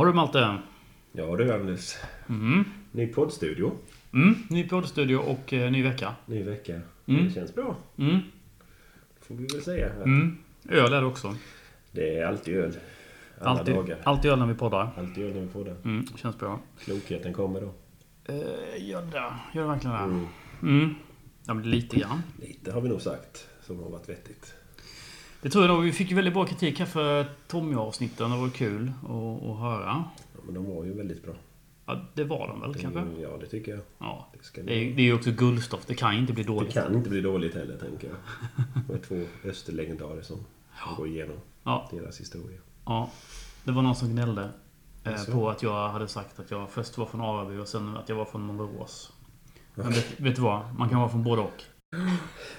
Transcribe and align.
Har 0.00 0.06
du 0.06 0.12
Malte? 0.12 0.58
Ja 1.12 1.36
du 1.36 1.52
Anders. 1.52 1.96
Mm. 2.28 2.64
Ny 2.92 3.06
poddstudio. 3.06 3.72
Mm. 4.12 4.34
Ny 4.50 4.68
poddstudio 4.68 5.16
och 5.16 5.52
eh, 5.52 5.70
ny 5.70 5.82
vecka. 5.82 6.14
Ny 6.26 6.42
vecka. 6.42 6.80
Mm. 7.06 7.24
Det 7.24 7.30
känns 7.30 7.54
bra. 7.54 7.76
Mm. 7.96 8.18
Får 9.20 9.34
vi 9.34 9.46
väl 9.46 9.62
säga. 9.62 9.92
Mm. 9.92 10.38
Öl 10.68 10.92
är 10.92 11.00
det 11.00 11.06
också. 11.06 11.34
Det 11.92 12.18
är 12.18 12.26
alltid 12.26 12.56
öl. 12.56 12.72
Alla 13.40 13.50
Alltid, 13.50 13.74
dagar. 13.74 13.98
alltid 14.04 14.30
öl 14.30 14.38
när 14.38 14.46
vi 14.46 14.54
poddar. 14.54 14.90
Alltid 14.96 15.24
öl 15.24 15.34
när 15.34 15.40
vi 15.40 15.64
det. 15.64 15.76
Mm. 15.84 16.06
Känns 16.16 16.38
bra. 16.38 16.60
Klokheten 16.84 17.32
kommer 17.32 17.60
då. 17.60 17.72
Eh, 18.24 18.88
gör 18.88 19.02
det. 19.02 19.32
Gör 19.54 19.62
det 19.62 19.68
verkligen 19.68 19.96
det? 19.96 20.02
Mm. 20.02 20.26
Mm. 20.62 20.94
Ja, 21.46 21.54
men 21.54 21.70
lite 21.70 21.96
grann. 21.96 22.22
Lite 22.40 22.72
har 22.72 22.80
vi 22.80 22.88
nog 22.88 23.00
sagt 23.00 23.48
som 23.66 23.78
har 23.78 23.90
varit 23.90 24.08
vettigt. 24.08 24.54
Det 25.42 25.50
tror 25.50 25.64
jag 25.64 25.74
nog. 25.74 25.84
Vi 25.84 25.92
fick 25.92 26.10
ju 26.10 26.16
väldigt 26.16 26.34
bra 26.34 26.46
kritik 26.46 26.78
här 26.78 26.86
för 26.86 27.26
Tommy-avsnitten. 27.48 28.30
Det 28.30 28.36
var 28.36 28.48
kul 28.50 28.92
att, 29.02 29.10
att 29.50 29.58
höra. 29.58 30.04
Ja, 30.34 30.40
men 30.44 30.54
de 30.54 30.74
var 30.76 30.84
ju 30.84 30.92
väldigt 30.94 31.22
bra. 31.24 31.34
Ja, 31.86 32.00
det 32.14 32.24
var 32.24 32.48
de 32.48 32.60
väl 32.60 32.74
kanske? 32.74 33.00
Mm, 33.00 33.20
Ja, 33.20 33.28
det 33.40 33.46
tycker 33.46 33.72
jag. 33.72 33.80
Ja. 33.98 34.28
Det, 34.32 34.44
ska 34.44 34.62
Det 34.62 34.72
är, 34.74 34.94
det 34.94 35.02
är 35.02 35.04
ju 35.04 35.14
också 35.14 35.30
guldstoff. 35.30 35.84
Det 35.86 35.94
kan 35.94 36.14
inte 36.14 36.32
bli 36.32 36.42
det 36.42 36.52
dåligt. 36.52 36.72
kan 36.72 36.94
inte 36.94 37.10
bli 37.10 37.20
dåligt 37.20 37.54
heller, 37.54 37.76
tänker 37.76 38.08
jag. 38.08 38.16
Det 38.86 38.92
var 38.92 38.98
två 39.00 39.48
österlegendarer 39.48 40.22
som 40.22 40.36
går 40.96 41.08
igenom 41.08 41.36
Ja, 41.64 41.88
deras 41.92 42.20
historia. 42.20 42.58
ja. 42.86 43.10
Det 43.64 43.72
var 43.72 43.82
någon 43.82 43.94
som 43.96 44.08
gnällde 44.12 44.48
eh, 45.04 45.24
på 45.32 45.50
att 45.50 45.62
jag 45.62 45.88
hade 45.88 46.08
sagt 46.08 46.40
att 46.40 46.50
jag 46.50 46.70
först 46.70 46.98
var 46.98 47.06
från 47.06 47.20
Araby 47.20 47.58
och 47.58 47.68
sen 47.68 47.96
att 47.96 48.08
jag 48.08 48.16
var 48.16 48.24
från 48.24 48.40
Målerås. 48.42 49.12
Men 49.74 49.88
vet, 49.88 50.20
vet 50.20 50.36
du 50.36 50.42
vad? 50.42 50.74
Man 50.78 50.88
kan 50.88 50.98
vara 50.98 51.08
från 51.08 51.24
både 51.24 51.42
och. 51.42 51.62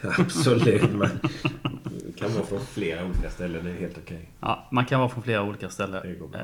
Absolut, 0.19 0.63
det 0.63 2.00
kan 2.21 2.33
vara 2.33 2.45
från 2.45 2.59
flera 2.59 3.05
olika 3.05 3.29
ställen. 3.29 3.65
Det 3.65 3.71
är 3.71 3.79
helt 3.79 3.97
okej. 3.97 4.29
Ja, 4.39 4.67
man 4.71 4.85
kan 4.85 4.99
vara 4.99 5.09
från 5.09 5.23
flera 5.23 5.43
olika 5.43 5.69
ställen. 5.69 6.31
Eh, 6.33 6.41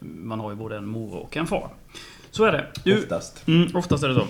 man 0.00 0.40
har 0.40 0.50
ju 0.50 0.56
både 0.56 0.76
en 0.76 0.86
mor 0.86 1.14
och 1.14 1.36
en 1.36 1.46
far. 1.46 1.70
Så 2.30 2.44
är 2.44 2.52
det. 2.52 2.72
Du, 2.84 2.98
Oftast. 2.98 3.48
Mm, 3.48 3.76
oftast 3.76 4.04
är 4.04 4.08
det 4.08 4.14
så. 4.14 4.26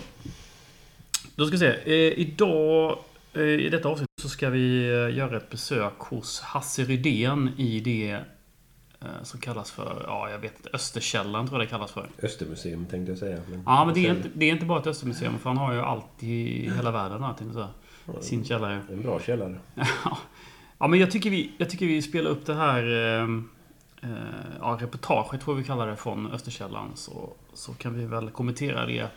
Då 1.37 1.47
ska 1.47 1.53
vi 1.53 1.59
se. 1.59 1.69
Eh, 1.85 2.19
idag, 2.19 2.99
eh, 3.35 3.43
i 3.43 3.69
detta 3.69 3.89
avsnitt, 3.89 4.09
så 4.23 4.29
ska 4.29 4.51
vi 4.51 4.87
göra 5.15 5.37
ett 5.37 5.51
besök 5.51 5.99
hos 5.99 6.41
Hasse 6.41 6.85
Rydén 6.85 7.51
i 7.57 7.81
det 7.81 8.19
som 9.23 9.41
kallas 9.41 9.71
för, 9.71 10.05
ja 10.07 10.31
jag 10.31 10.39
vet 10.39 10.57
inte, 10.57 10.71
Österkällan 10.73 11.47
tror 11.47 11.61
jag 11.61 11.69
det 11.69 11.71
kallas 11.71 11.93
för. 11.93 12.09
Östermuseum 12.23 12.87
tänkte 12.87 13.13
jag 13.13 13.19
säga. 13.19 13.41
Men 13.51 13.63
Ja, 13.67 13.85
men 13.85 13.95
det 13.95 14.07
är 14.07 14.11
inte, 14.11 14.29
det 14.35 14.47
är 14.47 14.53
inte 14.53 14.65
bara 14.67 14.81
ett 14.81 14.87
Östermuseum, 14.87 15.39
för 15.39 15.51
han 15.51 15.57
har 15.57 15.73
ju 15.73 15.81
allt 15.81 16.23
i 16.23 16.71
hela 16.77 16.91
världen 16.91 17.23
jag 17.23 17.53
säga. 17.53 17.69
I 18.21 18.25
sin 18.25 18.45
källare. 18.45 18.83
En 18.93 19.03
bra 19.03 19.21
källare. 19.21 19.59
Ja, 20.85 20.89
men 20.89 21.01
jag 21.01 21.11
tycker 21.11 21.31
vi, 21.31 21.53
jag 21.59 21.71
tycker 21.71 21.87
vi 21.87 22.03
spelar 22.03 22.31
upp 22.31 22.47
det 22.47 22.55
här 22.55 22.83
eh, 22.83 23.23
eh, 24.03 24.19
ja, 24.61 24.79
reportaget, 24.81 25.41
tror 25.41 25.55
vi 25.55 25.65
kallar 25.65 25.87
det, 25.87 25.97
från 25.97 26.33
Österkällan. 26.33 26.91
Så, 26.95 27.33
så 27.55 27.73
kan 27.75 27.95
vi 27.99 28.07
väl 28.07 28.31
kommentera 28.31 28.87
det 28.87 29.09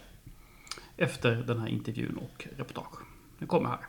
efter 0.97 1.35
den 1.35 1.59
här 1.59 1.67
intervjun 1.67 2.17
och 2.17 2.47
reportage. 2.57 2.99
Nu 3.37 3.47
kommer 3.47 3.69
här. 3.69 3.79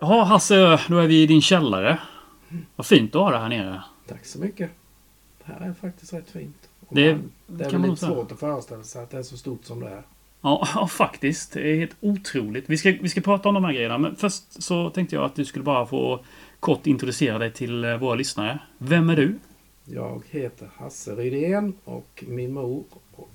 Jaha 0.00 0.24
Hasse, 0.24 0.80
då 0.88 0.98
är 0.98 1.06
vi 1.06 1.22
i 1.22 1.26
din 1.26 1.42
källare. 1.42 1.98
Vad 2.76 2.86
fint 2.86 3.12
du 3.12 3.18
har 3.18 3.32
det 3.32 3.38
här 3.38 3.48
nere. 3.48 3.82
Tack 4.08 4.24
så 4.24 4.38
mycket. 4.40 4.70
Det 5.46 5.52
här 5.52 5.68
är 5.68 5.72
faktiskt 5.72 6.12
rätt 6.12 6.30
fint. 6.30 6.68
Och 6.88 6.94
Det 6.94 7.14
man- 7.14 7.30
det 7.46 7.64
är 7.64 7.70
väl 7.70 7.82
lite 7.90 8.06
svårt 8.06 8.32
att 8.32 8.40
föreställa 8.40 8.82
sig 8.82 9.02
att 9.02 9.10
det 9.10 9.18
är 9.18 9.22
så 9.22 9.36
stort 9.36 9.64
som 9.64 9.80
det 9.80 9.88
är. 9.88 10.02
Ja, 10.40 10.68
ja, 10.74 10.86
faktiskt. 10.86 11.52
Det 11.52 11.70
är 11.72 11.76
helt 11.76 11.96
otroligt. 12.00 12.64
Vi 12.66 12.76
ska, 12.78 12.94
vi 13.02 13.08
ska 13.08 13.20
prata 13.20 13.48
om 13.48 13.54
de 13.54 13.64
här 13.64 13.72
grejerna, 13.72 13.98
men 13.98 14.16
först 14.16 14.62
så 14.62 14.90
tänkte 14.90 15.16
jag 15.16 15.24
att 15.24 15.34
du 15.34 15.44
skulle 15.44 15.64
bara 15.64 15.86
få 15.86 16.20
kort 16.60 16.86
introducera 16.86 17.38
dig 17.38 17.52
till 17.52 17.84
eh, 17.84 17.96
våra 17.96 18.14
lyssnare. 18.14 18.58
Vem 18.78 19.10
är 19.10 19.16
du? 19.16 19.38
Jag 19.84 20.22
heter 20.30 20.70
Hasse 20.76 21.14
Rydén 21.14 21.72
och 21.84 22.24
min 22.28 22.52
mor 22.52 22.84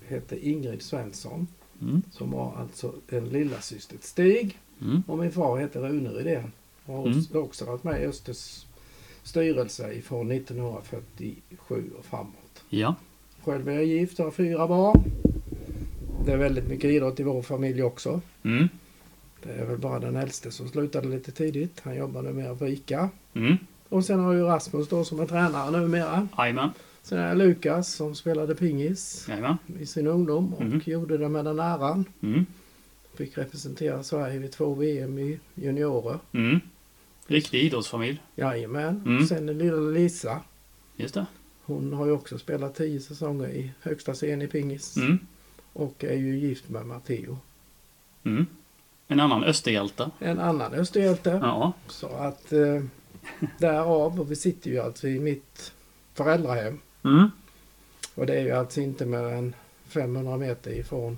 heter 0.07 0.37
Ingrid 0.45 0.81
Svensson. 0.81 1.47
Mm. 1.81 2.01
Som 2.11 2.31
var 2.31 2.53
alltså 2.57 2.93
en 3.09 3.25
lilla 3.29 3.61
syster 3.61 3.97
Stig. 4.01 4.57
Mm. 4.81 5.03
Och 5.07 5.17
min 5.17 5.31
far 5.31 5.57
heter 5.57 5.79
Rune 5.79 6.09
Rydén. 6.09 6.51
Och 6.85 6.93
har 6.93 7.07
Mm. 7.07 7.21
också 7.33 7.65
varit 7.65 7.83
med 7.83 8.01
i 8.01 8.05
Östers 8.05 8.65
styrelse 9.23 9.93
ifrån 9.93 10.31
1947 10.31 11.83
och 11.99 12.05
framåt. 12.05 12.63
Ja. 12.69 12.95
Själv 13.43 13.69
är 13.69 13.73
jag 13.73 13.85
gift 13.85 14.19
och 14.19 14.25
har 14.25 14.31
fyra 14.31 14.67
barn. 14.67 15.03
Det 16.25 16.31
är 16.33 16.37
väldigt 16.37 16.67
mycket 16.67 16.85
idrott 16.91 17.19
i 17.19 17.23
vår 17.23 17.41
familj 17.41 17.83
också. 17.83 18.21
Mm. 18.43 18.67
Det 19.43 19.49
är 19.51 19.65
väl 19.65 19.77
bara 19.77 19.99
den 19.99 20.15
äldste 20.15 20.51
som 20.51 20.69
slutade 20.69 21.07
lite 21.07 21.31
tidigt. 21.31 21.81
Han 21.83 21.95
jobbar 21.95 22.21
numera 22.21 22.55
på 22.55 22.67
ICA. 22.67 23.09
Mm. 23.33 23.55
Och 23.89 24.05
sen 24.05 24.19
har 24.19 24.33
ju 24.33 24.41
Rasmus 24.43 24.87
då 24.89 25.03
som 25.05 25.19
är 25.19 25.25
tränare 25.27 25.71
numera. 25.79 26.27
Jajamän. 26.37 26.69
Sen 27.01 27.19
är 27.19 27.27
det 27.29 27.35
Lukas 27.35 27.93
som 27.93 28.15
spelade 28.15 28.55
pingis 28.55 29.25
Jajamän. 29.29 29.57
i 29.79 29.85
sin 29.85 30.07
ungdom 30.07 30.53
och 30.53 30.61
Mm. 30.61 30.81
gjorde 30.85 31.17
det 31.17 31.29
med 31.29 31.45
den 31.45 31.59
äran. 31.59 32.05
Mm. 32.21 32.45
Fick 33.15 33.37
representera 33.37 34.03
Sverige 34.03 34.39
vid 34.39 34.51
två 34.51 34.73
VM 34.73 35.19
i 35.19 35.39
juniorer. 35.55 36.19
Mm. 36.31 36.59
Riktig 37.27 37.61
idrottsfamilj. 37.63 38.21
Jajamän. 38.35 39.01
Mm. 39.05 39.25
Sen 39.25 39.45
den 39.45 39.57
lilla 39.57 39.77
Lisa. 39.77 40.41
Just 40.95 41.13
det. 41.13 41.25
Hon 41.63 41.93
har 41.93 42.05
ju 42.05 42.11
också 42.11 42.37
spelat 42.37 42.75
tio 42.75 42.99
säsonger 42.99 43.47
i 43.49 43.71
högsta 43.81 44.13
scen 44.13 44.41
i 44.41 44.47
pingis. 44.47 44.97
Mm. 44.97 45.17
Och 45.75 46.03
är 46.03 46.13
ju 46.13 46.37
gift 46.37 46.69
med 46.69 46.85
Matteo. 46.85 47.37
Mm. 48.23 48.45
En 49.07 49.19
annan 49.19 49.43
österhjälte. 49.43 50.11
En 50.19 50.39
annan 50.39 50.73
österhjälte. 50.73 51.39
Ja. 51.43 51.73
Så 51.87 52.07
att 52.07 52.53
eh, 52.53 52.83
därav, 53.59 54.19
och 54.19 54.31
vi 54.31 54.35
sitter 54.35 54.69
ju 54.69 54.79
alltså 54.79 55.07
i 55.07 55.19
mitt 55.19 55.73
föräldrahem. 56.13 56.79
Mm. 57.03 57.29
Och 58.15 58.25
det 58.25 58.35
är 58.35 58.41
ju 58.41 58.51
alltså 58.51 58.81
inte 58.81 59.05
mer 59.05 59.23
än 59.23 59.55
500 59.87 60.37
meter 60.37 60.71
ifrån 60.71 61.17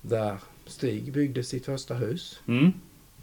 där 0.00 0.38
Stig 0.66 1.12
byggde 1.12 1.44
sitt 1.44 1.66
första 1.66 1.94
hus. 1.94 2.40
Mm. 2.46 2.72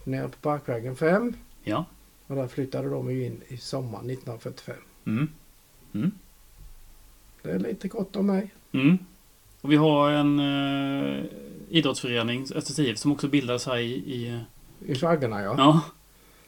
Nere 0.03 0.27
på 0.27 0.37
Parkvägen 0.37 0.95
5. 0.95 1.33
Ja. 1.63 1.85
Och 2.27 2.35
där 2.35 2.47
flyttade 2.47 2.89
de 2.89 3.11
ju 3.11 3.25
in 3.25 3.41
i 3.47 3.57
sommaren 3.57 4.09
1945. 4.09 4.75
Mm. 5.05 5.27
Mm. 5.93 6.11
Det 7.41 7.51
är 7.51 7.59
lite 7.59 7.89
kort 7.89 8.15
om 8.15 8.25
mig. 8.25 8.53
Mm. 8.71 8.97
Och 9.65 9.71
vi 9.71 9.75
har 9.75 10.11
en 10.11 10.39
eh, 10.39 11.23
idrottsförening, 11.69 12.47
Östers 12.55 12.79
IF, 12.79 12.97
som 12.97 13.11
också 13.11 13.27
bildades 13.27 13.65
här 13.65 13.77
i... 13.77 13.91
i 13.93 14.39
I 14.85 14.95
Faggorna 14.95 15.41
ja. 15.41 15.55
ja. 15.57 15.81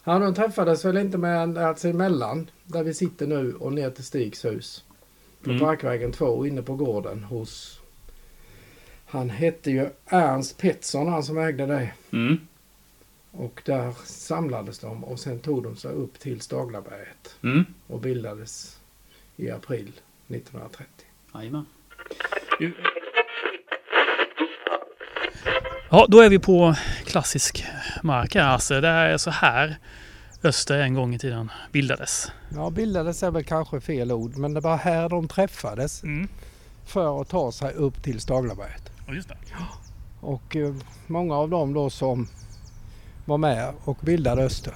ja. 0.04 0.20
De 0.20 0.34
träffades 0.34 0.86
väl 0.86 0.98
inte 0.98 1.18
mer 1.18 1.36
än 1.36 1.58
alltså 1.58 1.88
emellan 1.88 2.50
där 2.64 2.84
vi 2.84 2.94
sitter 2.94 3.28
nu 3.28 3.54
och 3.54 3.74
ner 3.74 3.90
till 3.90 4.04
Stigs 4.04 4.46
hus. 4.46 4.86
På 5.44 5.50
Mm. 5.50 5.62
Parkvägen 5.62 6.12
2 6.12 6.46
inne 6.46 6.62
på 6.62 6.76
gården 6.76 7.24
hos 7.24 7.80
han 9.06 9.30
hette 9.30 9.72
ju 9.72 9.90
Ernst 10.06 10.58
Pettersson 10.58 11.08
han 11.08 11.24
som 11.24 11.38
ägde 11.38 11.66
det. 11.66 11.92
Mm. 12.12 12.38
Och 13.32 13.62
där 13.66 13.94
samlades 14.06 14.80
de 14.80 15.04
och 15.04 15.20
sen 15.20 15.40
tog 15.40 15.64
de 15.64 15.76
sig 15.76 15.92
upp 15.92 16.20
till 16.20 16.42
Staglaberget 16.42 17.36
Mm. 17.44 17.66
och 17.88 18.00
bildades 18.00 18.80
i 19.36 19.50
april 19.52 19.92
1930. 20.28 20.88
Jajamän. 21.34 21.66
Ja, 25.92 26.06
då 26.10 26.20
är 26.22 26.30
vi 26.30 26.40
på 26.40 26.76
klassisk 27.06 27.66
mark 28.04 28.36
här. 28.36 28.44
Alltså, 28.44 28.82
det 28.82 28.88
är 28.88 29.18
så 29.18 29.30
här 29.32 29.78
Öster 30.44 30.80
en 30.80 30.94
gång 30.94 31.16
i 31.16 31.20
tiden 31.20 31.52
bildades. 31.72 32.32
Ja, 32.56 32.70
bildades 32.70 33.24
är 33.24 33.32
väl 33.32 33.44
kanske 33.44 33.80
fel 33.82 34.12
ord 34.12 34.38
men 34.38 34.54
det 34.54 34.60
var 34.60 34.78
här 34.78 35.10
de 35.10 35.28
träffades 35.28 36.04
Mm. 36.04 36.28
för 36.86 37.22
att 37.22 37.30
ta 37.30 37.52
sig 37.52 37.74
upp 37.74 38.04
till 38.04 38.20
Staglaberget. 38.20 38.92
Ja, 39.08 39.14
just 39.14 39.30
det. 39.30 39.38
Och 40.20 40.56
eh, 40.56 40.76
många 41.08 41.36
av 41.36 41.50
dem 41.50 41.74
då 41.74 41.90
som 41.90 42.28
var 43.26 43.38
med 43.38 43.74
och 43.84 43.98
bildade 44.02 44.44
Öster 44.44 44.74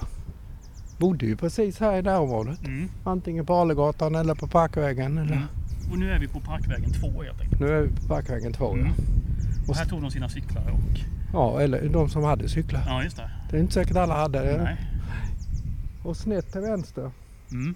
bodde 0.98 1.26
ju 1.26 1.36
precis 1.36 1.80
här 1.80 1.96
i 1.98 2.02
närområdet. 2.02 2.64
Mm. 2.64 2.88
Antingen 3.04 3.46
på 3.46 3.54
Alegatan 3.54 4.14
eller 4.14 4.34
på 4.34 4.46
Parkvägen. 4.46 5.18
Eller, 5.18 5.32
Mm. 5.32 5.44
Och 5.92 5.98
nu 5.98 6.10
är 6.12 6.18
vi 6.18 6.28
på 6.28 6.40
Parkvägen 6.40 6.92
2 6.92 7.22
helt 7.22 7.40
enkelt. 7.40 7.60
Nu 7.60 7.68
är 7.68 7.80
vi 7.82 7.88
på 7.96 8.08
Parkvägen 8.08 8.52
2 8.52 8.72
Mm. 8.72 8.86
ja. 8.86 8.92
Och 9.68 9.76
här 9.76 9.84
tog 9.86 10.02
de 10.02 10.10
sina 10.10 10.28
cyklar 10.28 10.62
och... 10.70 11.00
Ja, 11.32 11.60
eller 11.60 11.88
de 11.88 12.08
som 12.08 12.24
hade 12.24 12.48
cyklar. 12.48 12.82
Ja, 12.86 13.02
just 13.04 13.16
det. 13.16 13.30
Det 13.50 13.56
är 13.56 13.60
inte 13.60 13.72
säkert 13.74 13.96
alla 13.96 14.14
hade 14.16 14.38
det. 14.42 14.62
Nej. 14.62 14.76
Och 16.04 16.16
snett 16.16 16.52
till 16.52 16.60
vänster, 16.60 17.10
Mm. 17.50 17.74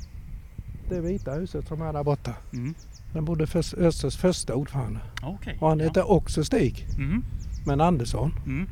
det 0.89 1.01
vita 1.01 1.33
huset 1.33 1.69
som 1.69 1.83
är 1.83 1.93
där 1.93 2.05
borta. 2.05 2.35
Mm. 2.53 2.75
Där 3.13 3.21
bodde 3.21 3.47
först, 3.47 3.75
Östers 3.75 4.17
första 4.17 4.55
ordförande. 4.55 5.01
Okej. 5.23 5.59
Och 5.61 5.69
han 5.69 5.79
ja. 5.79 5.85
hette 5.85 6.03
också 6.03 6.45
Stig, 6.45 6.87
Mm. 6.97 7.25
men 7.67 7.81
Andersson. 7.81 8.33
Mm. 8.47 8.67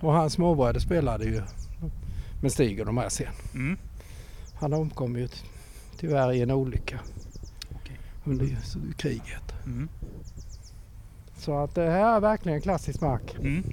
Och 0.00 0.12
hans 0.12 0.32
småbröder 0.32 0.80
spelade 0.80 1.24
ju 1.24 1.42
med 2.40 2.52
Stig 2.52 2.80
och 2.80 2.86
de 2.86 2.96
här 2.98 3.08
sen. 3.08 3.32
Mm. 3.54 3.76
Han 4.54 4.72
omkom 4.72 5.16
ju 5.16 5.28
ty- 5.28 5.46
tyvärr 5.98 6.32
i 6.32 6.42
en 6.42 6.50
olycka 6.50 6.98
Okej. 7.74 7.96
under 8.24 8.56
kriget. 8.96 9.54
Mm. 9.66 9.88
Så 11.38 11.58
att 11.58 11.74
det 11.74 11.90
här 11.90 12.16
är 12.16 12.20
verkligen 12.20 12.60
klassisk 12.60 13.00
mark. 13.00 13.36
Mm. 13.38 13.64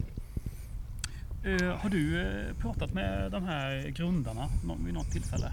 Eh, 1.43 1.75
har 1.77 1.89
du 1.89 2.21
eh, 2.21 2.53
pratat 2.61 2.93
med 2.93 3.31
de 3.31 3.43
här 3.43 3.87
grundarna 3.95 4.49
vid 4.85 4.93
något 4.93 5.11
tillfälle? 5.11 5.51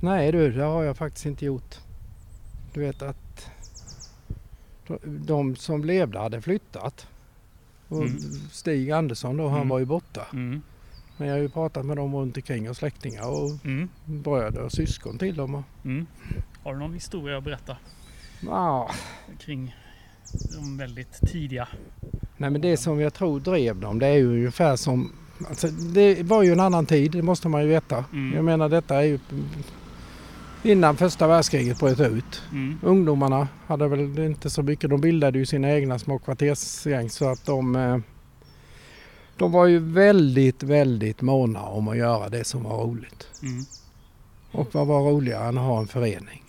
Nej 0.00 0.32
du, 0.32 0.52
det 0.52 0.62
har 0.64 0.82
jag 0.82 0.96
faktiskt 0.96 1.26
inte 1.26 1.44
gjort. 1.44 1.74
Du 2.72 2.80
vet 2.80 3.02
att 3.02 3.50
de, 5.04 5.56
som 5.56 5.84
levde 5.84 6.18
hade 6.18 6.40
flyttat. 6.42 7.06
Och 7.88 8.02
Mm. 8.02 8.18
Stig 8.50 8.90
Andersson 8.90 9.36
då, 9.36 9.48
han 9.48 9.56
Mm. 9.56 9.68
var 9.68 9.78
ju 9.78 9.84
borta. 9.84 10.26
Mm. 10.32 10.62
Men 11.16 11.28
jag 11.28 11.34
har 11.34 11.40
ju 11.40 11.48
pratat 11.48 11.86
med 11.86 11.96
dem 11.96 12.14
runt 12.14 12.36
omkring 12.36 12.70
och 12.70 12.76
släktingar 12.76 13.26
och 13.28 13.64
Mm. 13.64 13.88
bröder 14.04 14.60
och 14.62 14.72
syskon 14.72 15.18
till 15.18 15.36
dem. 15.36 15.64
Mm. 15.84 16.06
Har 16.62 16.72
du 16.72 16.78
någon 16.78 16.94
historia 16.94 17.38
att 17.38 17.44
berätta 17.44 17.76
ja, 18.40 18.90
kring 19.38 19.76
de 20.54 20.76
väldigt 20.76 21.20
tidiga? 21.32 21.68
nej 22.36 22.50
men 22.50 22.60
det 22.60 22.76
som 22.76 23.00
jag 23.00 23.14
tror 23.14 23.40
drev 23.40 23.80
dem 23.80 23.98
det 23.98 24.06
är 24.06 24.16
ju 24.16 24.26
ungefär 24.26 24.76
som 24.76 25.12
Alltså, 25.48 25.68
det 25.68 26.22
var 26.22 26.42
ju 26.42 26.52
en 26.52 26.60
annan 26.60 26.86
tid, 26.86 27.12
det 27.12 27.22
måste 27.22 27.48
man 27.48 27.62
ju 27.62 27.68
veta. 27.68 28.04
Mm. 28.12 28.36
Jag 28.36 28.44
menar 28.44 28.68
detta 28.68 28.96
är 28.96 29.02
ju 29.02 29.18
innan 30.62 30.96
första 30.96 31.26
världskriget 31.26 31.78
bröt 31.78 32.00
ut. 32.00 32.42
Mm. 32.52 32.78
Ungdomarna 32.82 33.48
hade 33.66 33.88
väl 33.88 34.18
inte 34.18 34.50
så 34.50 34.62
mycket. 34.62 34.90
De 34.90 35.00
bildade 35.00 35.38
ju 35.38 35.46
sina 35.46 35.70
egna 35.70 35.98
små 35.98 36.18
kvartersgäng 36.18 37.10
så 37.10 37.28
att 37.28 37.46
de 37.46 37.76
eh, 37.76 37.98
de 39.36 39.52
var 39.52 39.66
ju 39.66 39.78
väldigt, 39.78 40.62
väldigt 40.62 41.22
måna 41.22 41.62
om 41.62 41.88
att 41.88 41.96
göra 41.96 42.28
det 42.28 42.44
som 42.44 42.62
var 42.62 42.84
roligt. 42.84 43.28
Mm. 43.42 43.64
Och 44.52 44.74
vad 44.74 44.86
var 44.86 45.00
roligare 45.00 45.48
än 45.48 45.58
att 45.58 45.64
ha 45.64 45.78
en 45.78 45.86
förening? 45.86 46.44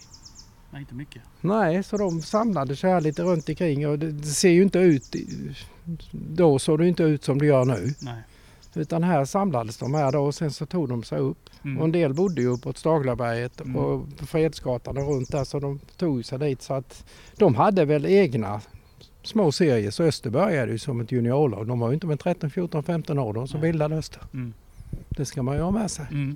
Nej, 0.72 0.82
inte 0.82 0.94
mycket. 0.94 1.22
Nej, 1.42 1.84
så 1.84 1.98
de 1.98 2.22
samlade 2.22 2.76
sig 2.76 2.92
här 2.92 3.02
lite 3.02 3.24
runt 3.24 3.50
omkring 3.50 3.88
och 3.88 4.00
det, 4.00 4.12
det 4.12 4.28
ser 4.28 4.50
ju 4.50 4.62
inte 4.64 4.80
ut... 4.80 5.16
Då 6.12 6.60
såg 6.60 6.80
det 6.80 6.88
inte 6.88 7.04
ut 7.04 7.24
som 7.24 7.40
det 7.40 7.46
gör 7.46 7.66
nu. 7.66 7.94
Nej. 8.02 8.22
Utan 8.76 9.04
här 9.04 9.26
samlades 9.26 9.78
de 9.78 9.94
här 9.94 10.12
då 10.12 10.20
och 10.20 10.36
sen 10.36 10.52
så 10.52 10.66
tog 10.66 10.90
de 10.90 11.04
sig 11.04 11.20
upp. 11.20 11.50
Mm. 11.64 11.78
Och 11.78 11.86
en 11.86 11.92
del 11.92 12.14
bodde 12.14 12.42
ju 12.42 12.48
uppåt 12.48 12.78
Staglaberget 12.78 13.62
Mm. 13.62 13.76
och 13.76 14.18
på 14.18 14.26
Fredsgatan 14.26 14.98
och 14.98 15.08
runt 15.08 15.32
där 15.32 15.44
så 15.44 15.60
de 15.60 15.80
tog 15.98 16.26
sig 16.26 16.40
dit. 16.40 16.62
Så 16.62 16.74
att 16.74 17.06
de 17.38 17.56
hade 17.56 17.86
väl 17.86 18.06
egna 18.06 18.62
små 19.24 19.52
serier. 19.52 19.92
Så 19.92 20.04
Öster 20.04 20.30
började 20.30 20.72
ju 20.72 20.78
som 20.78 21.02
ett 21.02 21.12
juniorlag. 21.12 21.68
De 21.68 21.80
var 21.80 21.88
ju 21.90 21.94
inte 21.94 22.08
med 22.08 22.20
13, 22.20 22.50
14, 22.50 22.84
15 22.84 23.20
år 23.20 23.34
de 23.34 23.48
som 23.48 23.60
Nej. 23.62 23.72
bildade 23.72 23.96
Öster. 23.96 24.22
Mm. 24.34 24.54
Det 25.10 25.26
ska 25.26 25.44
man 25.44 25.56
ju 25.56 25.62
ha 25.62 25.72
med 25.72 25.92
sig. 25.92 26.06
Mm. 26.12 26.36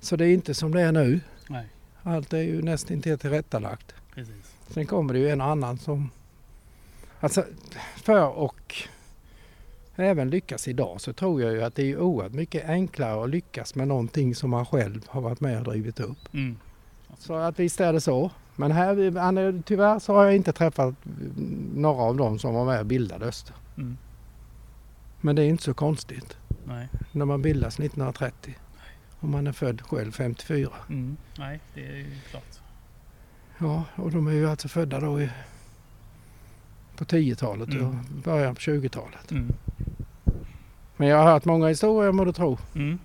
Så 0.00 0.16
det 0.16 0.26
är 0.26 0.34
inte 0.34 0.54
som 0.54 0.72
det 0.72 0.80
är 0.82 0.92
nu. 0.92 1.20
Allt 2.06 2.32
är 2.32 2.42
ju 2.42 2.62
nästan 2.62 3.02
till 3.02 3.18
tillrättalagt. 3.18 3.94
precis. 4.14 4.54
Sen 4.68 4.86
kommer 4.86 5.14
det 5.14 5.20
ju 5.20 5.28
en 5.28 5.40
annan 5.40 5.78
som... 5.78 6.10
Alltså 7.20 7.44
för 7.96 8.28
och 8.28 8.74
även 9.96 10.30
lyckas 10.30 10.68
idag 10.68 11.00
så 11.00 11.12
tror 11.12 11.42
jag 11.42 11.52
ju 11.52 11.62
att 11.62 11.74
det 11.74 11.90
är 11.90 11.98
oerhört 11.98 12.32
mycket 12.32 12.68
enklare 12.68 13.24
att 13.24 13.30
lyckas 13.30 13.74
med 13.74 13.88
någonting 13.88 14.34
som 14.34 14.50
man 14.50 14.66
själv 14.66 15.00
har 15.08 15.20
varit 15.20 15.40
med 15.40 15.58
och 15.58 15.64
drivit 15.64 16.00
upp. 16.00 16.34
Mm. 16.34 16.56
Så 17.18 17.34
att 17.34 17.58
visst 17.58 17.80
är 17.80 17.92
det 17.92 18.00
så. 18.00 18.30
Men 18.56 18.72
här, 18.72 19.62
tyvärr 19.62 19.98
så 19.98 20.14
har 20.14 20.24
jag 20.24 20.36
inte 20.36 20.52
träffat 20.52 20.94
några 21.74 22.02
av 22.02 22.16
dem 22.16 22.38
som 22.38 22.54
var 22.54 22.64
med 22.64 22.80
och 22.80 22.86
bildade 22.86 23.26
Öster. 23.26 23.54
Mm. 23.76 23.96
Men 25.20 25.36
det 25.36 25.42
är 25.42 25.48
inte 25.48 25.62
så 25.62 25.74
konstigt 25.74 26.36
Nej. 26.64 26.88
när 27.12 27.24
man 27.24 27.42
bildas 27.42 27.74
1930. 27.74 28.54
Och 29.20 29.28
man 29.28 29.46
är 29.46 29.52
född 29.52 29.82
själv 29.82 30.12
54. 30.12 30.68
Mm. 30.88 31.16
Nej, 31.38 31.60
det 31.74 31.86
är 31.86 31.96
ju 31.96 32.06
klart. 32.30 32.60
Ja, 33.58 33.84
och 33.96 34.10
de 34.10 34.26
är 34.26 34.32
ju 34.32 34.50
alltså 34.50 34.68
födda 34.68 35.00
då 35.00 35.20
i, 35.20 35.30
på 36.96 37.04
10-talet 37.04 37.68
Mm. 37.68 37.86
och 37.86 37.94
början 38.24 38.54
på 38.54 38.60
20-talet. 38.60 39.30
Mm. 39.30 39.52
Men 40.96 41.08
jag 41.08 41.16
har 41.18 41.24
hört 41.32 41.44
många 41.44 41.68
historier 41.68 42.12
må 42.12 42.24
du 42.24 42.32
tro. 42.32 42.58
Mm. 42.74 42.98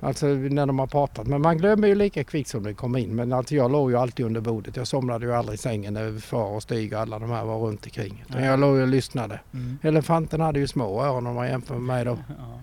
Alltså 0.00 0.26
när 0.26 0.66
de 0.66 0.78
har 0.78 0.86
pratat. 0.86 1.26
Men 1.26 1.42
man 1.42 1.58
glömmer 1.58 1.88
ju 1.88 1.94
lika 1.94 2.24
kvickt 2.24 2.50
som 2.50 2.62
det 2.62 2.74
kom 2.74 2.96
in. 2.96 3.14
Men 3.14 3.32
alltså 3.32 3.54
jag 3.54 3.70
låg 3.72 3.90
ju 3.90 3.96
alltid 3.96 4.26
under 4.26 4.40
bordet. 4.40 4.76
Jag 4.76 4.86
somnade 4.86 5.26
ju 5.26 5.32
aldrig 5.34 5.54
i 5.54 5.58
sängen 5.62 5.94
när 5.94 6.18
far 6.20 6.44
och 6.56 6.62
Stig 6.62 6.92
och 6.92 7.00
alla 7.00 7.18
de 7.18 7.30
här 7.30 7.44
var 7.44 7.58
runt 7.58 7.84
omkring. 7.84 8.24
Utan 8.28 8.40
Nej. 8.40 8.50
jag 8.50 8.60
låg 8.60 8.76
och 8.76 8.88
lyssnade. 8.88 9.40
Mm. 9.52 9.78
Elefanten 9.82 10.40
hade 10.40 10.58
ju 10.60 10.66
små 10.66 11.02
öron 11.04 11.26
om 11.26 11.34
man 11.34 11.48
jämför 11.48 11.74
med 11.74 11.82
mig 11.82 12.04
då. 12.14 12.18
Ja. 12.28 12.60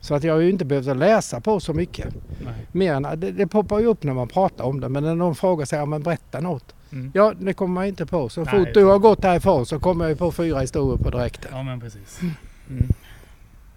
Så 0.00 0.14
att 0.14 0.24
jag 0.24 0.34
har 0.34 0.40
ju 0.40 0.50
inte 0.50 0.64
behövt 0.64 0.96
läsa 0.96 1.40
på 1.40 1.60
så 1.60 1.72
mycket. 1.74 2.14
Nej. 2.44 2.66
Mer 2.72 2.94
än, 2.94 3.02
det, 3.02 3.30
det 3.32 3.46
poppar 3.46 3.78
ju 3.80 3.86
upp 3.86 4.02
när 4.02 4.14
man 4.14 4.28
pratar 4.28 4.64
om 4.64 4.80
det. 4.80 4.88
Men 4.88 5.02
när 5.04 5.14
någon 5.14 5.34
frågar 5.34 5.64
sig, 5.66 5.78
ja 5.78 5.86
men 5.86 6.02
berätta 6.02 6.40
något. 6.40 6.74
Mm. 6.92 7.10
Ja, 7.14 7.32
det 7.40 7.52
kommer 7.52 7.74
man 7.74 7.84
inte 7.86 8.06
på. 8.06 8.28
Så 8.28 8.44
Nej. 8.44 8.50
fort 8.58 8.74
du 8.74 8.84
har 8.84 8.98
gått 8.98 9.24
härifrån 9.24 9.66
så 9.66 9.78
kommer 9.80 10.04
jag 10.04 10.10
ju 10.10 10.16
på 10.16 10.32
fyra 10.32 10.60
historier 10.60 11.04
på 11.04 11.10
direkten. 11.10 11.50
Ja, 11.54 11.62
men 11.62 11.80
precis. 11.80 12.20
Mm. 12.68 12.84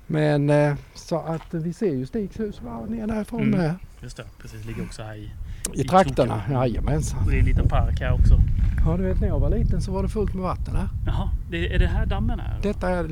Men 0.08 0.50
eh, 0.50 0.75
så 0.94 1.20
att 1.20 1.54
vi 1.54 1.74
ser 1.74 1.92
ju 1.94 2.06
Stigs 2.06 2.40
hus 2.40 2.62
var 2.62 2.86
ner 2.88 3.08
därifrån 3.08 3.42
Mm. 3.42 3.60
med. 3.60 3.75
Just 4.02 4.18
det, 4.18 4.24
precis. 4.42 4.66
Ligger 4.66 4.84
också 4.84 5.04
här 5.04 5.16
i... 5.16 5.31
I 5.74 5.83
trakterna, 5.83 6.42
jajamensan. 6.51 7.19
Och 7.25 7.30
det 7.31 7.36
är 7.36 7.39
en 7.39 7.45
liten 7.45 7.68
park 7.69 8.00
här 8.00 8.13
också. 8.13 8.39
Ja 8.86 8.98
du 8.98 9.04
vet 9.04 9.19
när 9.21 9.27
jag 9.27 9.39
var 9.39 9.50
liten 9.50 9.81
så 9.81 9.92
var 9.92 10.04
det 10.04 10.10
fullt 10.10 10.33
med 10.33 10.44
vatten 10.44 10.75
här. 10.75 10.89
Jaha, 11.06 11.30
det, 11.50 11.75
är 11.75 11.80
det 11.80 11.88
här 11.88 12.06
dammen 12.06 12.39
är? 12.39 12.60
Detta 12.62 12.89
är, 12.89 13.04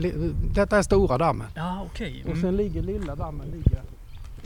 detta 0.54 0.78
är 0.78 0.82
stora 0.82 1.18
dammen. 1.18 1.48
Ja, 1.56 1.86
okej. 1.92 2.22
Och 2.24 2.30
Mm. 2.30 2.42
sen 2.42 2.58
ligger 2.58 2.82
lilla 2.82 3.16
dammen 3.16 3.48
ligger 3.48 3.82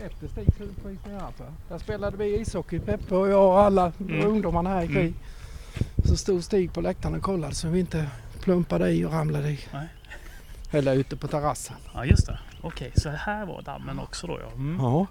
efter 0.05 0.27
Stigs 0.27 0.59
hus 0.61 0.69
precis 0.83 0.99
nedanför. 1.05 1.45
Där 1.69 1.77
spelade 1.77 2.17
vi 2.17 2.39
ishockey, 2.39 2.79
Peppe 2.79 3.15
och 3.15 3.29
jag 3.29 3.45
och 3.51 3.59
alla 3.59 3.91
Mm. 3.99 4.27
ungdomarna 4.27 4.69
här 4.69 4.81
i 4.81 4.85
Mm. 4.85 4.93
krig. 4.95 5.13
Så 6.05 6.17
stod 6.17 6.43
Stig 6.43 6.73
på 6.73 6.81
läktaren 6.81 7.15
och 7.15 7.21
kollade 7.21 7.55
så 7.55 7.67
vi 7.67 7.79
inte 7.79 8.07
plumpade 8.41 8.91
i 8.91 9.05
och 9.05 9.11
ramlade 9.11 9.49
i. 9.51 9.59
Nej. 9.73 9.87
Eller 10.71 10.93
ute 10.95 11.15
på 11.15 11.27
terrassen. 11.27 11.75
Ja, 11.93 12.05
just 12.05 12.25
det. 12.27 12.39
Okej, 12.61 12.91
så 12.95 13.09
här 13.09 13.45
var 13.45 13.61
dammen 13.61 13.99
också 13.99 14.27
då 14.27 14.39
ja. 14.41 14.51
Mm. 14.55 14.77
Ja, 14.79 15.07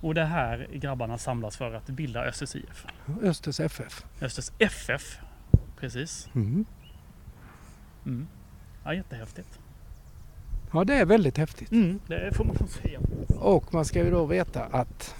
Och 0.00 0.14
det 0.14 0.24
här 0.24 0.68
grabbarna 0.72 1.18
samlas 1.18 1.56
för 1.56 1.74
att 1.74 1.86
bilda 1.86 2.24
Östers 2.24 2.56
IF. 2.56 2.86
Östers 3.22 3.60
FF. 3.60 4.04
Östers 4.20 4.50
FF. 4.58 5.18
Precis. 5.80 6.28
Mm. 6.34 6.64
Mm. 8.06 8.26
Ja, 8.84 8.94
jättehäftigt. 8.94 9.58
Ja 10.72 10.84
det 10.84 10.94
är 10.94 11.04
väldigt 11.04 11.36
häftigt. 11.38 11.72
Mm, 11.72 12.00
det 12.06 12.36
får 12.36 12.44
man 12.44 12.56
säga. 12.82 13.00
Och 13.28 13.74
man 13.74 13.84
ska 13.84 14.04
ju 14.04 14.10
då 14.10 14.26
veta 14.26 14.64
att 14.64 15.14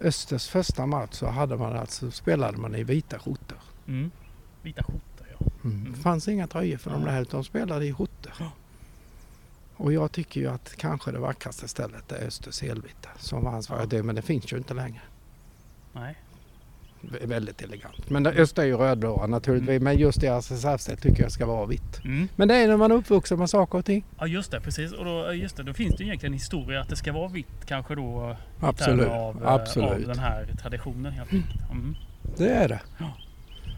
Östers 0.00 0.48
första 0.48 0.86
match 0.86 1.12
så 1.12 1.26
hade 1.26 1.56
man 1.56 1.76
alltså, 1.76 2.10
spelade 2.10 2.58
man 2.58 2.74
i 2.74 2.84
vita 2.84 3.18
skjortor. 3.18 3.58
Mm. 3.88 4.10
Vita 4.62 4.82
skjortor 4.82 5.26
ja. 5.38 5.46
Mm. 5.64 5.92
Det 5.92 5.98
fanns 5.98 6.28
inga 6.28 6.46
tröjor 6.46 6.76
för 6.76 6.90
dem 6.90 7.04
där 7.04 7.22
utan 7.22 7.40
de 7.40 7.44
spelade 7.44 7.86
i 7.86 7.92
skjortor. 7.94 8.21
Och 9.82 9.92
jag 9.92 10.12
tycker 10.12 10.40
ju 10.40 10.46
att 10.48 10.74
kanske 10.76 11.12
det 11.12 11.18
vackraste 11.18 11.68
stället 11.68 12.12
är 12.12 12.26
Östers 12.26 12.62
helvita 12.62 13.08
som 13.18 13.44
var 13.44 13.50
hans 13.50 13.68
Ja. 13.68 13.76
variant, 13.76 14.06
men 14.06 14.14
det 14.14 14.22
finns 14.22 14.52
ju 14.52 14.56
inte 14.56 14.74
längre. 14.74 15.00
Nej. 15.92 16.16
Vä- 17.00 17.26
Väldigt 17.26 17.62
elegant. 17.62 18.10
Men 18.10 18.22
det, 18.22 18.30
Öster 18.30 18.62
är 18.62 18.66
ju 18.66 18.76
rödblåa 18.76 19.26
naturligtvis 19.26 19.82
men 19.82 19.98
just 19.98 20.20
deras 20.20 20.50
reservställ 20.50 20.96
tycker 20.96 21.22
jag 21.22 21.32
ska 21.32 21.46
vara 21.46 21.66
vitt. 21.66 22.04
Mm. 22.04 22.28
Men 22.36 22.48
det 22.48 22.54
är 22.54 22.68
när 22.68 22.76
man 22.76 22.90
är 22.90 22.94
uppvuxen 22.94 23.38
med 23.38 23.50
saker 23.50 23.78
och 23.78 23.84
ting. 23.84 24.04
Ja 24.18 24.26
just 24.26 24.50
det, 24.50 24.60
precis. 24.60 24.92
Och 24.92 25.04
då, 25.04 25.32
just 25.32 25.56
det, 25.56 25.62
då 25.62 25.74
finns 25.74 25.94
det 25.96 26.02
ju 26.02 26.08
egentligen 26.08 26.32
en 26.32 26.38
historia 26.38 26.80
att 26.80 26.88
det 26.88 26.96
ska 26.96 27.12
vara 27.12 27.28
vitt 27.28 27.66
kanske 27.66 27.94
då. 27.94 28.36
i 28.60 28.64
Absolut. 28.64 29.08
Av, 29.08 29.42
eh, 29.42 29.52
Absolut. 29.52 29.90
av 29.90 30.00
den 30.00 30.18
här 30.18 30.46
traditionen 30.62 31.12
helt 31.12 31.32
enkelt. 31.32 31.70
Mm. 31.70 31.96
Det 32.36 32.48
är 32.48 32.68
det. 32.68 32.80
Ja. 32.98 33.06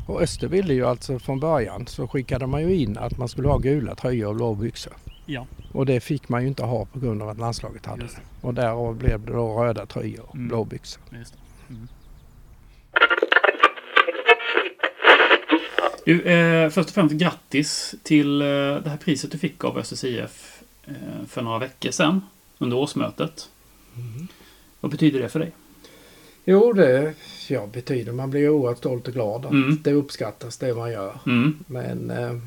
Och 0.06 0.22
Öster 0.22 0.48
ville 0.48 0.74
ju 0.74 0.86
alltså 0.86 1.18
från 1.18 1.40
början 1.40 1.86
så 1.86 2.08
skickade 2.08 2.46
man 2.46 2.62
ju 2.62 2.74
in 2.76 2.98
att 2.98 3.18
man 3.18 3.28
skulle 3.28 3.48
ha 3.48 3.58
gula 3.58 3.94
tröjor 3.94 4.28
och 4.28 4.34
blå 4.36 4.54
byxor. 4.54 4.92
Ja, 5.26 5.46
Och 5.72 5.86
det 5.86 6.00
fick 6.00 6.28
man 6.28 6.42
ju 6.42 6.48
inte 6.48 6.62
ha 6.62 6.84
på 6.84 6.98
grund 7.00 7.22
av 7.22 7.28
att 7.28 7.38
landslaget 7.38 7.86
hade 7.86 8.02
just 8.02 8.14
det. 8.16 8.20
det. 8.40 8.46
Och 8.46 8.54
därav 8.54 8.96
blev 8.96 9.20
det 9.26 9.32
då 9.32 9.64
röda 9.64 9.86
tröjor 9.86 10.24
och 10.28 10.34
Mm. 10.34 10.48
blå 10.48 10.64
byxor. 10.64 11.02
Just 11.18 11.32
det. 11.32 11.74
Mm. 11.74 11.88
Du, 16.04 16.22
eh, 16.22 16.70
först 16.70 16.88
och 16.88 16.94
främst 16.94 17.14
grattis 17.14 17.94
till 18.02 18.40
eh, 18.42 18.46
det 18.46 18.88
här 18.90 18.96
priset 18.96 19.30
du 19.32 19.38
fick 19.38 19.64
av 19.64 19.78
Östers 19.78 20.04
IF 20.04 20.62
eh, 20.86 20.94
för 21.28 21.42
några 21.42 21.58
veckor 21.58 21.90
sedan 21.90 22.20
under 22.58 22.76
årsmötet. 22.76 23.48
Vad 24.80 24.90
betyder 24.90 25.20
det 25.20 25.28
för 25.28 25.38
dig? 25.40 25.52
Jo, 26.44 26.72
det 26.72 27.14
ja, 27.48 27.66
betyder 27.66 28.12
man 28.12 28.30
blir 28.30 28.48
oerhört 28.48 28.78
stolt 28.78 29.08
och 29.08 29.14
glad 29.14 29.46
att 29.46 29.52
Mm. 29.52 29.78
det 29.82 29.92
uppskattas 29.92 30.56
det 30.58 30.74
man 30.74 30.92
gör. 30.92 31.18
Mm. 31.26 31.64
Men 31.66 32.10
eh, 32.10 32.38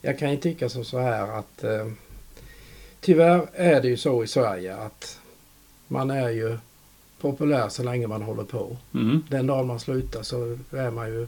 jag 0.00 0.18
kan 0.18 0.30
ju 0.30 0.36
tycka 0.36 0.68
som 0.68 0.84
så 0.84 0.98
här 0.98 1.38
att 1.38 1.64
eh, 1.64 1.86
tyvärr 3.06 3.46
är 3.54 3.80
det 3.82 3.88
ju 3.88 3.96
så 3.96 4.24
i 4.24 4.26
Sverige 4.26 4.76
att 4.76 5.20
man 5.88 6.10
är 6.10 6.28
ju 6.30 6.58
populär 7.20 7.68
så 7.68 7.82
länge 7.82 8.06
man 8.06 8.22
håller 8.22 8.44
på. 8.44 8.76
Mm. 8.94 9.22
Den 9.28 9.46
dagen 9.46 9.66
man 9.66 9.80
slutar 9.80 10.22
så 10.22 10.58
är 10.70 10.90
man 10.90 11.08
ju... 11.08 11.26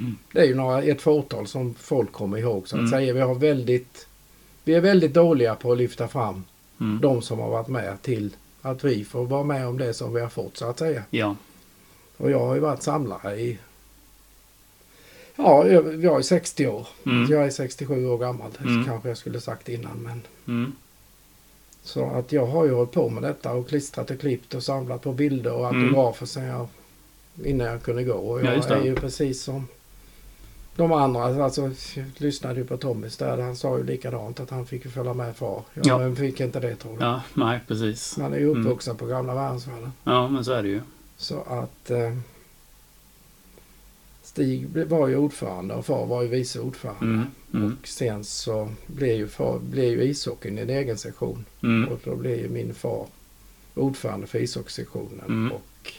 Mm. 0.00 0.16
Det 0.32 0.40
är 0.40 0.44
ju 0.44 0.54
några, 0.54 0.82
ett 0.82 1.02
fåtal 1.02 1.46
som 1.46 1.74
folk 1.74 2.12
kommer 2.12 2.38
ihåg 2.38 2.68
så 2.68 2.76
att 2.76 2.80
Mm. 2.80 2.90
säga. 2.90 3.12
Vi 3.14 3.20
har 3.20 3.34
väldigt... 3.34 4.06
Vi 4.64 4.74
är 4.74 4.80
väldigt 4.80 5.14
dåliga 5.14 5.54
på 5.54 5.72
att 5.72 5.78
lyfta 5.78 6.08
fram 6.08 6.44
Mm. 6.80 6.98
de 7.02 7.22
som 7.22 7.38
har 7.38 7.50
varit 7.50 7.68
med 7.68 8.02
till 8.02 8.36
att 8.62 8.84
vi 8.84 9.04
får 9.04 9.24
vara 9.24 9.44
med 9.44 9.66
om 9.68 9.78
det 9.78 9.94
som 9.94 10.14
vi 10.14 10.20
har 10.20 10.28
fått 10.28 10.56
så 10.56 10.66
att 10.70 10.78
säga. 10.78 11.02
Ja. 11.10 11.36
Och 12.16 12.30
jag 12.30 12.40
har 12.40 12.54
ju 12.54 12.60
varit 12.60 12.82
samlare 12.82 13.36
i... 13.40 13.58
Ja, 15.36 15.66
jag 15.68 16.04
jag 16.04 16.18
är 16.18 16.22
60 16.22 16.66
år. 16.66 16.88
Mm. 17.06 17.30
Jag 17.32 17.46
är 17.46 17.50
67 17.50 18.06
år 18.08 18.18
gammal. 18.18 18.50
Mm. 18.60 18.84
kanske 18.84 19.08
jag 19.08 19.18
skulle 19.18 19.40
sagt 19.40 19.68
innan. 19.68 19.96
Men... 19.98 20.22
Mm. 21.84 22.10
Så 22.12 22.18
att 22.18 22.32
jag 22.32 22.46
har 22.46 22.64
ju 22.64 22.72
hållit 22.74 22.92
på 22.92 23.08
med 23.08 23.22
detta 23.22 23.52
och 23.52 23.68
klistrat 23.68 24.10
och 24.10 24.20
klippt 24.20 24.54
och 24.54 24.62
samlat 24.62 25.02
på 25.02 25.12
bilder 25.12 25.52
och 25.52 25.68
Mm. 25.68 25.82
autografer 25.82 26.26
sedan 26.26 26.44
jag 26.44 26.66
innan 27.44 27.66
jag 27.66 27.82
kunde 27.82 28.04
gå. 28.04 28.12
Och 28.12 28.40
Ja, 28.44 28.52
jag 28.52 28.62
det. 28.68 28.74
är 28.74 28.82
ju 28.84 28.94
precis 28.94 29.42
som 29.42 29.68
de 30.76 30.92
andra. 30.92 31.44
Alltså, 31.44 31.62
jag 31.96 32.04
lyssnade 32.16 32.60
ju 32.60 32.66
på 32.66 32.76
Tommys 32.76 33.16
där. 33.16 33.38
Han 33.38 33.56
sa 33.56 33.78
ju 33.78 33.84
likadant 33.84 34.40
att 34.40 34.50
han 34.50 34.66
fick 34.66 34.84
ju 34.84 34.90
följa 34.90 35.14
med 35.14 35.36
far. 35.36 35.62
Jag 35.74 35.86
Ja. 35.86 35.98
men 35.98 36.16
fick 36.16 36.40
inte 36.40 36.60
det 36.60 36.76
tror 36.76 36.94
jag. 37.00 37.08
Ja, 37.08 37.20
nej 37.34 37.60
precis. 37.68 38.16
Man 38.18 38.32
är 38.32 38.38
ju 38.38 38.46
uppvuxen 38.46 38.96
på 38.96 39.06
gamla 39.06 39.34
Värnsvallen. 39.34 39.92
Ja, 40.04 40.28
men 40.28 40.44
så 40.44 40.52
är 40.52 40.62
det 40.62 40.68
ju. 40.68 40.80
Så 41.16 41.40
att 41.48 41.90
eh, 41.90 42.16
Stig 44.30 44.66
var 44.86 45.08
ju 45.08 45.16
ordförande 45.16 45.74
och 45.74 45.86
far 45.86 46.06
var 46.06 46.22
ju 46.22 46.28
vice 46.28 46.60
ordförande. 46.60 47.04
Mm. 47.04 47.26
Mm. 47.54 47.76
Och 47.82 47.88
sen 47.88 48.24
så 48.24 48.68
blev 48.86 49.16
ju, 49.16 49.28
far, 49.28 49.58
blev 49.58 49.88
ju 49.92 50.02
ishockeyn 50.02 50.58
en 50.58 50.70
egen 50.70 50.98
sektion. 50.98 51.44
Mm. 51.62 51.88
Och 51.88 52.00
då 52.04 52.16
blev 52.16 52.38
ju 52.38 52.48
min 52.48 52.74
far 52.74 53.06
ordförande 53.74 54.26
för 54.26 54.38
ishockeysektionen. 54.38 55.24
Mm. 55.28 55.52
Och 55.52 55.92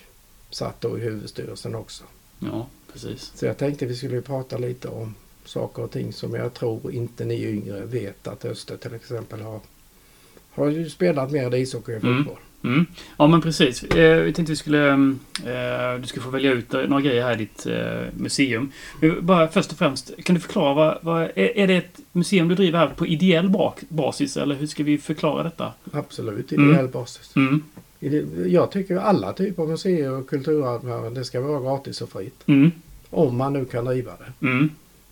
satt 0.50 0.81
då 0.81 0.97
i 0.97 1.01
huvudstyrelsen 1.01 1.75
också. 1.75 2.03
Ja, 2.39 2.67
precis. 2.93 3.31
Så 3.35 3.45
jag 3.45 3.57
tänkte 3.57 3.85
vi 3.85 3.95
skulle 3.95 4.21
prata 4.21 4.57
lite 4.57 4.88
om 4.88 5.15
saker 5.45 5.83
och 5.83 5.91
ting 5.91 6.13
som 6.13 6.33
jag 6.33 6.53
tror 6.53 6.91
inte 6.91 7.25
ni 7.25 7.43
yngre 7.45 7.85
vet 7.85 8.27
att 8.27 8.45
Öster 8.45 8.77
till 8.77 8.93
exempel 8.93 9.41
har, 9.41 9.59
har 10.51 10.67
ju 10.69 10.89
spelat 10.89 11.31
mer 11.31 11.55
ishockey 11.55 11.91
än 11.91 12.01
Mm. 12.01 12.17
fotboll. 12.17 12.43
Mm. 12.63 12.86
Ja, 13.18 13.27
men 13.27 13.41
precis. 13.41 13.84
Eh, 13.84 14.24
vi 14.24 14.34
tänkte 14.34 14.51
vi 14.51 14.56
skulle... 14.56 14.91
Eh, 15.46 16.01
du 16.01 16.08
ska 16.08 16.22
få 16.22 16.30
välja 16.30 16.51
ut 16.51 16.72
några 16.72 17.01
grejer 17.01 17.24
här 17.24 17.34
i 17.34 17.38
ditt 17.38 17.65
eh, 17.65 18.13
museum. 18.18 18.72
Men 19.01 19.25
bara 19.25 19.48
först 19.48 19.72
och 19.72 19.77
främst, 19.77 20.24
kan 20.24 20.36
du 20.36 20.41
förklara 20.41 20.74
vad... 20.74 20.98
vad 21.01 21.24
är, 21.24 21.58
är 21.58 21.68
det 21.68 21.75
ett 21.75 22.00
museum 22.12 22.48
du 22.48 22.56
driver 22.56 22.80
här 22.80 22.88
på 22.88 23.08
ideell 23.08 23.50
bak, 23.50 23.80
basis? 23.89 24.38
Eller 24.38 24.56
hur 24.56 24.68
ska 24.68 24.84
vi 24.84 24.98
förklara 24.98 25.44
detta? 25.44 25.74
Absolut, 25.91 26.51
Mm. 26.51 26.70
ideell 26.70 26.88
basis. 26.88 27.36
Mm. 27.36 27.63
Jag 28.48 28.72
tycker 28.72 28.96
alla 28.98 29.34
typer 29.34 29.63
av 29.63 29.70
museer 29.70 30.12
och 30.12 30.30
kulturarv, 30.30 31.13
det 31.13 31.25
ska 31.25 31.41
vara 31.41 31.62
gratis 31.62 32.01
och 32.01 32.10
fritt. 32.10 32.44
Mm. 32.46 32.72
Om 33.10 33.38
man 33.38 33.53
nu 33.53 33.65
kan 33.65 33.86
driva 33.86 34.12
det. 34.12 34.48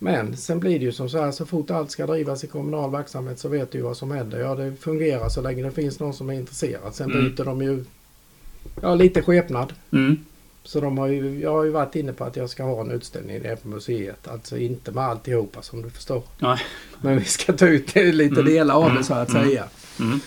Mm. 0.02 0.14
Men 0.26 0.38
sen 0.38 0.60
blir 0.60 0.80
det 0.80 0.86
ju 0.86 0.92
som 0.92 1.10
så 1.10 1.22
här, 1.22 1.32
så 1.32 1.46
fort 1.46 1.72
allt 1.72 1.92
ska 1.92 2.08
drivas 2.08 2.44
i 2.44 2.48
kommunal 2.48 2.92
verksamhet 2.92 3.40
så 3.40 3.50
vet 3.50 3.72
du 3.72 3.78
ju 3.78 3.84
vad 3.84 3.98
som 3.98 4.12
händer. 4.12 4.40
Ja, 4.40 4.56
det 4.56 4.76
fungerar 4.76 5.30
så 5.30 5.42
länge 5.42 5.64
det 5.64 5.72
finns 5.72 6.00
någon 6.00 6.14
som 6.14 6.30
är 6.30 6.34
intresserad. 6.34 6.96
Sen 6.96 7.12
Mm. 7.12 7.24
byter 7.36 7.46
de 7.46 7.62
ju 7.62 7.84
ja, 8.82 8.96
lite 8.96 9.22
skepnad. 9.22 9.74
Mm. 9.92 10.18
Så 10.64 10.80
de 10.82 10.98
har 10.98 11.08
ju, 11.08 11.40
jag 11.40 11.52
har 11.52 11.64
ju 11.64 11.70
varit 11.70 11.96
inne 11.96 12.14
på 12.14 12.24
att 12.24 12.36
jag 12.36 12.50
ska 12.50 12.64
ha 12.64 12.82
en 12.82 12.92
utställning 12.92 13.40
nere 13.42 13.56
på 13.56 13.68
museet. 13.68 14.28
Alltså 14.28 14.58
inte 14.58 14.92
med 14.92 15.04
alltihopa 15.04 15.62
som 15.62 15.82
du 15.82 15.90
förstår. 15.90 16.24
Nej. 16.40 16.60
Men 17.02 17.18
vi 17.20 17.26
ska 17.26 17.54
ta 17.54 17.68
ut 17.68 17.96
lite 17.96 18.40
Mm. 18.42 18.46
delar 18.46 18.76
av 18.76 18.84
det 18.84 18.90
Mm. 18.90 19.04
så 19.04 19.14
att 19.14 19.30
Mm. 19.30 19.44
säga. 19.44 19.64
Mm. 20.00 20.20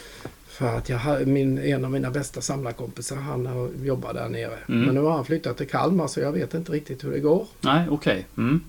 För 0.47 0.77
att 0.77 0.89
jag 0.89 1.27
min, 1.27 1.59
en 1.59 1.85
av 1.85 1.91
mina 1.91 2.11
bästa 2.11 2.41
samlarkompisar 2.41 3.17
han 3.17 3.71
jobbar 3.85 4.15
där 4.15 4.29
nere. 4.29 4.59
Mm. 4.69 4.81
Men 4.85 4.95
nu 4.95 5.01
har 5.01 5.13
han 5.13 5.25
flyttat 5.25 5.57
till 5.57 5.69
Kalmar 5.69 6.07
så 6.07 6.21
jag 6.21 6.33
vet 6.33 6.55
inte 6.55 6.73
riktigt 6.73 7.05
hur 7.05 7.11
det 7.11 7.21
går. 7.21 7.47
Nej, 7.61 7.87
okej. 7.91 8.27
Mm. 8.37 8.61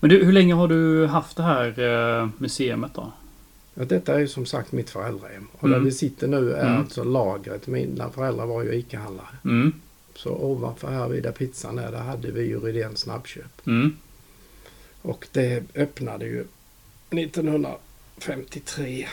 Men 0.00 0.10
du, 0.10 0.24
hur 0.24 0.32
länge 0.32 0.54
har 0.54 0.68
du 0.68 1.06
haft 1.06 1.36
det 1.36 1.42
här 1.42 1.78
eh, 2.22 2.28
museumet 2.38 2.94
då? 2.94 3.12
Ja, 3.74 3.84
detta 3.84 4.14
är 4.14 4.18
ju 4.18 4.28
som 4.28 4.46
sagt 4.46 4.72
mitt 4.72 4.90
föräldrahem. 4.90 5.46
Och 5.52 5.64
Mm. 5.68 5.78
där 5.78 5.84
vi 5.84 5.92
sitter 5.92 6.28
nu 6.28 6.52
är 6.52 6.66
Mm. 6.66 6.76
alltså 6.80 7.04
lagret. 7.04 7.66
Mina 7.66 8.10
föräldrar 8.10 8.46
var 8.46 8.62
ju 8.62 8.74
ICA-handlare. 8.74 9.36
Mm. 9.44 9.72
Så 10.14 10.30
ovanför 10.30 10.88
här 10.90 11.08
vid 11.08 11.22
där 11.22 11.32
pizzan 11.32 11.78
är, 11.78 11.92
där 11.92 11.98
hade 12.00 12.30
vi 12.30 12.42
ju 12.42 12.60
Rydéns 12.60 12.98
snabbköp. 13.00 13.66
Mm. 13.66 13.96
Och 15.02 15.26
det 15.32 15.62
öppnade 15.74 16.24
ju 16.26 16.44
1953. 17.10 19.08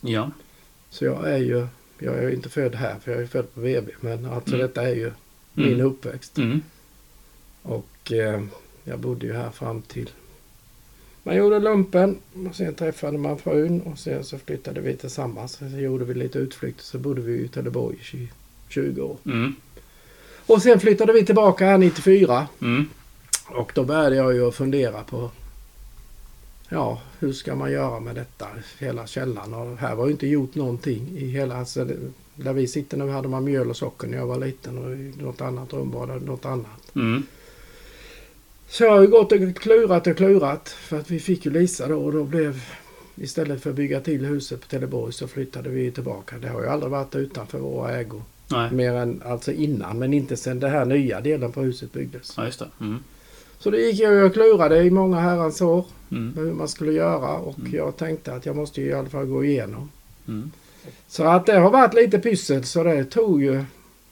Ja. 0.00 0.30
Så 0.90 1.04
jag 1.04 1.30
är 1.32 1.38
ju, 1.38 1.66
jag 1.98 2.14
är 2.18 2.22
ju 2.28 2.34
inte 2.34 2.48
född 2.48 2.74
här 2.74 2.96
för 3.04 3.12
jag 3.12 3.20
är 3.22 3.26
född 3.26 3.54
på 3.54 3.60
VB. 3.60 3.90
Men 4.00 4.26
alltså 4.26 4.54
Mm. 4.54 4.66
detta 4.66 4.82
är 4.82 4.94
ju 4.94 5.12
min 5.54 5.74
Mm. 5.74 5.86
uppväxt. 5.86 6.38
Mm. 6.38 6.62
Och 7.62 8.12
eh, 8.12 8.42
jag 8.88 8.98
bodde 8.98 9.26
ju 9.26 9.32
här 9.32 9.50
fram 9.50 9.82
till 9.82 10.10
man 11.28 11.36
gjorde 11.36 11.58
lumpen 11.58 12.18
och 12.48 12.56
sen 12.56 12.74
träffade 12.74 13.18
man 13.18 13.38
frun 13.38 13.80
och 13.80 13.98
sen 13.98 14.24
så 14.24 14.38
flyttade 14.38 14.80
vi 14.80 14.96
tillsammans. 14.96 15.52
Så 15.52 15.64
gjorde 15.78 16.04
vi 16.04 16.14
lite 16.14 16.38
utflykter 16.38 16.84
så 16.84 16.98
bodde 16.98 17.20
vi 17.20 17.32
i 17.32 17.48
Trelleborg 17.48 17.96
i 18.00 18.04
20, 18.04 18.28
20 18.68 19.02
år. 19.02 19.16
Mm. 19.26 19.54
Och 20.46 20.62
sen 20.62 20.80
flyttade 20.80 21.12
vi 21.12 21.24
tillbaka 21.24 21.66
här 21.66 21.78
94 21.78 22.48
Mm. 22.62 22.88
och 23.46 23.72
då 23.74 23.84
började 23.84 24.16
jag 24.16 24.34
ju 24.34 24.48
att 24.48 24.54
fundera 24.54 25.02
på 25.02 25.30
Ja, 26.68 27.00
hur 27.18 27.32
ska 27.32 27.54
man 27.54 27.72
göra 27.72 28.00
med 28.00 28.14
detta? 28.14 28.46
Hela 28.78 29.06
källan 29.06 29.54
och 29.54 29.76
här 29.76 29.94
var 29.94 30.06
ju 30.06 30.12
inte 30.12 30.26
gjort 30.26 30.54
någonting 30.54 31.08
i 31.18 31.26
hela... 31.26 31.56
Alltså, 31.56 31.88
där 32.34 32.52
vi 32.52 32.66
sitter 32.66 32.96
nu 32.96 33.08
hade 33.08 33.28
man 33.28 33.44
mjöl 33.44 33.70
och 33.70 33.76
socker 33.76 34.08
när 34.08 34.18
jag 34.18 34.26
var 34.26 34.38
liten 34.38 34.78
och 34.78 34.92
i 34.92 35.14
något 35.18 35.40
annat 35.40 35.72
rum 35.72 35.90
var 35.90 36.06
det 36.06 36.18
något 36.18 36.44
annat. 36.44 36.94
Mm. 36.94 37.22
Så 38.68 38.84
jag 38.84 38.90
har 38.90 39.00
ju 39.00 39.06
gått 39.06 39.32
och 39.32 39.56
klurat 39.56 40.06
och 40.06 40.16
klurat 40.16 40.68
för 40.68 40.98
att 40.98 41.10
vi 41.10 41.20
fick 41.20 41.44
ju 41.44 41.50
Lisa 41.52 41.88
då 41.88 42.04
och 42.04 42.12
då 42.12 42.24
blev 42.24 42.60
istället 43.16 43.62
för 43.62 43.70
att 43.70 43.76
bygga 43.76 44.00
till 44.00 44.24
huset 44.26 44.60
på 44.60 44.66
Teleborg 44.66 45.12
så 45.12 45.28
flyttade 45.28 45.68
vi 45.70 45.90
tillbaka. 45.90 46.38
Det 46.38 46.48
har 46.48 46.60
ju 46.62 46.68
aldrig 46.68 46.90
varit 46.90 47.14
utanför 47.14 47.58
våra 47.58 47.92
ägor. 47.98 48.22
Nej. 48.50 48.72
Mer 48.72 48.92
än 48.92 49.22
alltså 49.26 49.52
innan 49.52 49.98
men 49.98 50.14
inte 50.14 50.36
sen 50.36 50.60
den 50.60 50.70
här 50.70 50.84
nya 50.84 51.20
delen 51.20 51.52
på 51.52 51.60
huset 51.60 51.92
byggdes. 51.92 52.34
Ja, 52.36 52.44
just 52.44 52.58
det. 52.58 52.68
Mm. 52.80 52.98
Så 53.58 53.70
det 53.70 53.78
gick 53.80 54.00
jag 54.00 54.26
och 54.26 54.32
klurade 54.32 54.82
i 54.82 54.90
många 54.90 55.20
herrans 55.20 55.60
år 55.60 55.84
Mm. 56.10 56.32
hur 56.36 56.52
man 56.52 56.68
skulle 56.68 56.92
göra 56.92 57.28
och 57.38 57.58
Mm. 57.58 57.74
jag 57.74 57.96
tänkte 57.96 58.34
att 58.34 58.46
jag 58.46 58.56
måste 58.56 58.80
ju 58.80 58.86
i 58.88 58.92
alla 58.92 59.08
fall 59.08 59.26
gå 59.26 59.44
igenom. 59.44 59.90
Mm. 60.28 60.50
Så 61.08 61.24
att 61.24 61.46
det 61.46 61.58
har 61.58 61.70
varit 61.70 61.94
lite 61.94 62.18
pyssel 62.18 62.64
så 62.64 62.82
det 62.84 63.04
tog 63.04 63.42
ju 63.42 63.64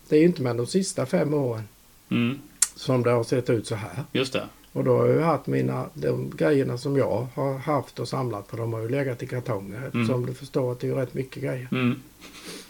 det 0.08 0.16
är 0.16 0.20
ju 0.20 0.26
inte 0.26 0.42
med 0.42 0.56
de 0.56 0.66
sista 0.66 1.06
fem 1.06 1.34
åren 1.34 1.62
Mm. 2.10 2.38
Som 2.76 3.02
det 3.02 3.10
har 3.10 3.24
sett 3.24 3.50
ut 3.50 3.66
så 3.66 3.74
här. 3.74 4.04
Just 4.12 4.32
det. 4.32 4.44
Och 4.72 4.84
då 4.84 4.98
har 4.98 5.06
jag 5.06 5.22
haft 5.24 5.46
mina, 5.46 5.86
de 5.94 6.30
grejerna 6.36 6.78
som 6.78 6.96
jag 6.96 7.26
har 7.34 7.58
haft 7.58 7.98
och 7.98 8.08
samlat 8.08 8.48
på, 8.48 8.56
de 8.56 8.72
har 8.72 8.80
ju 8.80 8.88
legat 8.88 9.22
i 9.22 9.26
kartonger. 9.26 9.86
Eftersom 9.86 10.26
du 10.26 10.34
förstår 10.34 10.72
att 10.72 10.80
det 10.80 10.88
är 10.88 10.94
rätt 10.94 11.14
mycket 11.14 11.42
grejer. 11.42 11.68
Mm. 11.72 12.00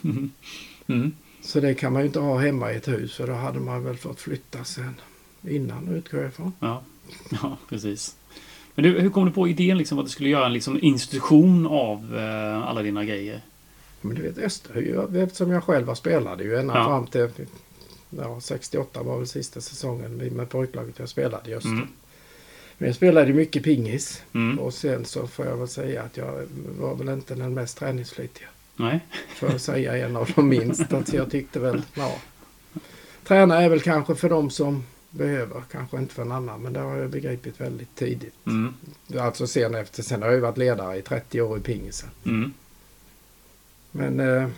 Mm. 0.03 0.31
Mm. 0.89 1.11
Så 1.41 1.59
det 1.59 1.73
kan 1.73 1.93
man 1.93 2.01
ju 2.01 2.05
inte 2.05 2.19
ha 2.19 2.37
hemma 2.37 2.73
i 2.73 2.75
ett 2.75 2.87
hus 2.87 3.15
för 3.15 3.27
då 3.27 3.33
hade 3.33 3.59
man 3.59 3.83
väl 3.83 3.97
fått 3.97 4.19
flytta 4.21 4.63
sen 4.63 4.93
innan 5.47 5.87
utgår 5.87 6.19
jag 6.19 6.29
ifrån. 6.29 6.53
Ja. 6.59 6.81
ja, 7.41 7.57
precis. 7.69 8.15
Men 8.75 8.83
du, 8.83 8.99
hur 8.99 9.09
kom 9.09 9.25
du 9.25 9.31
på 9.31 9.47
idén 9.47 9.77
liksom 9.77 9.99
att 9.99 10.05
du 10.05 10.11
skulle 10.11 10.29
göra 10.29 10.45
en 10.45 10.53
liksom, 10.53 10.79
institution 10.81 11.67
av 11.67 12.17
eh, 12.17 12.67
alla 12.67 12.81
dina 12.81 13.05
grejer? 13.05 13.41
Men 14.01 14.15
du 14.15 14.21
vet 14.21 14.37
Österhö, 14.37 15.23
eftersom 15.23 15.51
jag 15.51 15.63
själv 15.63 15.93
spelade 15.95 16.43
ju 16.43 16.55
ända 16.55 16.75
Ja. 16.75 16.85
fram 16.85 17.07
till 17.07 17.21
ja, 18.17 18.39
68 18.41 19.03
var 19.03 19.17
väl 19.17 19.27
sista 19.27 19.61
säsongen 19.61 20.17
med 20.17 20.49
pojklaget 20.49 20.99
jag 20.99 21.09
spelade 21.09 21.55
Öster. 21.55 21.69
Mm. 21.69 21.87
Men 22.77 22.87
jag 22.87 22.95
spelade 22.95 23.33
mycket 23.33 23.63
pingis 23.63 24.21
Mm. 24.33 24.59
och 24.59 24.73
sen 24.73 25.05
så 25.05 25.27
får 25.27 25.45
jag 25.45 25.57
väl 25.57 25.67
säga 25.67 26.03
att 26.03 26.17
jag 26.17 26.47
var 26.79 26.95
väl 26.95 27.09
inte 27.09 27.35
den 27.35 27.53
mest 27.53 27.77
träningsflitiga. 27.77 28.47
Nej. 28.75 28.99
För 29.35 29.47
att 29.55 29.61
säga 29.61 29.97
en 29.97 30.15
av 30.15 30.29
de 30.35 30.49
minst. 30.49 30.93
Alltså 30.93 31.15
jag 31.15 31.31
tyckte 31.31 31.59
väl, 31.59 31.81
ja. 31.93 32.15
Träna 33.23 33.61
är 33.61 33.69
väl 33.69 33.81
kanske 33.81 34.15
för 34.15 34.29
de 34.29 34.49
som 34.49 34.83
behöver, 35.09 35.61
kanske 35.71 35.97
inte 35.97 36.13
för 36.13 36.21
en 36.21 36.31
annan. 36.31 36.61
Men 36.61 36.73
det 36.73 36.79
har 36.79 36.97
jag 36.97 37.09
begripit 37.09 37.61
väldigt 37.61 37.95
tidigt. 37.95 38.33
Mm. 38.45 38.73
Alltså 39.19 39.47
sen 39.47 39.75
efter, 39.75 40.03
sen 40.03 40.21
har 40.21 40.31
jag 40.31 40.39
varit 40.41 40.57
ledare 40.57 40.97
i 40.97 41.01
30 41.01 41.41
år 41.41 41.57
i 41.57 41.61
pingisen. 41.61 42.09
Mm. 42.25 42.53
Men 43.91 44.19
eh, 44.19 44.49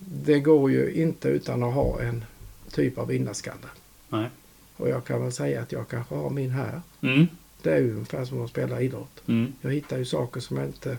det 0.00 0.40
går 0.40 0.70
ju 0.70 0.92
inte 0.92 1.28
utan 1.28 1.62
att 1.62 1.74
ha 1.74 2.00
en 2.00 2.24
typ 2.72 2.98
av 2.98 3.06
vinnarskalle. 3.08 3.66
Nej. 4.08 4.28
Och 4.76 4.88
jag 4.88 5.04
kan 5.04 5.22
väl 5.22 5.32
säga 5.32 5.62
att 5.62 5.72
jag 5.72 5.88
kanske 5.88 6.14
har 6.14 6.30
min 6.30 6.50
här. 6.50 6.80
Mm. 7.00 7.26
Det 7.62 7.70
är 7.72 7.78
ju 7.78 7.92
ungefär 7.92 8.24
som 8.24 8.44
att 8.44 8.50
spela 8.50 8.80
idrott. 8.80 9.22
Mm. 9.28 9.52
Jag 9.60 9.70
hittar 9.72 9.98
ju 9.98 10.04
saker 10.04 10.40
som 10.40 10.58
inte 10.60 10.98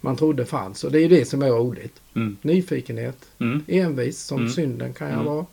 man 0.00 0.16
trodde 0.16 0.44
fanns. 0.46 0.84
Och 0.84 0.92
det 0.92 0.98
är 0.98 1.02
ju 1.02 1.08
det 1.08 1.24
som 1.24 1.42
är 1.42 1.48
roligt. 1.50 2.00
Mm. 2.14 2.36
Nyfikenhet, 2.42 3.28
Mm. 3.38 3.64
envis 3.68 4.22
som 4.22 4.38
Mm. 4.40 4.50
synden 4.52 4.92
kan 4.94 5.08
jag 5.08 5.20
Mm. 5.20 5.26
vara. 5.26 5.46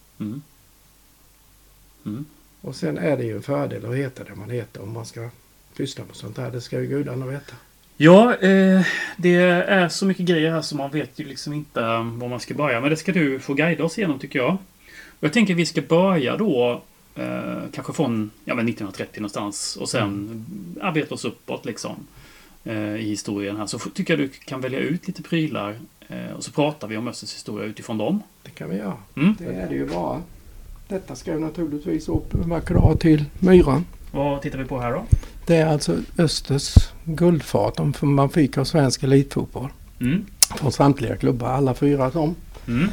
Och 2.62 2.76
sen 2.76 2.98
är 2.98 3.18
det 3.18 3.24
ju 3.24 3.36
en 3.36 3.42
fördel 3.42 3.86
att 3.86 3.96
heta 3.96 4.24
det 4.24 4.36
man 4.36 4.50
heter 4.50 4.82
om 4.82 4.92
man 4.94 5.06
ska 5.06 5.30
pyssla 5.78 6.04
med 6.06 6.16
sånt 6.16 6.38
här. 6.38 6.52
Det 6.52 6.62
ska 6.62 6.80
ju 6.82 6.88
gudarna 6.88 7.26
veta. 7.26 7.54
Ja, 7.98 8.36
eh, 8.36 8.86
det 9.18 9.36
är 9.36 9.90
så 9.90 10.06
mycket 10.06 10.26
grejer 10.26 10.52
här 10.52 10.62
som 10.62 10.78
man 10.78 10.92
vet 10.92 11.20
ju 11.20 11.26
liksom 11.26 11.54
inte 11.54 11.82
var 11.82 12.28
man 12.28 12.40
ska 12.40 12.54
börja. 12.54 12.82
Men 12.82 12.90
det 12.90 12.96
ska 12.98 13.12
du 13.12 13.40
få 13.40 13.54
guida 13.54 13.84
oss 13.84 13.98
igenom 13.98 14.20
tycker 14.20 14.40
jag. 14.40 14.58
Jag 15.20 15.34
tänker 15.34 15.54
att 15.54 15.60
vi 15.60 15.66
ska 15.66 15.82
börja 15.82 16.38
då 16.38 16.82
eh, 17.16 17.64
kanske 17.74 17.94
från 17.94 18.32
ja, 18.46 18.56
men 18.56 18.68
1930 18.68 19.22
någonstans 19.22 19.78
och 19.82 19.90
sen 19.90 20.46
arbeta 20.82 21.16
oss 21.16 21.26
uppåt 21.26 21.66
liksom 21.66 21.96
eh, 22.64 22.96
i 22.96 23.10
historien 23.10 23.58
här. 23.58 23.66
Så 23.66 23.80
tycker 23.80 24.14
jag 24.14 24.20
du 24.20 24.30
kan 24.30 24.62
välja 24.62 24.80
ut 24.80 25.08
lite 25.08 25.24
prylar 25.24 25.80
eh, 26.08 26.32
och 26.38 26.44
så 26.44 26.52
pratar 26.52 26.88
vi 26.88 26.98
om 26.98 27.08
Östers 27.08 27.36
historia 27.36 27.68
utifrån 27.68 27.98
dem. 27.98 28.24
Det 28.44 28.52
kan 28.52 28.70
vi 28.70 28.78
göra. 28.78 28.98
Mm. 29.16 29.36
Det 29.40 29.46
är 29.46 29.70
det 29.70 29.76
ju 29.76 29.86
bara. 29.86 30.22
Detta 30.88 31.16
ska 31.16 31.34
ju 31.34 31.40
naturligtvis 31.40 32.10
upp 32.10 32.34
dag 32.76 33.00
till 33.00 33.26
myran. 33.40 33.86
Vad 34.12 34.42
tittar 34.42 34.58
vi 34.58 34.66
på 34.66 34.80
här 34.80 34.92
då? 34.92 35.06
Det 35.46 35.56
är 35.56 35.66
alltså 35.66 35.98
Östers 36.18 36.76
guldfat 37.04 37.80
man 38.14 38.30
fick 38.30 38.58
av 38.58 38.64
svensk 38.64 39.04
elitfotboll. 39.04 39.70
Mm. 40.02 40.26
Från 40.56 40.72
samtliga 40.72 41.16
klubbar, 41.18 41.48
alla 41.48 41.74
fyra 41.74 42.12
som. 42.12 42.36
Mm. 42.68 42.90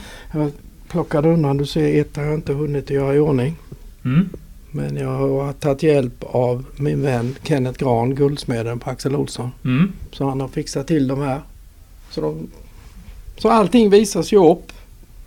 Plockade 0.88 1.28
undan, 1.28 1.56
du 1.56 1.66
ser 1.66 2.00
ett 2.00 2.16
har 2.16 2.24
jag 2.24 2.34
inte 2.34 2.52
hunnit 2.52 2.90
göra 2.90 3.14
i 3.14 3.18
ordning. 3.18 3.56
Mm. 4.04 4.28
Men 4.70 4.96
jag 4.96 5.08
har 5.08 5.52
tagit 5.52 5.82
hjälp 5.82 6.24
av 6.24 6.64
min 6.76 7.02
vän 7.02 7.36
Kenneth 7.42 7.78
Gran, 7.78 8.14
guldsmeden 8.14 8.78
på 8.78 8.90
Axel 8.90 9.16
Olsson. 9.16 9.50
Mm. 9.64 9.92
Så 10.12 10.28
han 10.28 10.40
har 10.40 10.48
fixat 10.48 10.86
till 10.86 11.08
de 11.08 11.20
här. 11.20 11.40
Så, 12.10 12.20
de, 12.20 12.50
så 13.36 13.50
allting 13.50 13.90
visas 13.90 14.32
ju 14.32 14.50
upp. 14.50 14.72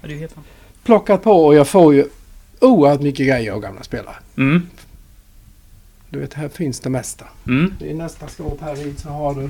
Ja, 0.02 0.08
det 0.08 0.14
är 0.14 0.18
helt. 0.18 0.36
Plockat 0.84 1.24
på 1.24 1.46
och 1.46 1.56
jag 1.56 1.68
får 1.68 1.94
ju 1.94 2.06
oerhört 2.60 3.02
mycket 3.02 3.28
grejer 3.28 3.52
av 3.52 3.60
gamla 3.60 3.84
spelare. 3.84 4.16
Mm. 4.38 4.62
Du 6.10 6.20
vet, 6.20 6.34
här 6.34 6.50
finns 6.50 6.80
det 6.80 6.90
mesta. 6.90 7.26
Mm. 7.48 7.74
I 7.80 7.94
nästa 7.94 8.28
skåp 8.28 8.62
här 8.62 8.76
vid 8.76 9.00
så 9.00 9.10
har 9.10 9.36
du 9.36 9.50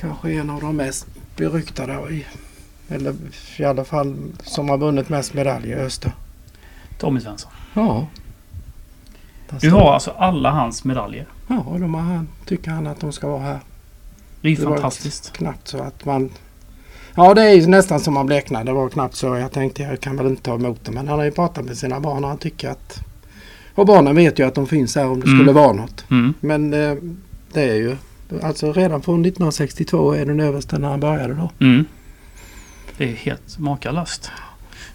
kanske 0.00 0.32
en 0.32 0.50
av 0.50 0.60
de 0.60 0.76
mest 0.76 1.06
beryktade 1.36 2.14
i, 2.14 2.24
eller 2.88 3.14
i 3.58 3.64
alla 3.64 3.84
fall 3.84 4.16
som 4.42 4.68
har 4.68 4.78
vunnit 4.78 5.08
mest 5.08 5.34
medaljer 5.34 5.78
i 5.78 5.80
Öster. 5.80 6.12
Tommy 6.98 7.20
Svensson. 7.20 7.50
Ja. 7.74 8.06
Du 9.60 9.70
har 9.70 9.92
alltså 9.94 10.10
alla 10.10 10.50
hans 10.50 10.84
medaljer. 10.84 11.26
Ja, 11.48 11.64
de 11.80 11.94
har 11.94 12.00
han, 12.02 12.28
tycker 12.46 12.70
han 12.70 12.86
att 12.86 13.00
de 13.00 13.12
ska 13.12 13.28
vara 13.28 13.40
här. 13.42 13.58
Det 14.40 14.48
är 14.48 14.56
Det 14.56 14.62
fantastiskt. 14.62 15.32
Knappt 15.32 15.68
så 15.68 15.78
att 15.78 16.04
man... 16.04 16.30
Ja, 17.14 17.34
det 17.34 17.42
är 17.42 17.54
ju 17.54 17.66
nästan 17.66 18.00
som 18.00 18.14
man 18.14 18.26
bleknar. 18.26 18.64
Det 18.64 18.72
var 18.72 18.88
knappt 18.88 19.14
så 19.14 19.26
jag 19.36 19.52
tänkte 19.52 19.82
jag 19.82 20.00
kan 20.00 20.16
väl 20.16 20.26
inte 20.26 20.42
ta 20.42 20.54
emot 20.54 20.84
det. 20.84 20.92
Men 20.92 21.08
han 21.08 21.18
har 21.18 21.24
ju 21.24 21.30
pratat 21.30 21.64
med 21.64 21.78
sina 21.78 22.00
barn 22.00 22.24
och 22.24 22.30
han 22.30 22.38
tycker 22.38 22.70
att... 22.70 22.98
Och 23.74 23.86
barnen 23.86 24.16
vet 24.16 24.38
ju 24.38 24.46
att 24.46 24.54
de 24.54 24.66
finns 24.66 24.96
här 24.96 25.06
om 25.08 25.20
det 25.20 25.26
Mm. 25.26 25.38
skulle 25.38 25.52
vara 25.52 25.72
något. 25.72 26.04
Mm. 26.10 26.34
Men 26.40 26.74
eh, 26.74 26.94
det 27.52 27.62
är 27.62 27.74
ju... 27.74 27.96
Alltså 28.42 28.72
redan 28.72 29.02
från 29.02 29.14
1962 29.20 30.12
är 30.14 30.26
den 30.26 30.40
översta 30.40 30.78
när 30.78 30.88
han 30.88 31.00
började 31.00 31.34
då. 31.34 31.50
Mm. 31.60 31.84
Det 32.96 33.04
är 33.10 33.14
helt 33.14 33.58
makalöst. 33.58 34.30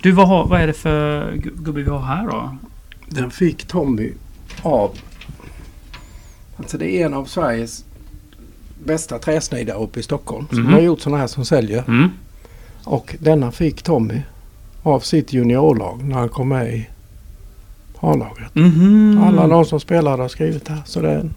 Du, 0.02 0.12
vad, 0.12 0.28
har, 0.28 0.48
vad 0.48 0.62
är 0.62 0.68
det 0.68 0.74
för 0.74 1.32
gu- 1.32 1.64
gubbe 1.64 1.82
vi 1.84 1.90
har 1.90 2.00
här 2.00 2.28
då? 2.28 2.56
Den 3.08 3.32
fick 3.32 3.66
Tommy 3.68 4.12
av... 4.62 4.98
Alltså 6.58 6.78
det 6.78 6.90
är 6.92 7.06
en 7.06 7.14
av 7.14 7.26
Sveriges 7.26 7.86
bästa 8.84 9.20
träsnidare 9.20 9.78
uppe 9.78 10.00
i 10.00 10.04
Stockholm. 10.04 10.48
Som 10.50 10.62
Mhm. 10.64 10.74
har 10.74 10.80
gjort 10.82 11.00
sådana 11.02 11.18
här 11.18 11.28
som 11.28 11.46
säljer. 11.46 11.84
Mm. 11.88 12.10
Och 12.84 13.16
denna 13.20 13.52
fick 13.52 13.82
Tommy 13.82 14.22
av 14.84 15.00
sitt 15.00 15.34
juniorlag 15.34 16.04
när 16.04 16.16
han 16.16 16.30
kom 16.30 16.48
med 16.50 16.74
i 16.76 16.88
A-laget. 18.00 18.56
Mhm. 18.56 19.22
Alla 19.28 19.48
de 19.48 19.66
som 19.66 19.80
spelar 19.80 20.18
har 20.18 20.28
skrivit 20.28 20.68
här. 20.68 20.82
Så 20.86 21.02
det, 21.02 21.10
är, 21.12 21.30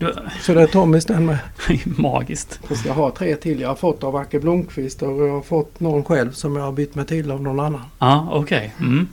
Du, 0.00 0.14
så 0.40 0.54
det 0.54 0.62
är 0.62 0.66
Tommys 0.66 1.04
den 1.04 1.26
med. 1.26 1.38
magiskt. 1.84 2.60
Så 2.68 2.74
ska 2.74 2.88
jag 2.88 2.94
ha 2.94 3.10
tre 3.10 3.36
till. 3.36 3.60
Jag 3.60 3.68
har 3.68 3.74
fått 3.74 4.04
av 4.04 4.16
Acke 4.16 4.40
Blomqvist 4.40 5.02
och 5.02 5.26
jag 5.26 5.32
har 5.32 5.40
fått 5.42 5.80
någon 5.80 6.04
själv 6.04 6.32
som 6.32 6.56
jag 6.56 6.62
har 6.64 6.72
bytt 6.72 6.94
mig 6.94 7.06
till 7.06 7.30
av 7.30 7.42
någon 7.42 7.60
annan. 7.60 7.80
Ja, 7.98 8.28
okej. 8.32 8.74
Mm. 8.80 9.08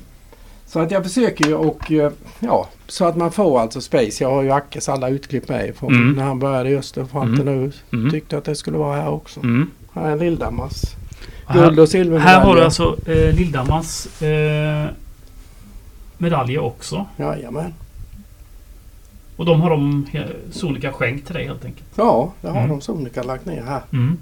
Så 0.65 0.79
att 0.79 0.91
jag 0.91 1.03
försöker 1.03 1.45
ju 1.45 1.53
och 1.53 1.91
eh, 1.91 2.11
ja, 2.39 2.67
så 2.87 3.05
att 3.05 3.15
man 3.17 3.31
får 3.31 3.59
alltså 3.59 3.81
space. 3.81 4.23
Jag 4.23 4.29
har 4.31 4.41
ju 4.43 4.51
Ackes 4.51 4.89
alla 4.89 5.09
utklipp 5.09 5.49
med 5.49 5.75
från 5.75 5.95
Mm. 5.95 6.11
när 6.13 6.23
han 6.23 6.39
började 6.39 6.69
i 6.69 6.77
Öster 6.77 7.05
fram 7.05 7.35
till 7.35 7.45
nu. 7.45 7.71
Mm. 7.93 8.11
Tyckte 8.11 8.37
att 8.37 8.45
det 8.45 8.55
skulle 8.55 8.77
vara 8.77 8.95
här 9.01 9.09
också. 9.09 9.39
Mm. 9.39 9.71
Här 9.93 10.07
är 10.07 10.11
en 10.11 10.19
Lilldammars 10.19 10.81
guld 11.53 11.79
och 11.79 11.89
silvermedaljer. 11.89 12.35
här 12.35 12.45
har 12.45 12.55
du 12.55 12.61
alltså 12.63 12.97
eh, 13.05 13.35
Lilldammars 13.35 14.21
eh, 14.21 14.85
medaljer 16.17 16.59
också. 16.63 17.05
Jajamän. 17.17 17.73
Och 19.37 19.45
de 19.45 19.61
har 19.61 19.69
de 19.69 20.05
he- 20.11 20.33
Sonika 20.51 20.91
skänkt 20.91 21.25
till 21.25 21.35
dig 21.35 21.45
helt 21.47 21.65
enkelt. 21.65 21.87
Ja, 21.95 22.33
det 22.41 22.47
har 22.47 22.57
Mm. 22.57 22.69
de 22.69 22.81
Sonika 22.81 23.23
lagt 23.23 23.45
ner 23.45 23.63
här. 23.63 23.81
Mm. 23.93 24.17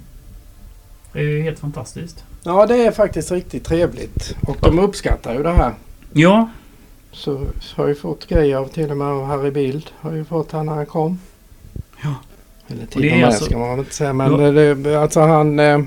Det 1.12 1.18
är 1.18 1.22
ju 1.24 1.42
helt 1.42 1.58
fantastiskt. 1.58 2.24
Ja, 2.44 2.66
det 2.66 2.86
är 2.86 2.90
faktiskt 2.92 3.32
riktigt 3.32 3.64
trevligt. 3.64 4.36
Och 4.42 4.56
de 4.60 4.78
uppskattar 4.78 5.34
ju 5.34 5.42
det 5.42 5.52
här. 5.52 5.72
Ja, 6.12 6.48
Så 7.12 7.34
har 7.36 7.46
jag 7.84 7.88
ju 7.88 7.94
fått 7.94 8.26
grejer 8.26 8.56
av 8.56 8.66
till 8.68 8.90
och 8.90 8.96
med 8.96 9.06
av 9.06 9.24
Harry 9.26 9.50
Bild. 9.50 9.90
Har 10.00 10.12
ju 10.12 10.24
fått 10.24 10.52
han 10.52 10.66
när 10.66 10.74
han 10.74 10.86
kom. 10.86 11.18
Ja. 12.02 12.14
Eller 12.68 12.86
till 12.86 13.04
är 13.04 13.12
och 13.12 13.16
med 13.18 13.26
alltså- 13.26 13.44
ska 13.44 13.58
man 13.58 13.78
inte 13.78 13.94
säga. 13.94 14.12
Men 14.12 14.40
Ja. 14.40 14.50
det, 14.74 14.96
alltså 15.02 15.20
han 15.20 15.58
eh, 15.58 15.80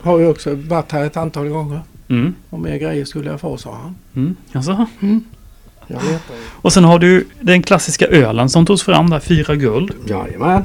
har 0.00 0.18
ju 0.18 0.28
också 0.28 0.54
varit 0.54 0.92
här 0.92 1.04
ett 1.04 1.16
antal 1.16 1.48
gånger. 1.48 1.80
mm. 2.08 2.34
Och 2.50 2.60
mer 2.60 2.76
grejer 2.78 3.04
skulle 3.04 3.30
jag 3.30 3.40
få 3.40 3.56
sa 3.56 3.74
han. 3.74 3.94
Mm. 4.14 4.36
Alltså. 4.52 4.86
Jag 5.92 6.02
letar 6.02 6.34
ju. 6.34 6.40
Och 6.62 6.72
sen 6.72 6.84
har 6.84 6.98
du 6.98 7.26
den 7.40 7.62
klassiska 7.62 8.06
ölen 8.06 8.48
som 8.48 8.66
togs 8.66 8.82
fram 8.82 9.10
där. 9.10 9.20
Fyra 9.20 9.54
guld. 9.56 9.92
Jajamän. 10.06 10.64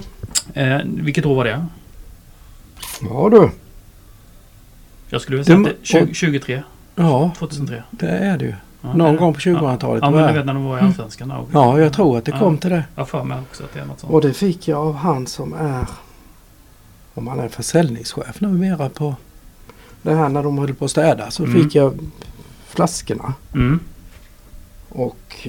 Eh, 0.54 0.78
vilket 0.86 1.26
år 1.26 1.36
var 1.36 1.46
det? 1.46 1.66
Ja 3.02 3.30
du. 3.32 3.50
Jag 5.10 5.22
skulle 5.22 5.38
vilja 5.38 5.46
säga 5.46 5.58
att 5.58 5.64
det 5.64 5.70
är 6.00 6.06
20, 6.06 6.14
23. 6.14 6.64
Ja, 6.96 7.32
2003. 7.38 7.84
det 7.92 8.08
är 8.08 8.38
det 8.38 8.46
ju. 8.46 8.54
Ja, 8.82 8.94
Någon 8.94 9.14
det- 9.14 9.20
gång 9.20 9.34
på 9.34 9.40
2000-talet. 9.40 10.04
Ja, 10.04 10.10
men 10.12 10.28
du 10.28 10.34
vet 10.34 10.46
när 10.46 10.54
de 10.54 10.66
var 10.66 10.78
i 10.78 10.82
Allsvenskan. 10.82 11.30
Ja, 11.30 11.46
ja, 11.54 11.80
jag 11.80 11.94
tror 11.94 12.18
att 12.18 12.26
det 12.26 12.32
Ja. 12.32 12.40
kom 12.40 12.58
till 12.58 12.70
det. 12.70 12.84
Jag 12.96 13.10
för 13.10 13.24
mig 13.24 13.38
också 13.52 13.64
att 13.64 13.74
det 13.74 13.80
är 13.80 13.86
något 13.86 14.00
sånt. 14.00 14.14
Och 14.14 14.22
det 14.22 14.34
fick 14.34 14.68
jag 14.68 14.80
av 14.80 14.96
han 14.96 15.28
som 15.28 15.54
är, 15.54 15.86
om 17.14 17.28
han 17.28 17.40
är 17.40 17.48
försäljningschef 17.50 18.42
numera 18.42 18.90
på 18.90 19.16
det 20.02 20.16
här 20.16 20.30
när 20.30 20.44
de 20.44 20.58
höll 20.58 20.74
på 20.74 20.86
att 20.86 20.92
städa. 20.92 21.32
Så 21.32 21.44
Mm. 21.44 21.64
fick 21.64 21.76
jag 21.76 22.00
flaskorna 22.68 23.34
Mm. 23.54 23.80
Och 24.90 25.48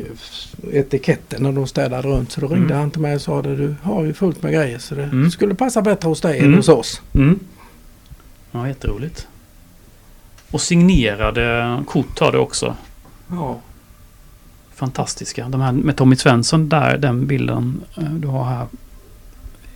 etiketten 0.73 1.43
när 1.43 1.53
de 1.53 1.67
städade 1.67 2.09
runt. 2.09 2.33
Så 2.33 2.41
då 2.41 2.47
ringde 2.49 2.67
Mm. 2.67 2.79
han 2.79 2.91
till 2.91 3.01
mig 3.01 3.15
och 3.15 3.21
sa 3.21 3.43
det 3.43 3.57
du 3.57 3.75
har 3.83 4.05
ju 4.05 4.15
fullt 4.15 4.43
med 4.43 4.53
grejer 4.53 4.79
så 4.79 4.95
det 4.95 5.03
Mm. 5.03 5.31
skulle 5.31 5.55
passa 5.55 5.83
bättre 5.83 6.09
hos 6.09 6.21
dig 6.21 6.39
Mm. 6.39 6.51
än 6.51 6.57
hos 6.57 6.69
oss. 6.69 7.03
Mm. 7.15 7.39
Ja, 8.51 8.69
jätteroligt. 8.69 9.27
Och 10.51 10.61
signerade 10.61 11.79
kort 11.87 12.19
har 12.21 12.33
du 12.33 12.39
också. 12.39 12.75
Ja. 13.31 13.59
Fantastiska. 14.75 15.49
De 15.49 15.61
här 15.61 15.73
med 15.73 15.97
Tommy 15.97 16.17
Svensson 16.17 16.69
där, 16.69 16.99
den 16.99 17.27
bilden 17.27 17.81
eh, 17.97 18.05
du 18.05 18.29
har 18.29 18.45
här. 18.45 18.67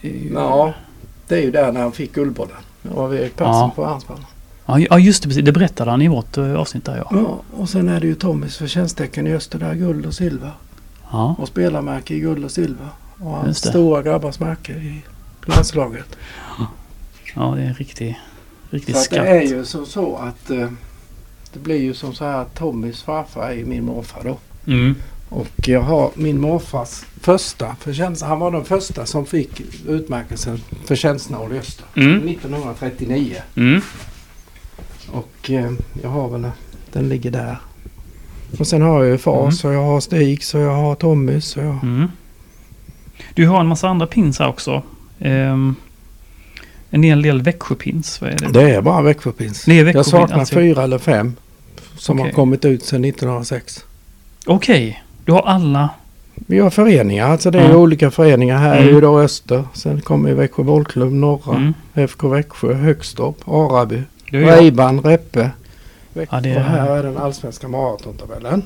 är 0.03 0.09
ju- 0.09 0.33
ja, 0.35 0.75
det 1.29 1.35
är 1.39 1.43
ju 1.43 1.51
där 1.51 1.73
när 1.73 1.81
han 1.81 1.93
fick 1.93 2.15
Guldbollen. 2.15 2.57
Det 2.83 2.89
var 2.95 3.15
Erik 3.15 3.37
Persson 3.37 3.55
Ja. 3.55 3.73
på 3.77 3.85
hans 3.85 4.05
fall. 4.05 4.21
Ja, 4.67 4.79
ja, 4.79 4.99
just 4.99 5.23
det. 5.23 5.29
Precis. 5.29 5.45
Det 5.45 5.53
berättade 5.53 5.91
han 5.91 6.03
i 6.03 6.09
vårt 6.09 6.37
eh, 6.39 6.55
avsnitt 6.55 6.85
där 6.85 6.97
ja. 6.97 7.09
Ja, 7.11 7.43
och 7.61 7.69
sen 7.69 7.89
är 7.89 8.01
det 8.01 8.07
ju 8.07 8.15
Tommys 8.15 8.57
förtjänsttecken 8.57 9.27
i 9.27 9.33
öster 9.35 9.59
där, 9.59 9.75
guld 9.75 10.07
och 10.07 10.15
silver. 10.15 10.51
Ja, 11.11 11.35
Och 11.39 11.49
spelarmärke 11.49 12.15
i 12.15 12.21
guld 12.21 12.45
och 12.45 12.51
silver. 12.51 12.89
Och 13.19 13.31
hans 13.31 13.59
stora 13.59 14.03
grabbars 14.03 14.41
märke 14.41 14.73
i 14.73 15.03
landslaget. 15.47 16.17
ja 17.35 17.55
det 17.57 17.63
är 17.63 17.67
en 17.67 17.75
riktig, 17.75 18.21
riktig 18.71 18.95
Så 18.95 18.99
att 19.01 19.05
skatt. 19.05 19.23
det 19.25 19.29
är 19.29 19.43
ju 19.43 19.65
som 19.65 19.87
så 19.87 20.17
att 20.17 20.51
eh, 20.51 20.69
det 21.53 21.59
blir 21.59 21.81
ju 21.83 21.95
som 21.95 22.15
så 22.15 22.25
här 22.25 22.39
att 22.43 22.55
Tommys 22.55 23.03
farfar 23.03 23.51
är 23.51 23.65
min 23.65 23.85
morfar 23.85 24.23
då. 24.25 24.39
Mm. 24.73 24.95
Och 25.29 25.69
jag 25.69 25.81
har 25.83 26.11
min 26.15 26.41
morfars 26.41 27.03
första 27.21 27.77
förtjänst. 27.81 28.23
Han 28.23 28.39
var 28.39 28.51
den 28.51 28.65
första 28.65 29.07
som 29.07 29.27
fick 29.27 29.63
utmärkelsen 29.89 30.61
förtjänstnål 30.87 31.53
i 31.53 31.59
öster. 31.59 31.85
Mm. 31.97 32.29
1939. 32.29 33.37
Mm. 33.55 33.81
Och 35.13 35.51
eh, 35.51 35.71
jag 36.03 36.11
har 36.11 36.29
väl, 36.29 36.51
den 36.93 37.09
ligger 37.09 37.31
där. 37.31 37.57
Och 38.59 38.67
sen 38.67 38.83
har 38.83 39.03
jag 39.03 39.07
ju 39.13 39.19
Fas 39.19 39.65
och 39.65 39.73
jag 39.73 39.83
har 39.83 40.01
Stigs 40.01 40.55
och 40.55 40.61
jag 40.61 40.75
har 40.75 40.95
Tommys 40.95 41.57
och 41.57 41.65
jag... 41.65 41.79
Mm. 41.83 42.09
Du 43.35 43.47
har 43.49 43.61
en 43.61 43.67
massa 43.67 43.89
andra 43.89 44.07
pins 44.07 44.39
här 44.39 44.49
också. 44.49 44.83
Ehm, 45.19 45.75
en 46.91 47.03
hel 47.03 47.23
del 47.23 47.43
Växjöpins. 47.43 48.21
Vad 48.21 48.31
är 48.31 48.37
det? 48.39 48.49
Det 48.53 48.71
är 48.75 48.81
bara 48.83 49.03
Växjöpins. 49.03 49.65
Det 49.65 49.73
är 49.73 49.77
Jag 49.77 49.85
Växjöpins, 49.85 50.11
saknar 50.11 50.39
alltså. 50.39 50.55
fyra 50.55 50.83
eller 50.83 50.99
fem. 50.99 51.37
Som 51.97 52.19
Okej. 52.21 52.31
har 52.31 52.37
kommit 52.37 52.65
ut 52.65 52.85
sedan 52.85 53.05
1906. 53.05 53.85
Okej, 54.47 55.03
du 55.25 55.33
har 55.33 55.43
alla. 55.43 55.89
Vi 56.35 56.59
har 56.59 56.71
föreningar, 56.71 57.29
alltså 57.29 57.51
det 57.51 57.61
är 57.61 57.71
Ja. 57.71 57.77
olika 57.77 58.11
föreningar. 58.11 58.59
Här 58.59 58.75
är 58.77 58.83
Mm. 58.83 58.95
ju 58.95 59.01
då 59.01 59.21
Öster. 59.21 59.65
Sen 59.75 60.01
kommer 60.01 60.33
Växjö 60.35 60.63
bollklubb, 60.63 61.13
Norra, 61.13 61.57
Mm. 61.57 61.75
FK 61.95 62.29
Växjö, 62.29 62.75
Högstorp, 62.75 63.49
Araby, 63.49 63.95
är 63.97 63.99
jag. 63.99 64.05
Reiban, 64.33 65.01
Reppe. 65.01 65.51
Ja, 66.13 66.41
det 66.41 66.51
är- 66.51 66.57
Och 66.57 66.63
här 66.63 66.91
är 66.97 67.03
den 67.03 67.19
allsvenska 67.19 67.69
maratontabellen. 67.69 68.63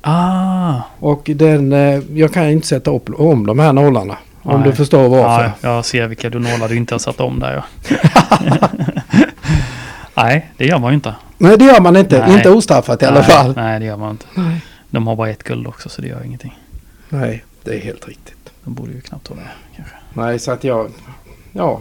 Ah! 0.00 0.74
Och 0.98 1.22
den, 1.34 1.72
eh, 1.72 2.00
jag 2.14 2.32
kan 2.32 2.48
inte 2.50 2.66
sätta 2.66 2.90
upp 2.90 3.10
om 3.20 3.46
de 3.46 3.58
här 3.58 3.72
nollarna. 3.72 4.18
Om 4.42 4.60
Nej. 4.60 4.70
du 4.70 4.76
förstår 4.76 5.08
varför. 5.08 5.52
Ja, 5.60 5.74
jag 5.74 5.84
ser 5.84 6.06
vilka 6.06 6.30
du 6.30 6.38
nålar 6.38 6.68
du 6.68 6.76
inte 6.76 6.94
har 6.94 6.98
satt 6.98 7.20
om 7.20 7.38
där 7.38 7.52
ja. 7.52 7.64
Nej, 10.14 10.50
det 10.56 10.66
gör 10.66 10.78
man 10.78 10.90
ju 10.90 10.94
inte. 10.94 11.14
Nej 11.38 11.58
det 11.58 11.64
gör 11.64 11.80
man 11.80 11.96
inte. 11.96 12.26
Nej. 12.26 12.36
Inte 12.36 12.50
ostraffat 12.50 13.02
i 13.02 13.06
alla 13.06 13.20
nej, 13.20 13.30
fall. 13.30 13.52
Nej, 13.56 13.80
det 13.80 13.86
gör 13.86 13.96
man 13.96 14.10
inte. 14.10 14.26
Nej. 14.34 14.60
De 14.90 15.06
har 15.06 15.16
bara 15.16 15.30
ett 15.30 15.42
guld 15.42 15.66
också 15.66 15.88
så 15.88 16.02
det 16.02 16.08
gör 16.08 16.24
ingenting. 16.24 16.58
Nej, 17.08 17.44
det 17.64 17.74
är 17.74 17.80
helt 17.80 18.08
riktigt. 18.08 18.50
De 18.64 18.74
borde 18.74 18.92
ju 18.92 19.00
knappt 19.00 19.28
ha 19.28 19.36
det 19.36 19.42
kanske. 19.76 19.94
Nej, 20.14 20.38
så 20.38 20.52
att 20.52 20.64
jag... 20.64 20.90
Ja. 21.52 21.80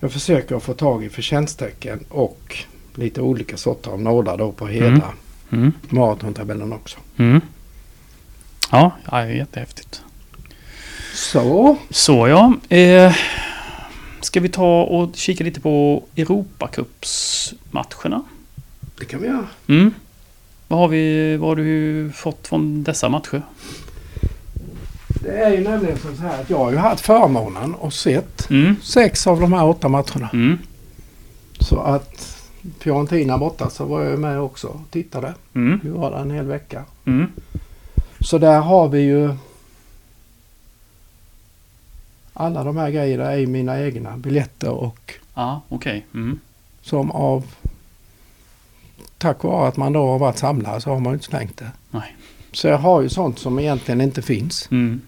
Jag 0.00 0.12
försöker 0.12 0.58
få 0.58 0.74
tag 0.74 1.04
i 1.04 1.08
förtjänsttecken 1.08 2.04
och 2.08 2.56
lite 2.94 3.20
olika 3.20 3.56
sorter 3.56 3.90
av 3.90 4.02
nålar 4.02 4.36
då 4.36 4.52
på 4.52 4.66
hela 4.66 4.86
Mm. 4.86 5.02
Mm. 5.50 5.72
maratontabellen 5.88 6.72
också. 6.72 6.98
Mm. 7.16 7.40
Ja, 8.70 8.92
ja, 9.10 9.16
det 9.16 9.22
är 9.22 9.26
jättehäftigt. 9.34 10.02
Så. 11.14 11.76
Så 11.90 12.28
ja. 12.28 12.54
Eh, 12.76 13.16
ska 14.20 14.40
vi 14.40 14.48
ta 14.48 14.82
och 14.82 15.16
kika 15.16 15.44
lite 15.44 15.60
på 15.60 16.04
Europacupsmatcherna? 16.16 18.22
Det 18.98 19.04
kan 19.04 19.20
vi 19.20 19.26
göra. 19.26 19.46
Mm. 19.66 19.94
Vad 20.68 20.78
har, 20.78 20.88
vi, 20.88 21.36
vad 21.36 21.48
har 21.48 21.56
du 21.56 22.10
fått 22.14 22.48
från 22.48 22.82
dessa 22.82 23.08
matcher? 23.08 23.42
Det 25.22 25.30
är 25.42 25.50
ju 25.52 25.60
nämligen 25.60 25.98
så 25.98 26.08
här 26.22 26.40
att 26.40 26.50
jag 26.50 26.58
har 26.58 26.70
ju 26.70 26.76
haft 26.76 27.00
förmånen 27.04 27.74
och 27.74 27.92
sett 27.92 28.50
Mm. 28.50 28.76
sex 28.82 29.26
av 29.26 29.40
de 29.40 29.52
här 29.52 29.66
åtta 29.66 29.88
matcherna. 29.88 30.30
Mm. 30.32 30.58
Så 31.60 31.80
att 31.80 32.38
Fiorentina 32.78 33.38
borta 33.38 33.70
så 33.70 33.84
var 33.84 34.02
jag 34.02 34.10
ju 34.10 34.16
med 34.16 34.40
också 34.40 34.66
och 34.66 34.80
tittade. 34.90 35.34
Mm. 35.54 35.80
Vi 35.82 35.90
var 35.90 36.10
där 36.10 36.18
en 36.18 36.30
hel 36.30 36.46
vecka. 36.46 36.84
Mm. 37.04 37.26
Så 38.20 38.38
där 38.38 38.60
har 38.60 38.88
vi 38.88 39.00
ju 39.00 39.34
alla 42.32 42.64
de 42.64 42.76
här 42.76 42.90
grejerna 42.90 43.24
är 43.32 43.36
ju 43.36 43.46
mina 43.46 43.80
egna 43.80 44.16
biljetter 44.16 44.70
och 44.70 45.14
Ja, 45.34 45.60
okej. 45.68 46.06
Mm. 46.14 46.38
som 46.82 47.10
av 47.10 47.44
tack 49.18 49.42
vare 49.44 49.68
att 49.68 49.76
man 49.76 49.92
då 49.92 50.06
har 50.10 50.18
varit 50.18 50.38
samlare 50.38 50.80
så 50.80 50.90
har 50.90 51.00
man 51.00 51.12
ju 51.12 51.14
inte 51.14 51.26
slängt 51.26 51.56
det. 51.56 51.70
Nej. 51.90 52.16
Så 52.52 52.68
jag 52.68 52.78
har 52.78 53.02
ju 53.02 53.08
sånt 53.08 53.38
som 53.38 53.58
egentligen 53.58 54.00
inte 54.00 54.22
finns. 54.22 54.68
Mm. 54.70 55.00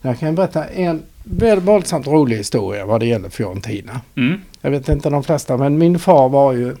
Jag 0.00 0.18
kan 0.18 0.34
berätta 0.34 0.64
en 0.64 1.02
väldigt 1.24 1.68
våldsamt 1.68 2.06
rolig 2.06 2.36
historia 2.36 2.86
vad 2.86 3.00
det 3.00 3.06
gäller 3.06 3.28
Fiorentina. 3.28 4.00
Mm. 4.16 4.40
Jag 4.60 4.70
vet 4.70 4.88
inte 4.88 5.10
de 5.10 5.24
flesta 5.24 5.56
men 5.56 5.78
min 5.78 5.98
far 5.98 6.28
var 6.28 6.52
ju 6.52 6.76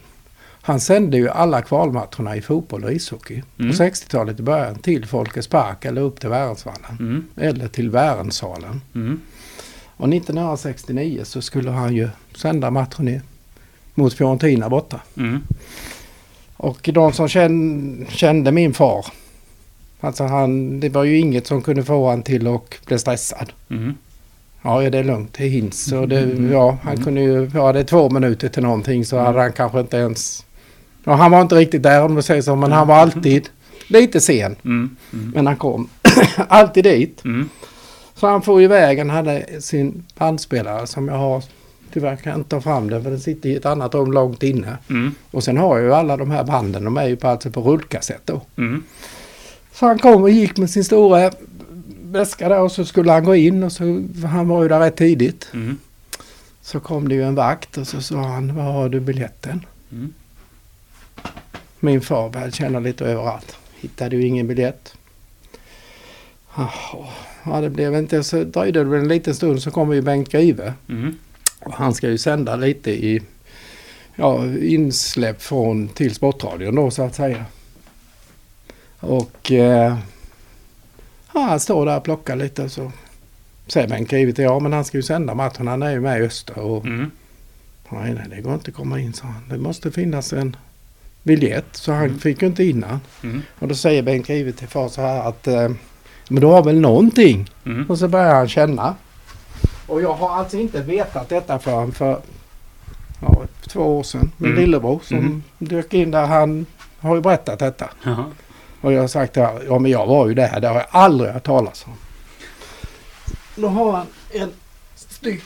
han 0.60 0.80
sände 0.80 1.16
ju 1.16 1.28
alla 1.28 1.62
kvalmatcherna 1.62 2.36
i 2.36 2.42
fotboll 2.42 2.84
och 2.84 2.92
ishockey 2.92 3.42
Mm. 3.58 3.70
på 3.70 3.76
60-talet 3.84 4.40
i 4.40 4.42
början 4.42 4.78
till 4.78 5.06
Folkets 5.06 5.46
Park 5.48 5.84
eller 5.84 6.02
upp 6.02 6.20
till 6.20 6.28
Värensvallen. 6.28 6.96
Mm. 7.00 7.24
Eller 7.36 7.68
till 7.68 7.90
Värensalen. 7.90 8.80
Mm. 8.94 9.20
Och 9.96 10.08
1969 10.08 11.20
så 11.24 11.42
skulle 11.42 11.70
han 11.70 11.96
ju 11.96 12.08
sända 12.36 12.70
matchen 12.70 13.08
i, 13.08 13.20
mot 13.94 14.14
Fiorentina 14.14 14.68
borta. 14.68 15.00
Mm. 15.16 15.42
Och 16.56 16.90
de 16.94 17.12
som 17.12 17.28
kände, 17.28 18.06
kände 18.10 18.52
min 18.52 18.74
far. 18.74 19.06
Alltså 20.00 20.24
han, 20.24 20.80
det 20.80 20.88
var 20.88 21.04
ju 21.04 21.18
inget 21.18 21.46
som 21.46 21.62
kunde 21.62 21.84
få 21.84 22.08
han 22.10 22.22
till 22.22 22.46
att 22.46 22.86
bli 22.86 22.98
stressad. 22.98 23.52
Mm. 23.70 23.94
Ja, 24.62 24.90
det 24.90 24.98
är 24.98 25.04
lugnt, 25.04 25.34
det 25.38 25.44
hinns. 25.48 25.84
Så 25.84 26.06
det, 26.06 26.18
Mm. 26.20 26.52
ja, 26.52 26.78
han 26.82 27.04
kunde 27.04 27.20
ju, 27.20 27.50
ja 27.54 27.72
det 27.72 27.80
är 27.80 27.84
två 27.84 28.10
minuter 28.10 28.48
till 28.48 28.62
någonting 28.62 29.04
så 29.04 29.18
hade 29.18 29.40
han 29.40 29.52
kanske 29.52 29.80
inte 29.80 29.96
ens... 29.96 30.44
Ja, 31.04 31.12
han 31.14 31.30
var 31.30 31.40
inte 31.42 31.54
riktigt 31.54 31.82
där 31.82 32.02
om 32.04 32.14
man 32.14 32.22
säger 32.22 32.42
så, 32.42 32.56
men 32.56 32.72
han 32.72 32.86
var 32.88 32.94
alltid 32.96 33.48
lite 33.88 34.20
sen. 34.20 34.56
Mm. 34.64 34.96
Mm. 35.12 35.30
Men 35.34 35.46
han 35.46 35.56
kom 35.56 35.88
alltid 36.48 36.84
dit. 36.84 37.24
Mm. 37.24 37.48
Så 38.14 38.26
han 38.26 38.42
får 38.42 38.62
iväg, 38.62 38.98
han 38.98 39.10
hade 39.10 39.62
sin 39.62 40.04
bandspelare 40.18 40.86
som 40.86 41.08
jag 41.08 41.14
har, 41.14 41.44
tyvärr 41.92 42.16
kan 42.16 42.30
jag 42.30 42.40
inte 42.40 42.50
ta 42.50 42.60
fram 42.60 42.90
den 42.90 43.02
för 43.02 43.10
den 43.10 43.20
sitter 43.20 43.48
i 43.48 43.56
ett 43.56 43.66
annat 43.66 43.94
rum 43.94 44.12
långt 44.12 44.42
inne. 44.42 44.78
Mm. 44.90 45.14
Och 45.30 45.44
sen 45.44 45.56
har 45.56 45.76
jag 45.78 45.86
ju 45.86 45.94
alla 45.94 46.16
de 46.16 46.30
här 46.30 46.44
banden, 46.44 46.84
de 46.84 46.96
är 46.96 47.06
ju 47.08 47.16
på, 47.16 47.28
alltså 47.28 47.50
på 47.50 47.60
rullkassett 47.60 48.22
då. 48.24 48.40
Så 49.78 49.86
han 49.86 49.98
kom 49.98 50.22
och 50.22 50.30
gick 50.30 50.56
med 50.56 50.70
sin 50.70 50.84
stora 50.84 51.30
väska 52.02 52.48
där 52.48 52.60
och 52.60 52.72
så 52.72 52.84
skulle 52.84 53.12
han 53.12 53.24
gå 53.24 53.34
in 53.36 53.62
och 53.62 53.72
så, 53.72 54.04
han 54.26 54.48
var 54.48 54.62
ju 54.62 54.68
där 54.68 54.80
rätt 54.80 54.96
tidigt. 54.96 55.48
Mm. 55.54 55.78
Så 56.62 56.80
kom 56.80 57.08
det 57.08 57.14
ju 57.14 57.22
en 57.22 57.34
vakt 57.34 57.78
och 57.78 57.86
så 57.86 58.02
sa 58.02 58.16
han, 58.16 58.56
var 58.56 58.62
har 58.62 58.88
du 58.88 59.00
biljetten? 59.00 59.66
Mm. 59.92 60.12
Min 61.80 62.00
far 62.00 62.30
började 62.30 62.52
känna 62.52 62.80
lite 62.80 63.04
överallt. 63.04 63.56
Hittade 63.80 64.16
ju 64.16 64.26
ingen 64.26 64.46
biljett. 64.46 64.94
Jaha, 66.56 67.06
Ja, 67.44 67.60
det 67.60 67.70
blev 67.70 67.94
inte 67.94 68.22
så 68.22 68.44
dröjde 68.44 68.78
det 68.78 68.90
väl 68.90 69.00
en 69.00 69.08
liten 69.08 69.34
stund 69.34 69.62
så 69.62 69.70
kommer 69.70 69.94
ju 69.94 70.02
Bengt 70.02 70.28
Grive. 70.28 70.72
Mm. 70.88 71.18
Och 71.60 71.72
han 71.72 71.94
ska 71.94 72.08
ju 72.08 72.18
sända 72.18 72.56
lite 72.56 72.90
i 72.90 73.22
ja, 74.14 74.44
insläpp 74.46 75.42
från 75.42 75.88
till 75.88 76.14
Sportradion 76.14 76.74
då 76.74 76.90
så 76.90 77.02
att 77.02 77.14
säga. 77.14 77.44
Och 79.00 79.52
eh, 79.52 79.96
ja, 81.34 81.40
han 81.40 81.60
står 81.60 81.86
där 81.86 81.96
och 81.96 82.04
plockar 82.04 82.36
lite 82.36 82.62
och 82.62 82.70
så 82.72 82.92
säger 83.66 83.88
Bengt 83.88 84.10
Grive 84.10 84.32
till 84.32 84.44
ja 84.44 84.58
men 84.58 84.72
han 84.72 84.84
ska 84.84 84.96
ju 84.96 85.02
sända 85.02 85.34
matchen. 85.34 85.66
Han 85.68 85.82
är 85.82 85.90
ju 85.90 86.00
med 86.00 86.20
i 86.22 86.24
Öster 86.26 86.58
och 86.58 86.84
Mm. 86.86 87.10
nej, 87.88 88.14
nej 88.14 88.26
det 88.30 88.40
går 88.40 88.54
inte 88.54 88.70
att 88.70 88.76
komma 88.76 89.00
in 89.00 89.12
sa 89.12 89.26
han. 89.26 89.42
Det 89.48 89.58
måste 89.58 89.90
finnas 89.90 90.32
en 90.32 90.56
biljett 91.22 91.66
så 91.72 91.92
han 91.92 92.04
Mm. 92.04 92.18
fick 92.18 92.42
ju 92.42 92.48
inte 92.48 92.64
in 92.64 92.82
han. 92.88 93.00
Mm. 93.22 93.42
Och 93.58 93.68
då 93.68 93.74
säger 93.74 94.02
Bengt 94.02 94.26
Grive 94.26 94.52
till 94.52 94.68
far 94.68 94.88
så 94.88 95.00
här 95.00 95.28
att 95.28 95.46
eh, 95.46 95.68
men 96.28 96.40
du 96.40 96.46
har 96.46 96.62
väl 96.64 96.80
någonting? 96.80 97.50
Mm. 97.66 97.86
Och 97.90 97.98
så 97.98 98.08
börjar 98.08 98.34
han 98.34 98.48
känna. 98.48 98.94
Och 99.86 100.02
jag 100.02 100.12
har 100.14 100.30
alltså 100.30 100.56
inte 100.56 100.82
vetat 100.82 101.28
detta 101.28 101.58
förrän 101.58 101.92
för 101.92 102.20
ja, 103.20 103.42
två 103.68 103.98
år 103.98 104.02
sedan. 104.02 104.32
Min 104.36 104.50
Mm. 104.50 104.62
lillebror 104.64 105.00
som 105.04 105.18
Mm. 105.18 105.42
dök 105.58 105.94
in 105.94 106.10
där 106.10 106.26
han 106.26 106.66
har 106.98 107.14
ju 107.14 107.20
berättat 107.20 107.58
detta. 107.58 107.90
Jaha. 108.04 108.24
Och 108.80 108.92
jag 108.92 109.00
har 109.00 109.08
sagt 109.08 109.36
här, 109.36 109.62
ja 109.68 109.78
men 109.78 109.90
jag 109.90 110.06
var 110.06 110.28
ju 110.28 110.34
där, 110.34 110.60
det 110.60 110.68
har 110.68 110.74
jag 110.74 110.86
aldrig 110.90 111.30
hört 111.32 111.44
talas 111.46 111.84
om. 111.86 111.92
Då 113.56 113.68
har 113.68 113.92
han 113.92 114.06
en 114.34 114.50
styck 114.94 115.42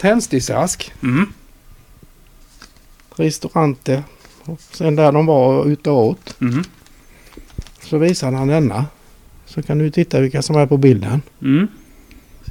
tändsticksask, 0.00 0.92
Mm. 1.02 1.32
restauranger 3.16 4.02
och 4.44 4.60
sen 4.60 4.96
där 4.96 5.12
de 5.12 5.26
var 5.26 5.66
ute 5.66 5.90
och 5.90 6.04
åt. 6.06 6.40
Mm. 6.40 6.64
Så 7.82 7.98
visar 7.98 8.32
han 8.32 8.48
denna. 8.48 8.86
Så 9.46 9.62
kan 9.62 9.78
du 9.78 9.90
titta 9.90 10.20
vilka 10.20 10.42
som 10.42 10.56
är 10.56 10.66
på 10.66 10.76
bilden. 10.76 11.22
Mm. 11.42 11.68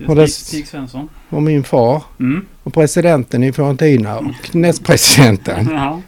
Och 0.08 0.30
Stig 0.30 0.68
Svensson. 0.68 1.10
Och 1.30 1.44
min 1.44 1.64
far 1.64 2.04
Mm. 2.20 2.46
och 2.64 2.74
presidenten 2.74 3.44
i 3.44 3.54
Fiorentina 3.54 4.18
och 4.20 4.56
nästpresidenten. 4.56 5.70
Ja. 5.72 6.02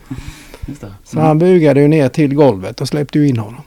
Det. 0.68 0.94
Så 1.04 1.20
han 1.20 1.40
bugade 1.40 1.82
ju 1.82 1.88
ner 1.88 2.10
till 2.10 2.36
golvet 2.36 2.82
och 2.82 2.88
släppte 2.88 3.20
ju 3.20 3.28
in 3.28 3.38
honom. 3.38 3.62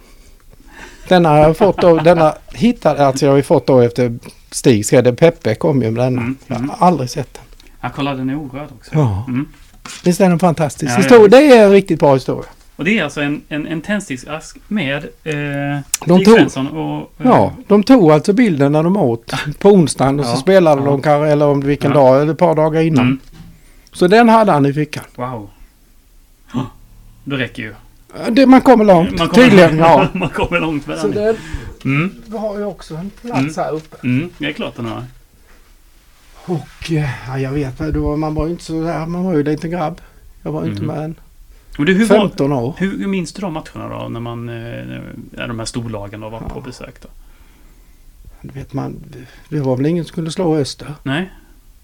Denna 1.09 1.29
har 1.29 1.39
jag 1.39 1.57
fått 1.57 1.77
då, 1.81 1.97
denna 1.97 2.35
hittade, 2.53 3.07
alltså 3.07 3.25
jag 3.27 3.33
har 3.33 3.37
ju 3.37 3.43
fått 3.43 3.67
då 3.67 3.81
efter 3.81 4.19
Stig 4.51 4.87
skrev 4.87 5.17
Peppe 5.17 5.55
kom 5.55 5.83
ju 5.83 5.91
med 5.91 6.05
denna. 6.05 6.21
Mm, 6.23 6.37
Jag 6.47 6.57
mm. 6.59 6.71
har 6.71 6.87
aldrig 6.87 7.11
sett 7.11 7.35
den. 7.35 7.43
Jag 7.81 7.95
kollade 7.95 8.19
den 8.19 8.31
orörd 8.31 8.69
också. 8.79 8.91
Ja. 8.95 9.25
Mm. 9.29 9.49
Visst 10.05 10.21
är 10.21 10.29
den 10.29 10.39
fantastisk? 10.39 10.93
Ja, 10.93 10.97
historia? 10.97 11.41
ja. 11.41 11.49
Det 11.49 11.57
är 11.59 11.65
en 11.65 11.71
riktigt 11.73 12.01
bra 12.01 12.15
historia. 12.15 12.51
Och 12.77 12.85
det 12.85 12.99
är 12.99 13.05
alltså 13.05 13.21
en, 13.21 13.43
en, 13.49 13.67
en 13.67 13.81
tändsticksask 13.81 14.57
med 14.69 14.97
eh, 15.25 15.33
De 16.07 16.15
Stig 16.15 16.25
tog- 16.25 16.35
Svensson 16.37 16.67
och... 16.69 17.01
eh, 17.19 17.27
Ja, 17.27 17.53
de 17.69 17.83
tog 17.83 18.11
alltså 18.13 18.33
bilden 18.33 18.73
när 18.73 18.83
de 18.83 18.97
åt 18.97 19.33
på 19.59 19.69
onsdagen 19.69 20.21
och 20.21 20.27
så 20.27 20.37
spelade 20.37 20.85
de 20.85 21.03
kanske, 21.03 21.29
eller 21.29 21.47
om 21.47 21.61
vilken 21.61 21.93
dag, 21.93 22.23
eller 22.23 22.33
ett 22.33 22.39
par 22.39 22.55
dagar 22.55 22.81
innan. 22.81 23.05
Mm. 23.05 23.19
Så 23.93 24.07
den 24.07 24.29
hade 24.29 24.53
han 24.53 24.67
i 24.67 24.73
fickan. 24.73 25.05
Wow. 25.17 25.51
Det 27.25 27.37
räcker 27.37 27.63
ju. 27.63 27.75
Det, 28.31 28.47
man 28.47 28.61
kommer 28.61 28.85
långt, 28.85 29.19
Man 29.19 29.29
kommer, 29.29 29.45
tydligen. 29.49 29.79
Ja. 29.79 30.09
man 30.15 30.29
kommer 30.29 30.61
långt 30.61 30.87
med 30.87 30.99
Så 30.99 31.09
den. 31.09 31.25
den 31.25 31.37
Mm. 31.85 32.15
har 32.33 32.59
ju 32.59 32.65
också 32.65 32.95
en 32.95 33.11
plats 33.11 33.39
Mm. 33.41 33.53
här 33.57 33.73
uppe. 33.73 33.97
Mm. 34.05 34.31
Det 34.39 34.47
är 34.47 34.53
klart 34.53 34.77
den 34.77 34.87
har. 34.87 35.05
Och 36.45 36.93
eh, 36.93 37.11
ja, 37.29 37.39
jag 37.39 37.51
vet 37.51 37.79
då, 37.95 38.17
man 38.17 38.35
var 38.35 38.47
ju 38.47 38.53
inte 38.53 38.65
så 38.65 38.83
där, 38.85 39.07
man 39.07 39.25
var 39.25 39.35
ju 39.35 39.43
lite 39.43 39.69
grabb. 39.69 40.01
Jag 40.43 40.53
var 40.53 40.65
ju 40.65 40.71
inte 40.71 40.83
Mhm. 40.83 40.95
med 40.97 41.05
än. 41.05 41.15
Och 41.79 41.85
du, 41.85 41.93
hur, 41.95 42.07
var, 42.07 42.17
15 42.19 42.53
år. 42.53 42.75
hur, 42.79 42.99
hur 42.99 43.07
minns 43.07 43.33
du 43.33 43.41
de 43.41 43.53
matcherna 43.53 43.89
då? 44.03 44.09
När 44.09 44.21
man... 44.21 44.49
eh, 44.49 44.55
När 45.31 45.49
de 45.49 45.59
här 45.59 45.67
storlagen 45.67 46.21
då 46.21 46.29
var 46.29 46.41
på 46.41 46.53
Ja. 46.55 46.61
besök 46.61 46.95
då? 47.03 47.09
Du 48.43 48.49
vet 48.59 48.73
man, 48.73 48.97
det 49.49 49.61
var 49.61 49.77
väl 49.77 49.87
ingen 49.87 50.05
som 50.05 50.09
skulle 50.09 50.31
slå 50.31 50.57
Öster. 50.57 50.95
Nej? 51.03 51.31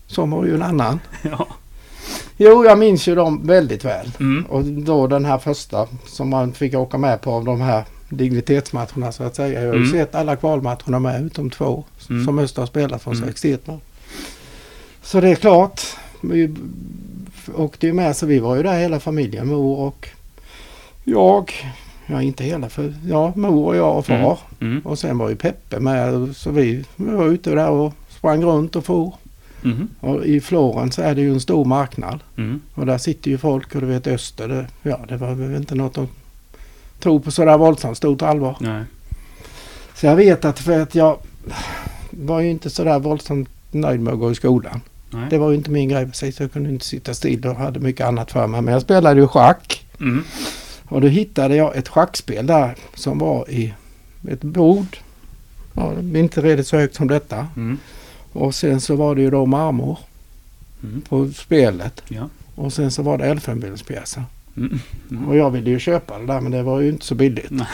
Som 0.06 0.30
var 0.30 0.44
ju 0.44 0.54
en 0.54 0.62
annan. 0.62 1.00
Ja. 1.22 1.46
Jo, 2.36 2.64
jag 2.64 2.78
minns 2.78 3.08
ju 3.08 3.14
dem 3.14 3.46
väldigt 3.46 3.84
väl. 3.84 4.10
Mm. 4.20 4.46
Och 4.48 4.64
då 4.64 5.06
den 5.06 5.24
här 5.24 5.38
första 5.38 5.86
som 6.06 6.28
man 6.28 6.52
fick 6.52 6.74
åka 6.74 6.98
med 6.98 7.20
på 7.20 7.30
av 7.32 7.44
de 7.44 7.60
här 7.60 7.84
dignitetsmatcherna 8.08 9.12
så 9.12 9.22
att 9.24 9.34
säga. 9.36 9.60
Jag 9.62 9.68
har 9.68 9.74
ju 9.74 9.80
Mm. 9.80 9.92
sett 9.92 10.14
alla 10.14 10.36
kvalmatcherna 10.36 10.98
med 10.98 11.22
utom 11.26 11.50
två 11.50 11.84
Mm. 12.10 12.24
som 12.24 12.38
Öster 12.38 12.62
har 12.62 12.66
spelat 12.66 13.02
från 13.02 13.14
Mm. 13.14 13.28
61 13.28 13.66
mål. 13.66 13.78
Så 15.02 15.20
det 15.20 15.28
är 15.28 15.34
klart. 15.34 15.80
Vi 16.20 16.54
åkte 17.56 17.86
ju 17.86 17.92
med 17.92 18.16
så 18.16 18.26
vi 18.26 18.38
var 18.38 18.56
ju 18.56 18.62
där 18.62 18.78
hela 18.80 19.00
familjen. 19.00 19.46
Mor 19.48 19.78
och 19.78 20.08
jag. 21.04 21.52
Ja 22.06 22.22
inte 22.22 22.44
hela 22.44 22.68
för 22.68 22.94
ja 23.08 23.32
mor 23.36 23.66
och 23.66 23.76
jag 23.76 23.98
och 23.98 24.06
far. 24.06 24.38
Mm. 24.60 24.80
Och 24.84 24.98
sen 24.98 25.18
var 25.18 25.28
ju 25.28 25.36
Peppe 25.36 25.80
med 25.80 26.36
så 26.36 26.50
vi, 26.50 26.84
vi 26.96 27.10
var 27.10 27.26
ute 27.28 27.50
där 27.50 27.70
och 27.70 27.92
sprang 28.18 28.44
runt 28.44 28.76
och 28.76 28.84
for. 28.84 29.14
Mm. 29.66 29.88
Och 30.00 30.26
i 30.26 30.40
Florens 30.40 30.98
är 30.98 31.14
det 31.14 31.20
ju 31.20 31.32
en 31.32 31.40
stor 31.40 31.64
marknad. 31.64 32.20
Mm. 32.36 32.60
Och 32.74 32.86
där 32.86 32.98
sitter 32.98 33.30
ju 33.30 33.38
folk 33.38 33.74
och 33.74 33.80
du 33.80 33.86
vet 33.86 34.06
Öster, 34.06 34.48
det, 34.48 34.66
ja 34.82 35.00
det 35.08 35.16
var 35.16 35.34
väl 35.34 35.56
inte 35.56 35.74
något 35.74 35.98
att 35.98 36.08
tro 36.98 37.20
på 37.20 37.30
sådär 37.30 37.58
våldsamt 37.58 37.96
stort 37.96 38.22
allvar. 38.22 38.56
Nej. 38.60 38.84
Så 39.94 40.06
jag 40.06 40.16
vet 40.16 40.44
att 40.44 40.58
för 40.58 40.80
att 40.80 40.94
jag 40.94 41.18
var 42.10 42.40
ju 42.40 42.50
inte 42.50 42.70
sådär 42.70 42.98
våldsamt 42.98 43.48
nöjd 43.70 44.00
med 44.00 44.12
att 44.12 44.18
gå 44.18 44.30
i 44.30 44.34
skolan. 44.34 44.80
Nej. 45.10 45.26
Det 45.30 45.38
var 45.38 45.50
ju 45.50 45.56
inte 45.56 45.70
min 45.70 45.88
grej 45.88 46.06
precis. 46.06 46.40
Jag 46.40 46.52
kunde 46.52 46.70
inte 46.70 46.84
sitta 46.84 47.14
still 47.14 47.46
och 47.46 47.56
hade 47.56 47.80
mycket 47.80 48.06
annat 48.06 48.32
för 48.32 48.46
mig. 48.46 48.62
Men 48.62 48.72
jag 48.72 48.82
spelade 48.82 49.20
ju 49.20 49.28
schack. 49.28 49.86
Mm. 50.00 50.24
Och 50.88 51.00
då 51.00 51.08
hittade 51.08 51.56
jag 51.56 51.76
ett 51.76 51.88
schackspel 51.88 52.46
där 52.46 52.76
som 52.94 53.18
var 53.18 53.50
i 53.50 53.74
ett 54.28 54.42
bord. 54.42 54.96
Ja, 55.72 55.92
inte 56.14 56.40
redigt 56.40 56.66
så 56.66 56.76
högt 56.76 56.94
som 56.94 57.08
detta. 57.08 57.46
Mm. 57.56 57.78
Och 58.36 58.54
sen 58.54 58.80
så 58.80 58.96
var 58.96 59.14
det 59.14 59.20
ju 59.22 59.30
då 59.30 59.46
marmor 59.46 59.98
Mm. 60.82 61.00
på 61.08 61.28
spelet. 61.36 62.02
Ja. 62.08 62.28
Och 62.54 62.72
sen 62.72 62.90
så 62.90 63.02
var 63.02 63.18
det 63.18 63.24
elfenbenspjäser. 63.24 64.22
Mm. 64.56 64.78
Mm. 65.10 65.28
Och 65.28 65.36
jag 65.36 65.50
ville 65.50 65.70
ju 65.70 65.78
köpa 65.78 66.18
det 66.18 66.26
där 66.26 66.40
men 66.40 66.52
det 66.52 66.62
var 66.62 66.80
ju 66.80 66.88
inte 66.88 67.06
så 67.06 67.14
billigt. 67.14 67.50
Nej. 67.50 67.66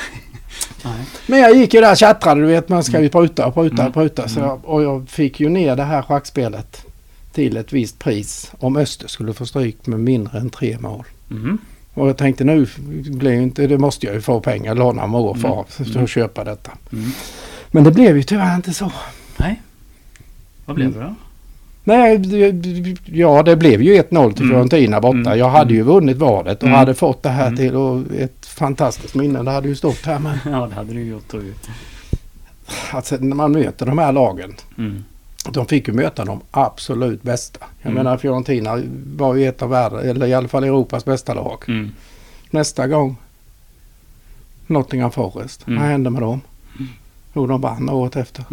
Men 1.26 1.38
jag 1.38 1.56
gick 1.56 1.74
ju 1.74 1.80
där 1.80 1.90
och 1.90 1.96
tjattrade. 1.96 2.40
Du 2.40 2.46
vet 2.46 2.68
man 2.68 2.84
ska 2.84 3.00
ju 3.00 3.08
pruta 3.08 3.46
och 3.46 3.54
pruta 3.54 3.74
och 3.74 3.80
Mm. 3.80 3.92
pruta. 3.92 4.28
Så 4.28 4.38
Mm. 4.38 4.48
jag, 4.50 4.60
och 4.64 4.82
jag 4.82 5.08
fick 5.08 5.40
ju 5.40 5.48
ner 5.48 5.76
det 5.76 5.82
här 5.84 6.02
schackspelet 6.02 6.84
till 7.32 7.56
ett 7.56 7.72
visst 7.72 7.98
pris 7.98 8.52
om 8.58 8.76
Öster 8.76 9.08
skulle 9.08 9.32
få 9.32 9.46
stryk 9.46 9.86
med 9.86 10.00
mindre 10.00 10.38
än 10.38 10.50
tre 10.50 10.78
mål. 10.80 11.04
Mm. 11.30 11.58
Och 11.94 12.08
jag 12.08 12.16
tänkte 12.16 12.44
nu 12.44 12.66
blir 13.10 13.32
inte, 13.32 13.66
det 13.66 13.78
måste 13.78 14.06
jag 14.06 14.14
ju 14.14 14.20
få 14.20 14.40
pengar, 14.40 14.74
låna 14.74 15.02
för, 15.34 15.52
Mm. 15.52 15.64
för 15.68 15.84
Mm. 15.90 16.04
att 16.04 16.10
köpa 16.10 16.44
detta. 16.44 16.70
Mm. 16.92 17.10
Men 17.70 17.84
det 17.84 17.90
blev 17.90 18.16
ju 18.16 18.22
tyvärr 18.22 18.56
inte 18.56 18.74
så. 18.74 18.92
Nej. 19.36 19.62
Vad 20.64 20.76
blev 20.76 20.88
Mm. 20.88 20.98
det 21.00 21.04
då? 21.06 21.14
Nej, 21.84 22.20
ja 23.04 23.42
det 23.42 23.56
blev 23.56 23.82
ju 23.82 23.94
1-0 23.94 24.32
till 24.32 24.42
Mm. 24.44 24.54
Fiorentina 24.54 25.00
borta. 25.00 25.16
Mm. 25.18 25.38
Jag 25.38 25.48
hade 25.50 25.74
ju 25.74 25.82
vunnit 25.82 26.16
valet 26.16 26.58
och 26.62 26.68
Mm. 26.68 26.78
hade 26.78 26.94
fått 26.94 27.22
det 27.22 27.28
här 27.28 27.46
Mm. 27.46 27.56
till 27.56 27.74
och 27.76 28.00
ett 28.18 28.46
fantastiskt 28.46 29.14
minne. 29.14 29.42
Det 29.42 29.50
hade 29.50 29.68
ju 29.68 29.74
stått 29.76 30.06
här 30.06 30.18
men 30.18 30.38
Ja, 30.52 30.66
det 30.66 30.74
hade 30.74 30.92
du 30.92 31.02
gjort 31.04 31.32
jag. 31.32 31.42
alltså, 32.92 33.16
när 33.20 33.36
man 33.36 33.52
möter 33.52 33.86
de 33.86 33.98
här 33.98 34.12
lagen. 34.12 34.54
Mm. 34.78 35.04
De 35.50 35.66
fick 35.66 35.88
ju 35.88 35.94
möta 35.94 36.24
de 36.24 36.40
absolut 36.50 37.22
bästa. 37.22 37.60
Jag 37.82 37.90
Mm. 37.90 38.04
menar 38.04 38.16
Fiorentina 38.16 38.82
var 39.16 39.34
ju 39.34 39.48
ett 39.48 39.62
av 39.62 39.68
världens, 39.70 40.02
eller 40.04 40.26
i 40.26 40.34
alla 40.34 40.48
fall 40.48 40.64
Europas 40.64 41.04
bästa 41.04 41.34
lag. 41.34 41.64
Mm. 41.68 41.90
Nästa 42.50 42.86
gång 42.88 43.16
Nottingham 44.66 45.10
Forest. 45.10 45.66
Mm. 45.66 45.80
Vad 45.80 45.88
hände 45.90 46.10
med 46.10 46.22
dem? 46.22 46.40
Mm. 46.78 46.88
Jo, 47.34 47.46
de 47.46 47.60
vann 47.60 47.90
året 47.90 48.16
efter. 48.16 48.44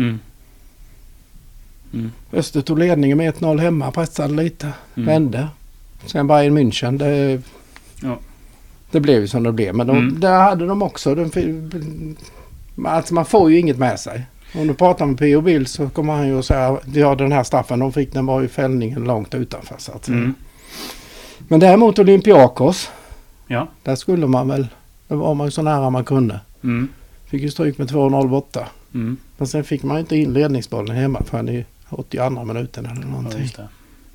Mm. 1.93 2.11
Öster 2.33 2.61
tog 2.61 2.79
ledningen 2.79 3.17
med 3.17 3.33
1-0 3.35 3.59
hemma, 3.59 3.91
pressade 3.91 4.33
lite, 4.43 4.67
Mm. 4.95 5.07
vände. 5.07 5.47
Sen 6.05 6.27
Bayern 6.27 6.57
München, 6.57 6.97
det, 6.97 7.41
Ja. 8.01 8.17
det 8.91 8.99
blev 8.99 9.21
ju 9.21 9.27
som 9.27 9.43
det 9.43 9.51
blev. 9.51 9.75
Men 9.75 9.87
de, 9.87 9.97
Mm. 9.97 10.19
där 10.19 10.39
hade 10.39 10.65
de 10.67 10.81
också, 10.81 11.15
de, 11.15 12.15
alltså 12.85 13.13
man 13.13 13.25
får 13.25 13.51
ju 13.51 13.59
inget 13.59 13.77
med 13.77 13.99
sig. 13.99 14.25
Om 14.55 14.67
du 14.67 14.73
pratar 14.73 15.05
med 15.05 15.17
P.O. 15.17 15.41
Bill 15.41 15.67
så 15.67 15.89
kommer 15.89 16.13
han 16.13 16.27
ju 16.27 16.39
att 16.39 16.45
säga 16.45 16.77
ja 16.93 17.15
den 17.15 17.31
här 17.31 17.43
straffen 17.43 17.79
de 17.79 17.93
fick 17.93 18.13
den 18.13 18.25
var 18.25 18.41
ju 18.41 18.47
fällningen 18.47 19.03
långt 19.03 19.35
utanför 19.35 19.75
så 19.77 19.91
att. 19.91 20.07
Mm. 20.07 20.33
Men 21.47 21.59
däremot 21.59 21.99
Olympiakos, 21.99 22.89
Ja. 23.47 23.67
där 23.83 23.95
skulle 23.95 24.27
man 24.27 24.47
väl, 24.47 24.67
där 25.07 25.15
var 25.15 25.33
man 25.35 25.47
ju 25.47 25.51
så 25.51 25.61
nära 25.61 25.89
man 25.89 26.03
kunde. 26.05 26.39
Mm. 26.63 26.87
Fick 27.25 27.41
ju 27.41 27.49
stryk 27.51 27.77
med 27.77 27.87
2-0 27.87 28.27
borta. 28.27 28.67
Mm. 28.93 29.17
Men 29.37 29.47
sen 29.47 29.63
fick 29.63 29.83
man 29.83 29.95
ju 29.97 30.01
inte 30.01 30.15
in 30.17 30.33
ledningsbollen 30.33 30.95
hemma 30.95 31.21
förrän 31.25 31.49
i 31.49 31.65
82 31.89 32.43
minuten 32.45 32.85
eller 32.85 33.01
Ja, 33.01 33.07
någonting. 33.07 33.49
det. 33.55 33.67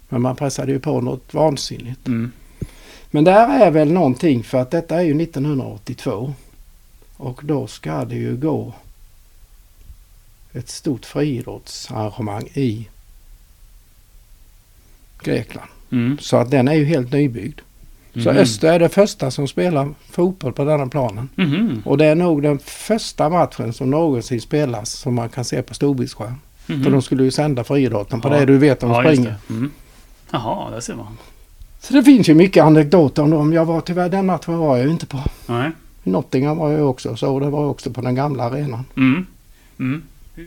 Men 0.08 0.22
man 0.22 0.36
pressade 0.36 0.72
ju 0.72 0.78
på 0.80 1.00
något 1.00 1.34
vansinnigt. 1.34 2.06
Mm. 2.06 2.32
Men 3.10 3.24
där 3.24 3.60
är 3.66 3.70
väl 3.70 3.92
någonting 3.92 4.42
för 4.44 4.58
att 4.58 4.70
detta 4.70 4.96
är 4.96 5.02
ju 5.04 5.22
1982. 5.22 6.34
Och 7.16 7.40
då 7.44 7.66
ska 7.66 8.04
det 8.04 8.14
ju 8.16 8.36
gå 8.36 8.72
ett 10.52 10.68
stort 10.68 11.06
friidrottsarrangemang 11.06 12.46
i 12.54 12.88
Grekland. 15.22 15.68
Mm. 15.92 16.18
Så 16.20 16.36
att 16.36 16.50
den 16.50 16.68
är 16.68 16.74
ju 16.74 16.84
helt 16.84 17.12
nybyggd. 17.12 17.60
Så 18.12 18.18
Mhm. 18.30 18.36
Öster 18.36 18.72
är 18.72 18.78
det 18.78 18.88
första 18.88 19.30
som 19.30 19.48
spelar 19.48 19.94
fotboll 20.10 20.52
på 20.52 20.64
denna 20.64 20.86
planen. 20.86 21.28
Mhm. 21.34 21.82
Och 21.84 21.98
det 21.98 22.04
är 22.04 22.14
nog 22.14 22.42
den 22.42 22.58
första 22.58 23.28
matchen 23.28 23.72
som 23.72 23.90
någonsin 23.90 24.40
spelas 24.40 24.90
som 24.90 25.14
man 25.14 25.28
kan 25.28 25.44
se 25.44 25.62
på 25.62 25.74
storbildsskärm. 25.74 26.40
Mhm. 26.66 26.82
För 26.84 26.90
de 26.90 27.02
skulle 27.02 27.24
ju 27.24 27.30
sända 27.30 27.64
friidrotten 27.64 28.20
på 28.20 28.28
Ja. 28.28 28.38
det 28.38 28.44
du 28.46 28.58
vet 28.58 28.82
om 28.82 28.90
Ja, 28.90 29.00
springer. 29.02 29.34
det. 29.48 29.52
Mm. 29.54 29.70
Jaha, 30.30 30.70
där 30.70 30.80
ser 30.80 30.94
man. 30.94 31.18
Så 31.80 31.94
det 31.94 32.02
finns 32.02 32.28
ju 32.28 32.34
mycket 32.34 32.64
anekdoter 32.64 33.22
om 33.22 33.30
dem. 33.30 33.52
Jag 33.52 33.64
var 33.64 33.80
tyvärr 33.80 34.08
den 34.08 34.26
matchen 34.26 34.58
var 34.58 34.76
jag 34.76 34.86
ju 34.86 34.92
inte 34.92 35.06
på. 35.06 35.18
Nej. 35.46 35.70
Nottingham 36.02 36.56
var 36.58 36.70
jag 36.70 36.90
också 36.90 37.16
så 37.16 37.40
det 37.40 37.50
var 37.50 37.66
också 37.66 37.90
på 37.90 38.00
den 38.00 38.14
gamla 38.14 38.44
arenan. 38.44 38.84
Mm. 38.96 39.26
Mm. 39.78 40.02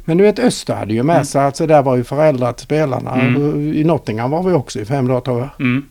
Men 0.06 0.18
du 0.18 0.24
vet 0.24 0.40
Öster 0.40 0.76
hade 0.76 0.94
ju 0.94 1.04
med 1.04 1.14
Mm. 1.16 1.26
sig, 1.26 1.42
alltså 1.42 1.68
där 1.68 1.82
var 1.84 1.96
ju 1.96 2.04
föräldrar 2.04 2.54
till 2.54 2.64
spelarna. 2.64 3.12
Mm. 3.22 3.36
Och 3.44 3.58
I 3.62 3.84
Nottingham 3.84 4.32
var 4.32 4.44
vi 4.44 4.54
också 4.54 4.80
i 4.80 4.86
fem 4.86 5.08
dagar 5.08 5.22
tror 5.22 5.40
jag. 5.40 5.50
Mm. 5.60 5.84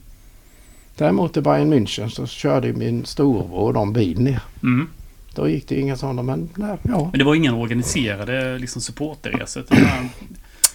Däremot 0.97 1.37
i 1.37 1.41
Bayern 1.41 1.73
München 1.75 2.09
så 2.09 2.27
körde 2.27 2.73
min 2.73 3.05
storebror 3.05 3.73
de 3.73 3.93
bil 3.93 4.21
ner. 4.21 4.41
Mm. 4.63 4.89
Då 5.37 5.49
gick 5.49 5.69
det 5.69 5.75
ju 5.75 5.81
inga 5.81 5.97
sådana 5.97 6.23
men 6.23 6.49
nej, 6.55 6.77
ja. 6.83 7.09
Men 7.13 7.19
det 7.19 7.25
var 7.25 7.35
inga 7.35 7.55
organiserade 7.55 8.59
liksom, 8.59 8.83
supporterresor? 8.83 9.65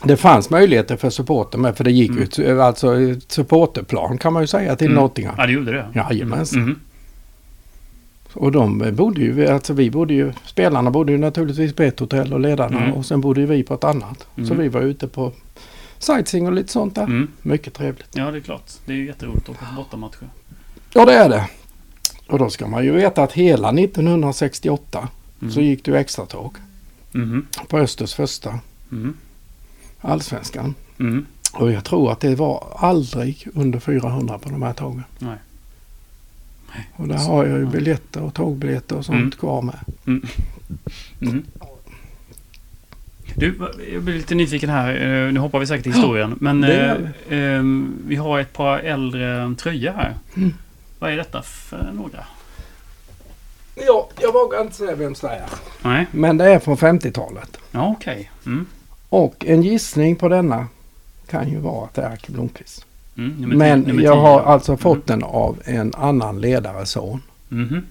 det 0.03 0.17
fanns 0.17 0.49
möjligheter 0.49 0.97
för 0.97 1.09
supporter 1.09 1.57
med 1.57 1.77
för 1.77 1.83
det 1.83 1.91
gick 1.91 2.09
Mm. 2.11 2.23
ut 2.23 2.39
alltså 2.39 2.99
ett 3.01 3.31
supporterplan 3.31 4.17
kan 4.17 4.33
man 4.33 4.43
ju 4.43 4.47
säga 4.47 4.75
till 4.75 4.87
Mm. 4.91 5.01
Nottingham. 5.03 5.35
Ja, 5.37 5.45
det 5.45 5.51
gjorde 5.51 5.71
det? 5.71 5.85
Jajamensan. 5.95 6.61
Mm. 6.61 6.79
Och 8.33 8.51
de 8.51 8.91
bodde 8.95 9.21
ju, 9.21 9.47
alltså 9.47 9.73
vi 9.73 9.91
bodde 9.91 10.13
ju, 10.13 10.33
spelarna 10.45 10.91
bodde 10.91 11.11
ju 11.11 11.17
naturligtvis 11.17 11.73
på 11.73 11.83
ett 11.83 11.99
hotell 11.99 12.33
och 12.33 12.39
ledarna 12.39 12.79
Mm. 12.83 12.93
och 12.93 13.05
sen 13.05 13.21
bodde 13.21 13.39
ju 13.41 13.47
vi 13.47 13.63
på 13.63 13.73
ett 13.73 13.83
annat. 13.83 14.27
Så 14.35 14.41
Mm. 14.41 14.57
vi 14.57 14.67
var 14.69 14.81
ute 14.81 15.07
på 15.07 15.31
sightseeing 15.99 16.47
och 16.47 16.53
lite 16.53 16.71
sånt 16.71 16.95
där. 16.95 17.03
Mm. 17.03 17.27
Mycket 17.41 17.73
trevligt. 17.73 18.07
Ja, 18.13 18.31
det 18.31 18.37
är 18.37 18.41
klart. 18.41 18.71
Det 18.85 18.91
är 18.93 18.97
ju 18.97 19.05
jätteroligt 19.07 19.49
att 19.49 19.55
åka 19.55 19.65
på 19.65 19.75
bortamatcher. 19.75 20.27
Ja 20.93 21.05
det 21.05 21.13
är 21.13 21.29
det. 21.29 21.43
Och 22.31 22.39
då 22.39 22.49
ska 22.49 22.67
man 22.67 22.83
ju 22.83 22.91
veta 22.91 23.23
att 23.23 23.31
hela 23.31 23.69
1968 23.71 25.07
Mm. 25.41 25.53
så 25.53 25.61
gick 25.61 25.85
det 25.85 25.91
ju 25.91 25.97
extra 25.97 26.25
tåg 26.25 26.55
Mhm. 27.11 27.45
på 27.67 27.77
Östers 27.77 28.13
första 28.13 28.59
Mm. 28.91 29.13
allsvenskan. 30.01 30.75
Mm. 30.99 31.25
Och 31.53 31.71
jag 31.71 31.83
tror 31.83 32.11
att 32.11 32.19
det 32.19 32.35
var 32.35 32.67
aldrig 32.77 33.47
under 33.53 33.79
400 33.79 34.37
på 34.37 34.49
de 34.49 34.61
här 34.61 34.73
tågen. 34.73 35.03
Nej. 35.19 35.37
Och 36.95 37.07
där 37.07 37.17
har 37.17 37.45
jag 37.45 37.59
ju 37.59 37.65
biljetter 37.65 38.21
och 38.21 38.33
tågbiljetter 38.33 38.95
och 38.97 39.05
sånt 39.05 39.17
Mm. 39.17 39.31
kvar 39.31 39.61
med. 39.61 39.79
Mm. 40.07 41.43
Du, 43.35 43.55
jag 43.93 44.03
blir 44.03 44.15
lite 44.15 44.35
nyfiken 44.35 44.69
här. 44.69 44.95
Eh, 45.27 45.31
Nu 45.33 45.39
hoppar 45.39 45.59
vi 45.59 45.67
säkert 45.67 45.87
i 45.87 45.91
historien. 45.91 46.35
Men 46.39 46.63
eh, 46.63 46.91
eh, 47.39 47.63
vi 48.07 48.15
har 48.15 48.39
ett 48.39 48.53
par 48.53 48.79
äldre 48.79 49.55
tröjor 49.57 49.91
här. 49.91 50.15
Mm. 50.37 50.53
Vad 51.01 51.11
är 51.11 51.17
detta 51.17 51.41
för 51.41 51.91
några? 51.93 52.23
Ja, 53.75 54.09
jag 54.21 54.33
vågar 54.33 54.61
inte 54.61 54.75
säga 54.75 54.95
vem 54.95 55.13
det 55.21 55.27
är. 55.27 55.43
Nej. 55.83 56.07
Men 56.11 56.37
det 56.37 56.45
är 56.45 56.59
från 56.59 56.77
50-talet. 56.77 57.57
Ja, 57.71 57.95
okej. 57.97 58.31
Mm. 58.45 58.65
Och 59.09 59.45
en 59.47 59.61
gissning 59.63 60.15
på 60.15 60.27
denna 60.29 60.67
kan 61.29 61.49
ju 61.49 61.57
vara 61.59 61.85
att 61.85 61.93
det 61.93 62.01
är 62.01 62.09
Arke 62.09 62.31
Blomqvist. 62.31 62.85
Mm. 63.17 63.29
nummer 63.31 63.55
Men 63.55 63.79
nummer 63.81 64.03
jag 64.03 64.15
har 64.15 64.41
alltså 64.41 64.77
fått 64.77 65.07
den 65.07 65.23
av 65.23 65.57
en 65.65 65.93
annan 65.97 66.41
ledares 66.41 66.89
son. 66.91 67.21
Mhm. 67.49 67.85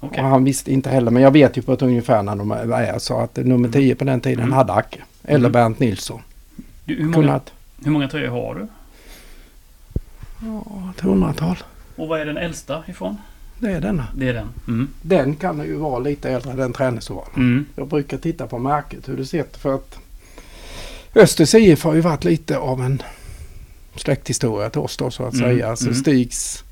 Okej. 0.00 0.22
Och 0.22 0.28
han 0.28 0.44
visste 0.44 0.72
inte 0.72 0.90
heller, 0.90 1.10
men 1.10 1.22
jag 1.22 1.30
vet 1.30 1.56
ju 1.58 1.62
på 1.62 1.72
ett 1.72 1.82
ungefär 1.82 2.22
när 2.22 2.36
de 2.36 2.50
är. 2.50 2.98
Så 2.98 3.18
att 3.18 3.36
nummer 3.36 3.68
10 3.68 3.94
på 3.94 4.04
den 4.04 4.20
tiden 4.20 4.44
Mm. 4.44 4.52
hade 4.52 4.72
Acke. 4.72 4.98
Eller 5.24 5.38
Mm. 5.38 5.52
Bernt 5.52 5.78
Nilsson. 5.78 6.20
Du, 6.84 6.94
hur, 6.94 7.02
många, 7.04 7.14
Kunnat, 7.14 7.52
hur 7.84 7.90
många 7.90 8.08
tröjor 8.08 8.30
har 8.30 8.54
du? 8.54 8.66
ja, 10.46 10.90
ett 10.94 11.00
hundratal. 11.00 11.56
Och 11.96 12.08
vad 12.08 12.20
är 12.20 12.26
den 12.26 12.36
äldsta 12.36 12.82
ifrån? 12.88 13.16
Det 13.58 13.70
är 13.72 13.80
denna. 13.80 14.06
Det 14.14 14.28
är 14.28 14.34
den. 14.34 14.48
Mm. 14.68 14.88
Den 15.02 15.36
kan 15.36 15.58
ju 15.64 15.74
vara 15.76 15.98
lite 15.98 16.30
äldre 16.30 16.50
än 16.50 16.56
den 16.56 16.72
träningsovalen. 16.72 17.34
Mm. 17.36 17.66
Jag 17.76 17.88
brukar 17.88 18.18
titta 18.18 18.46
på 18.46 18.58
märket 18.58 19.08
hur 19.08 19.16
det 19.16 19.26
ser 19.26 19.40
ut 19.40 19.56
för 19.56 19.74
att 19.74 19.98
Östers 21.14 21.54
IF 21.54 21.84
har 21.84 21.94
ju 21.94 22.00
varit 22.00 22.24
lite 22.24 22.58
av 22.58 22.82
en 22.82 23.02
släkthistoria 23.94 24.70
till 24.70 24.80
oss 24.80 24.96
då 24.96 25.10
så 25.10 25.24
att 25.24 25.34
Mm, 25.34 25.46
säga. 25.46 25.68
Alltså 25.70 25.84
mm. 25.86 25.94
Stigs 25.96 26.64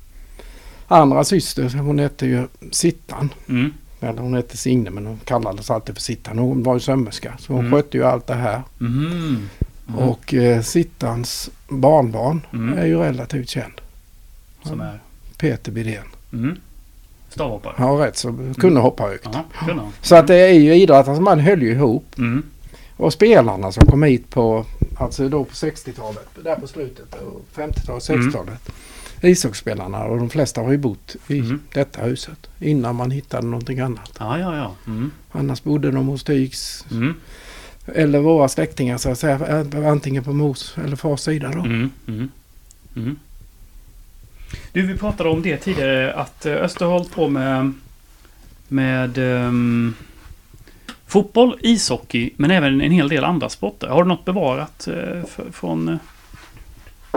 andra 0.87 1.23
syster, 1.23 1.69
hon 1.77 1.99
hette 1.99 2.25
ju 2.25 2.47
Sittan. 2.71 3.29
Mm. 3.49 3.73
Eller 4.01 4.21
hon 4.21 4.33
hette 4.33 4.57
Signe 4.57 4.89
men 4.89 5.05
hon 5.05 5.19
kallades 5.25 5.71
alltid 5.71 5.95
för 5.95 6.01
Sittan. 6.01 6.37
Hon 6.39 6.63
var 6.63 6.73
ju 6.73 6.79
sömmerska 6.79 7.33
så 7.39 7.53
hon 7.53 7.65
Mm. 7.65 7.71
skötte 7.71 7.97
ju 7.97 8.03
allt 8.03 8.27
det 8.27 8.33
här. 8.33 8.61
Och 9.97 10.33
eh, 10.33 10.61
Sittans 10.61 11.49
barnbarn 11.69 12.41
är 12.77 12.85
ju 12.85 12.97
relativt 12.97 13.49
känd. 13.49 13.73
Som 14.63 14.81
är? 14.81 14.99
Peter 15.37 15.71
Bidén. 15.71 16.03
Mm. 16.33 16.57
Stavhoppare? 17.29 17.73
Har 17.77 17.97
rätt 17.97 18.17
så 18.17 18.53
kunde 18.57 18.79
hoppa 18.79 19.03
högt. 19.03 19.27
Ja, 19.33 19.43
kunde. 19.67 19.83
Så 20.01 20.15
att 20.15 20.27
det 20.27 20.35
är 20.35 20.53
ju 20.53 20.75
idrott, 20.75 21.07
alltså 21.07 21.21
man 21.21 21.39
höll 21.39 21.61
ju 21.61 21.71
ihop. 21.71 22.17
Mm. 22.17 22.43
Och 22.97 23.13
spelarna 23.13 23.71
som 23.71 23.85
kom 23.85 24.03
hit 24.03 24.29
på, 24.29 24.65
alltså 24.97 25.29
då 25.29 25.43
på 25.43 25.53
60-talet, 25.53 26.27
där 26.43 26.55
på 26.55 26.67
slutet, 26.67 27.13
och 27.13 27.45
50-talet, 27.55 28.09
Mm. 28.09 28.21
60-talet. 28.29 28.69
Ishockeyspelarna 29.21 30.03
och 30.05 30.17
de 30.17 30.29
flesta 30.29 30.61
har 30.61 30.71
ju 30.71 30.77
bott 30.77 31.15
i 31.27 31.39
Mm. 31.39 31.59
detta 31.73 32.01
huset 32.01 32.47
innan 32.59 32.95
man 32.95 33.11
hittade 33.11 33.47
någonting 33.47 33.79
annat. 33.79 34.11
Ja, 34.19 34.39
ja, 34.39 34.57
ja. 34.57 34.71
Mm. 34.87 35.11
Annars 35.31 35.63
bodde 35.63 35.91
de 35.91 36.07
hos 36.07 36.21
Stigs 36.21 36.85
Mm. 36.91 37.13
eller 37.85 38.19
våra 38.19 38.47
släktingar 38.47 38.97
så 38.97 39.09
att 39.09 39.19
säga, 39.19 39.65
antingen 39.89 40.23
på 40.23 40.33
mors 40.33 40.77
eller 40.85 40.95
fars 40.95 41.19
sida 41.19 41.51
då. 41.55 41.59
Mm. 41.59 42.29
Du, 44.71 44.81
vi 44.81 44.97
pratade 44.97 45.29
om 45.29 45.41
det 45.41 45.57
tidigare 45.57 46.13
att 46.13 46.45
eh, 46.45 46.53
Öster 46.53 46.85
har 46.85 46.91
hållit 46.93 47.11
på 47.11 47.27
med, 47.29 47.73
med 48.67 49.17
ehm, 49.17 49.93
fotboll, 51.07 51.57
ishockey, 51.61 52.29
men 52.37 52.51
även 52.51 52.81
en 52.81 52.91
hel 52.91 53.09
del 53.09 53.23
andra 53.23 53.49
sporter. 53.49 53.87
Har 53.87 54.03
du 54.03 54.07
något 54.07 54.25
bevarat 54.25 54.87
eh, 54.87 55.25
för, 55.29 55.51
från 55.51 55.89
eh, 55.89 55.97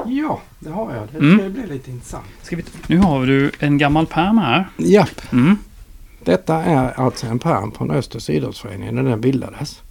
Ja, 0.07 0.41
det 0.59 0.71
har 0.71 0.95
jag. 0.95 1.09
Det 1.13 1.19
Mm. 1.19 1.39
ska 1.39 1.49
bli 1.49 1.67
lite 1.75 1.91
intressant. 1.91 2.25
Vi, 2.51 2.65
nu 2.87 2.99
har 2.99 3.27
du 3.27 3.51
en 3.59 3.79
gammal 3.79 4.07
pärm 4.07 4.39
här. 4.39 4.69
Japp. 4.77 5.33
Mm. 5.33 5.59
Detta 6.25 6.55
är 6.65 7.01
alltså 7.01 7.27
en 7.27 7.39
pärm 7.39 7.73
från 7.73 7.91
Östers 7.91 8.31
idrottsförening 8.31 8.95
när 8.95 9.03
den 9.03 9.21
bildades. 9.21 9.83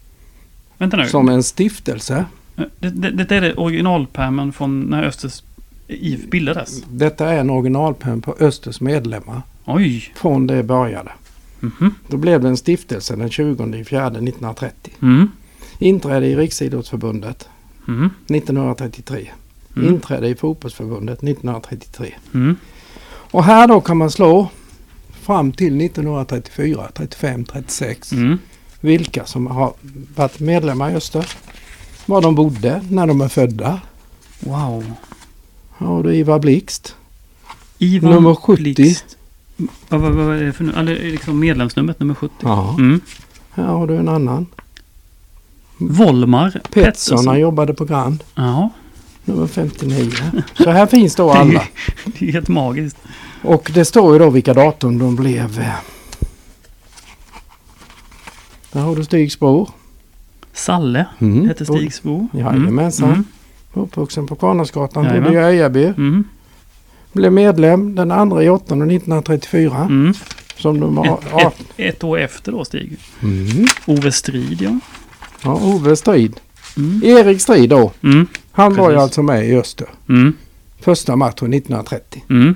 Vänta 0.78 0.98
nu. 0.98 1.08
Som 1.08 1.30
en 1.30 1.44
stiftelse. 1.44 2.26
Det, 2.56 2.90
det, 2.90 3.10
det 3.12 3.36
är 3.36 3.42
det 3.42 3.54
originalpärmen 3.54 4.54
från 4.54 4.82
när 4.82 5.04
Östers 5.04 5.44
IF 5.88 6.30
bildades. 6.30 6.84
Detta 6.90 7.30
är 7.30 7.40
en 7.40 7.50
originalpärm 7.50 8.22
på 8.22 8.36
Östers 8.40 8.82
medlemmar 8.82 9.42
Oj! 9.66 10.14
från 10.16 10.48
det 10.48 10.64
började. 10.64 11.12
Mhm. 11.60 11.96
Då 12.08 12.18
blev 12.18 12.42
det 12.42 12.48
en 12.48 12.58
stiftelse 12.58 13.16
den 13.16 13.30
20 13.30 13.84
4 13.84 14.08
1930. 14.08 14.94
Mm. 15.02 15.32
Inträde 15.80 16.28
i 16.28 16.36
Riksidrottsförbundet 16.36 17.50
Mm. 17.88 18.10
1933. 18.28 19.28
Mm. 19.76 19.94
Inträde 19.94 20.28
i 20.28 20.36
Fotbollsförbundet 20.36 21.24
1933. 21.24 22.14
Mm. 22.34 22.56
Och 23.32 23.44
här 23.44 23.68
då 23.68 23.82
kan 23.82 23.98
man 23.98 24.12
slå 24.12 24.50
fram 25.22 25.52
till 25.52 25.82
1934, 25.82 26.88
35, 26.94 27.46
36. 27.46 28.12
Mm. 28.12 28.38
Vilka 28.82 29.26
som 29.26 29.48
har 29.48 29.74
varit 30.16 30.40
medlemmar 30.40 30.92
i 30.92 30.96
Öster. 30.96 31.26
Var 32.06 32.22
de 32.22 32.36
bodde, 32.36 32.82
när 32.90 33.08
de 33.08 33.22
är 33.22 33.28
födda. 33.28 33.82
Wow. 34.40 34.84
Har 35.78 36.04
du 36.04 36.16
Ivar 36.16 36.40
Blixt. 36.40 36.96
Ivan 37.78 38.12
Nummer 38.12 38.36
70. 38.36 38.74
Blixt. 38.74 39.18
Vad, 39.90 40.02
vad, 40.02 40.12
vad 40.12 40.38
är 40.38 40.44
det 40.44 40.54
för 40.54 40.64
nu? 40.64 40.74
Eller 40.78 40.96
liksom 41.12 41.40
medlemsnumret 41.40 42.00
nummer 42.00 42.14
70? 42.16 42.34
Ja. 42.42 42.76
Mm. 42.80 43.02
Här 43.52 43.64
har 43.66 43.88
du 43.88 43.96
en 43.98 44.10
annan. 44.10 44.46
Volmar 45.78 46.50
Pettersson, 46.52 46.72
Pettersson. 46.84 47.28
han 47.28 47.40
jobbade 47.40 47.74
på 47.74 47.86
Grand. 47.86 48.24
Ja, 48.36 48.70
Nummer 49.26 49.48
59. 49.48 50.12
Så 50.58 50.70
här 50.70 50.86
finns 50.86 51.16
då 51.16 51.32
alla. 51.32 51.64
det 52.06 52.28
är 52.28 52.32
helt 52.32 52.48
magiskt. 52.48 52.98
Och 53.42 53.72
det 53.74 53.86
står 53.86 54.14
ju 54.14 54.20
då 54.20 54.30
vilka 54.30 54.54
datum 54.54 54.98
de 55.00 55.16
blev. 55.16 55.60
eh. 55.60 55.70
Där 58.72 58.82
har 58.82 58.96
du 58.96 59.04
Stigsbro. 59.04 59.70
Salle 60.54 61.06
Mm. 61.20 61.48
hette 61.48 61.66
Stigsbo. 61.66 62.28
Jajamensan. 62.34 63.10
Mm. 63.10 63.24
Uppvuxen 63.80 64.28
på 64.28 64.36
Kvarnasgatan. 64.36 65.04
Bodde 65.24 65.34
i 65.34 65.38
Öjaby. 65.38 65.86
Mm. 65.86 66.24
Blev 67.14 67.32
medlem 67.32 67.96
den 67.96 68.30
2 68.30 68.42
i 68.42 68.50
8 68.50 68.64
1934. 68.66 69.78
Mm. 69.90 70.14
Som 70.58 70.80
de 70.80 70.98
Ett, 70.98 71.10
ett, 71.38 71.64
ett 71.78 72.04
år 72.04 72.20
efter 72.20 72.52
då 72.52 72.66
Stig. 72.66 72.98
Mm. 73.24 73.66
Ove 73.86 74.12
Strid 74.12 74.62
ja. 74.62 74.80
Ja, 75.44 75.54
Ove 75.64 75.96
Strid. 75.96 76.40
Mm. 76.78 77.02
Erik 77.06 77.42
Strid 77.42 77.70
då. 77.70 77.92
Mm. 78.04 78.28
Han 78.52 78.76
var 78.76 78.90
ju 78.90 78.96
Precis. 78.96 79.04
alltså 79.04 79.24
med 79.24 79.50
i 79.50 79.56
Öster. 79.56 79.88
Mm. 80.10 80.34
Första 80.80 81.16
matchen 81.16 81.54
1930. 81.54 82.24
Mm. 82.30 82.56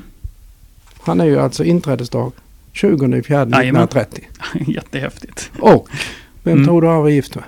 Han 1.04 1.22
är 1.22 1.26
ju 1.26 1.40
alltså 1.40 1.64
inträdesdag 1.64 2.32
20 2.74 3.24
4 3.24 3.42
1930. 3.42 4.24
Jättehäftigt. 4.68 5.52
Och 5.60 5.88
vem 6.44 6.54
Mm. 6.54 6.66
tror 6.66 6.82
du 6.82 6.88
han 6.88 7.02
var 7.02 7.10
gift 7.10 7.36
med? 7.36 7.44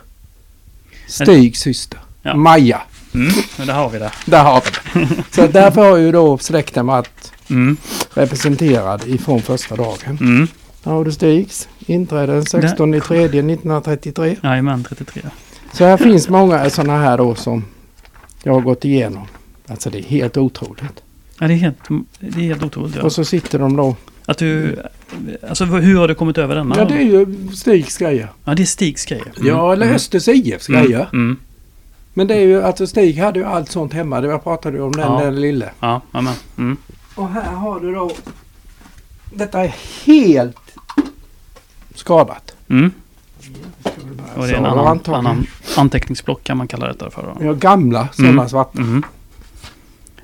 Stigs 1.08 1.60
syster. 1.60 2.00
Ja. 2.22 2.36
Maja. 2.36 2.82
Mm. 3.14 3.32
Men 3.58 3.68
där 3.68 3.74
har 3.74 3.90
vi 3.90 4.00
det. 4.00 4.12
Där 4.26 4.44
har 4.44 4.64
vi 4.94 5.00
det. 5.06 5.24
Så 5.32 5.48
därför 5.48 5.90
har 5.90 5.98
ju 5.98 6.12
då 6.12 6.38
släkten 6.38 6.86
varit 6.88 7.32
Mm. 7.50 7.78
representerad 8.14 9.08
ifrån 9.08 9.42
första 9.42 9.76
dagen. 9.76 10.18
Mm. 10.22 10.48
Där 10.84 10.92
har 10.92 11.06
du 11.06 11.12
Stigs. 11.12 11.68
Inträde 11.88 12.34
den 12.34 12.46
16 12.46 13.02
3 13.02 13.24
1933. 13.26 14.36
Jajamän, 14.44 14.84
33. 14.84 15.22
Så 15.74 15.86
här 15.86 15.98
finns 15.98 16.30
många 16.30 16.70
sådana 16.70 16.98
här 16.98 17.18
då 17.18 17.36
som 17.36 17.66
jag 18.44 18.54
har 18.54 18.62
gått 18.62 18.86
igenom. 18.86 19.28
Alltså 19.68 19.90
det 19.90 19.98
är 20.00 20.04
helt 20.04 20.38
otroligt. 20.38 21.04
Ja, 21.40 21.48
det 21.48 21.54
är 21.54 21.58
helt, 21.58 21.78
det 22.20 22.28
är 22.40 22.44
helt 22.44 22.64
otroligt. 22.64 22.96
Ja. 22.96 23.02
Och 23.02 23.12
så 23.14 23.26
sitter 23.26 23.60
de 23.60 23.76
då. 23.78 23.96
Att 24.26 24.38
du... 24.38 24.80
Alltså 25.50 25.66
hur 25.66 25.98
har 25.98 26.08
du 26.08 26.16
kommit 26.16 26.38
över 26.38 26.56
denna? 26.56 26.76
Ja 26.78 26.86
det 26.86 26.94
är 26.94 27.02
ju 27.04 27.50
Stigs 27.56 27.98
grejer. 27.98 28.28
Ja, 28.46 28.56
det 28.56 28.62
är 28.64 28.66
Stigs 28.66 29.06
grejer. 29.06 29.32
Mm. 29.38 29.48
Ja 29.48 29.74
eller 29.74 29.94
Östers 29.94 30.28
IFs 30.28 30.70
Mm. 30.70 30.84
grejer. 30.84 31.08
Mm. 31.14 31.38
Men 32.14 32.28
det 32.28 32.36
är 32.36 32.42
ju 32.42 32.64
alltså 32.64 32.88
Stig 32.88 33.18
hade 33.20 33.40
ju 33.40 33.46
allt 33.46 33.72
sånt 33.72 33.94
hemma. 33.94 34.22
Det 34.22 34.28
jag 34.28 34.44
pratade 34.44 34.82
om 34.82 34.92
den, 34.92 35.12
Ja. 35.12 35.20
den 35.24 35.42
lille. 35.42 35.72
Ja, 35.80 36.02
amen. 36.12 36.34
Mm. 36.58 36.78
Och 37.16 37.30
här 37.30 37.52
har 37.54 37.80
du 37.80 37.94
då. 37.94 38.12
Detta 39.34 39.64
är 39.64 39.76
helt 40.06 40.76
skadat. 41.96 42.56
Mm. 42.68 42.92
Och 44.36 44.48
det 44.48 44.54
är 44.54 44.58
en 44.58 44.66
annan, 44.66 45.00
annan 45.06 45.48
anteckningsblock 45.78 46.44
kan 46.44 46.58
man 46.58 46.68
kalla 46.68 46.88
detta 46.88 47.10
för. 47.12 47.22
Då. 47.40 47.46
Ja, 47.46 47.54
gamla 47.54 48.08
sådana 48.14 48.32
Mm. 48.34 48.50
svarta. 48.50 48.78
Mm. 48.82 49.04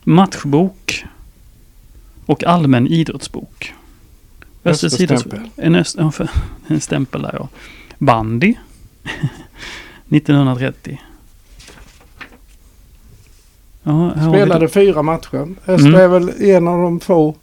Matchbok 0.04 1.06
och 2.26 2.44
allmän 2.44 2.88
idrottsbok. 2.88 3.74
Östers 4.64 4.94
Östers 4.94 5.10
idrotts- 5.10 5.18
stämpel. 5.20 5.50
En, 5.56 5.76
öst, 5.76 5.98
en 6.68 6.82
stämpel 6.82 7.22
där 7.22 7.36
ja. 7.40 7.48
Bandy 7.98 8.54
1930. 10.10 11.02
Vi 14.16 14.30
Spelade 14.30 14.60
det. 14.66 14.68
fyra 14.70 15.02
matcher. 15.02 15.48
Öster 15.68 15.88
Mm. 15.90 16.02
är 16.02 16.08
väl 16.08 16.30
en 16.50 16.68
av 16.68 16.82
de 16.82 17.00
få 17.00 17.36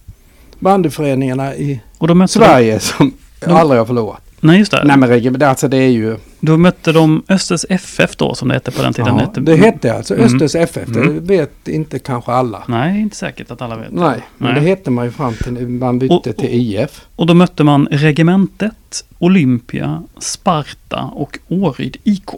bandyföreningarna 0.58 1.54
i 1.54 1.80
Och 1.98 2.30
Sverige 2.30 2.80
som 2.80 3.12
De- 3.40 3.52
aldrig 3.52 3.78
har 3.80 3.86
förlorat. 3.86 4.20
De, 4.40 4.46
nej, 4.46 4.58
just 4.58 4.70
det. 4.72 4.84
Nej 4.84 4.96
men 4.96 5.42
alltså 5.42 5.68
det 5.68 5.76
är 5.76 5.88
ju... 5.88 6.16
Då 6.40 6.56
mötte 6.56 6.92
de 6.92 7.22
Östers 7.28 7.64
FF 7.68 8.16
då 8.16 8.34
som 8.34 8.48
det 8.48 8.54
hette 8.54 8.70
på 8.70 8.82
den 8.82 8.92
tiden. 8.92 9.16
Ja, 9.34 9.40
det 9.40 9.56
hette 9.56 9.94
alltså 9.94 10.14
Mm. 10.14 10.26
Östers 10.26 10.54
FF. 10.54 10.88
Det 10.88 11.00
Mm. 11.00 11.24
vet 11.26 11.68
inte 11.68 11.98
kanske 11.98 12.32
alla. 12.32 12.62
Nej, 12.68 13.00
inte 13.00 13.16
säkert 13.16 13.50
att 13.50 13.62
alla 13.62 13.76
vet. 13.76 13.92
Nej, 13.92 14.20
men 14.38 14.52
Nej. 14.52 14.60
det 14.62 14.68
hette 14.68 14.90
man 14.90 15.04
ju 15.04 15.10
fram 15.10 15.34
till 15.34 15.68
man 15.68 15.98
bytte 15.98 16.14
Och- 16.14 16.22
till 16.36 16.48
IF. 16.50 17.06
Och 17.16 17.26
då 17.26 17.34
mötte 17.34 17.64
man 17.64 17.88
Regementet, 17.90 19.04
Olympia, 19.18 20.02
Sparta 20.18 21.10
och 21.14 21.38
Åryd 21.48 21.96
IK. 22.04 22.30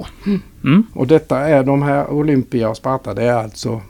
Mm. 0.64 0.86
Och 0.94 1.06
detta 1.06 1.38
är 1.38 1.62
de 1.64 1.82
här 1.82 2.10
Olympia 2.10 2.68
och 2.68 2.76
Sparta. 2.76 3.14
Det 3.14 3.22
är 3.22 3.34
alltså... 3.34 3.80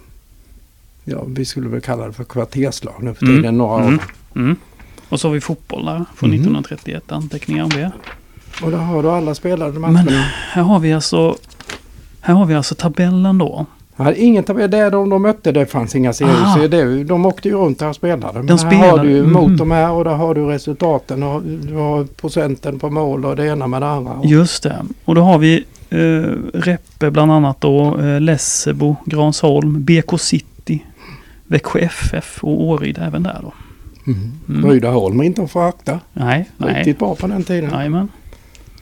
Ja, 1.11 1.19
vi 1.27 1.45
skulle 1.45 1.69
väl 1.69 1.81
kalla 1.81 2.07
det 2.07 2.13
för 2.13 2.25
kvarterslag 2.25 2.95
nu 3.01 3.15
för 3.15 3.25
Mm. 3.27 3.37
tiden. 3.37 3.59
Några 3.59 3.73
av 3.75 3.81
Mm. 3.83 4.01
Mm. 4.37 4.57
Och 5.09 5.21
så 5.21 5.29
har 5.29 5.33
vi 5.35 5.41
fotboll 5.41 5.85
där 5.87 6.05
från 6.17 6.29
Mhm. 6.31 6.39
1931, 6.39 7.13
anteckningar 7.13 7.65
om 7.65 7.71
det. 7.71 7.91
Och 8.63 8.71
där 8.71 8.79
har 8.79 9.03
du 9.03 9.11
alla 9.11 9.35
spelade 9.35 9.73
Men- 9.79 9.93
matcherna. 9.93 10.25
Här 10.53 10.63
har 10.63 10.79
vi 10.79 10.93
alltså, 10.93 11.37
här 12.21 12.35
har 12.35 12.47
vi 12.47 12.55
alltså 12.55 12.75
tabellen 12.75 13.39
då. 13.39 13.67
Hade 13.97 14.21
ingen 14.23 14.45
tabell. 14.45 14.71
Det 14.71 14.91
de, 14.91 15.09
de 15.11 15.23
mötte 15.23 15.53
det 15.53 15.67
fanns 15.67 15.95
inga 15.97 16.13
serier. 16.13 17.05
De 17.05 17.27
åkte 17.27 17.49
ju 17.49 17.55
runt 17.55 17.83
och 17.83 17.95
spelade. 17.97 18.33
Men 18.39 18.47
De 18.47 18.59
här 18.59 18.65
har 18.65 18.71
spelade, 18.73 19.09
du 19.09 19.23
mot 19.23 19.59
de 19.59 19.71
här 19.71 19.91
och 19.91 20.05
där 20.05 20.15
har 20.15 20.35
du 20.35 20.45
resultaten 20.47 21.23
och 21.23 21.43
du 21.43 21.75
har 21.75 22.05
procenten 22.05 22.79
på 22.79 22.91
mål 22.91 23.25
och 23.25 23.37
det 23.37 23.47
ena 23.47 23.67
med 23.67 23.83
det 23.83 23.89
andra. 23.89 24.13
Just 24.25 24.63
det. 24.63 24.77
Och 25.05 25.15
då 25.15 25.21
har 25.21 25.39
vi 25.39 25.65
eh, 25.91 25.99
Reppe 26.55 27.11
bland 27.11 27.33
annat 27.33 27.61
då, 27.61 27.99
eh, 28.01 28.21
Lessebo, 28.21 28.97
Gransholm, 29.05 29.85
BK 29.85 30.19
City, 30.19 30.47
Växjö 31.49 31.79
FF 31.81 32.39
och 32.45 32.63
Åryd 32.63 32.99
även 32.99 33.23
där 33.23 33.39
då. 33.43 33.53
mm. 34.07 34.33
Mm. 34.49 34.71
Rydaholm 34.71 35.21
är 35.21 35.25
inte 35.25 35.43
att 35.43 35.51
förakta. 35.51 36.01
Nej, 36.13 36.51
nej. 36.57 36.75
Riktigt 36.79 36.99
bra 36.99 37.15
på 37.15 37.27
den 37.27 37.45
tiden. 37.45 37.71
Jajamän. 37.71 38.09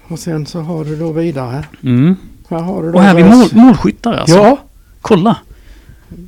Och 0.08 0.18
sen 0.18 0.46
så 0.46 0.60
har 0.60 0.84
du 0.84 0.96
då 0.96 1.12
vidare. 1.12 1.64
Mm. 1.82 2.16
Här 2.48 2.58
har 2.60 2.82
du 2.82 2.88
då 2.92 2.98
Och 2.98 3.02
här 3.02 3.08
har 3.14 3.16
vi 3.22 3.24
mål, 3.24 3.48
målskyttar 3.52 4.12
alltså. 4.12 4.36
Ja, 4.36 4.58
Kolla! 5.00 5.36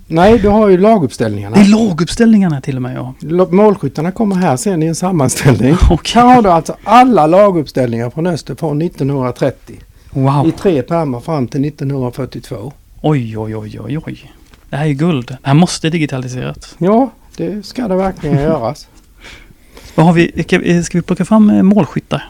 nej 0.06 0.38
du 0.38 0.48
har 0.48 0.68
ju 0.68 0.78
laguppställningarna. 0.78 1.56
Det 1.56 1.62
är 1.62 1.68
laguppställningarna 1.88 2.60
till 2.60 2.76
och 2.76 2.82
med 2.82 2.96
ja. 2.96 3.14
Målskyttarna 3.50 4.10
kommer 4.10 4.36
här 4.36 4.56
sen 4.56 4.82
i 4.82 4.86
en 4.86 4.94
sammanställning. 4.94 5.74
Okej. 5.90 6.22
Här 6.22 6.34
har 6.34 6.42
du 6.42 6.48
alltså 6.50 6.76
alla 6.84 7.26
laguppställningar 7.26 8.10
från 8.10 8.26
Öster 8.26 8.54
från 8.54 8.82
1930 8.82 9.76
i 9.76 10.20
Wow. 10.20 10.50
tre 10.58 10.82
pärmar 10.82 11.20
fram 11.20 11.48
till 11.48 11.64
1942. 11.64 12.72
Oj, 13.02 13.38
oj, 13.38 13.56
oj, 13.56 13.80
oj, 13.80 13.98
oj. 14.06 14.32
Det 14.70 14.76
här 14.76 14.86
är 14.86 14.92
guld. 14.92 15.26
Det 15.28 15.38
här 15.42 15.54
måste 15.54 15.90
digitaliseras. 15.90 16.74
Ja, 16.78 17.10
det 17.36 17.66
ska 17.66 17.88
det 17.88 17.96
verkligen 17.96 18.38
göras. 18.40 18.88
Vad 19.94 20.06
har 20.06 20.12
vi? 20.12 20.42
Ska, 20.42 20.58
vi- 20.58 20.84
ska 20.84 20.98
vi 20.98 21.02
plocka 21.02 21.24
fram 21.24 21.50
eh, 21.50 21.62
målskyttar? 21.62 22.28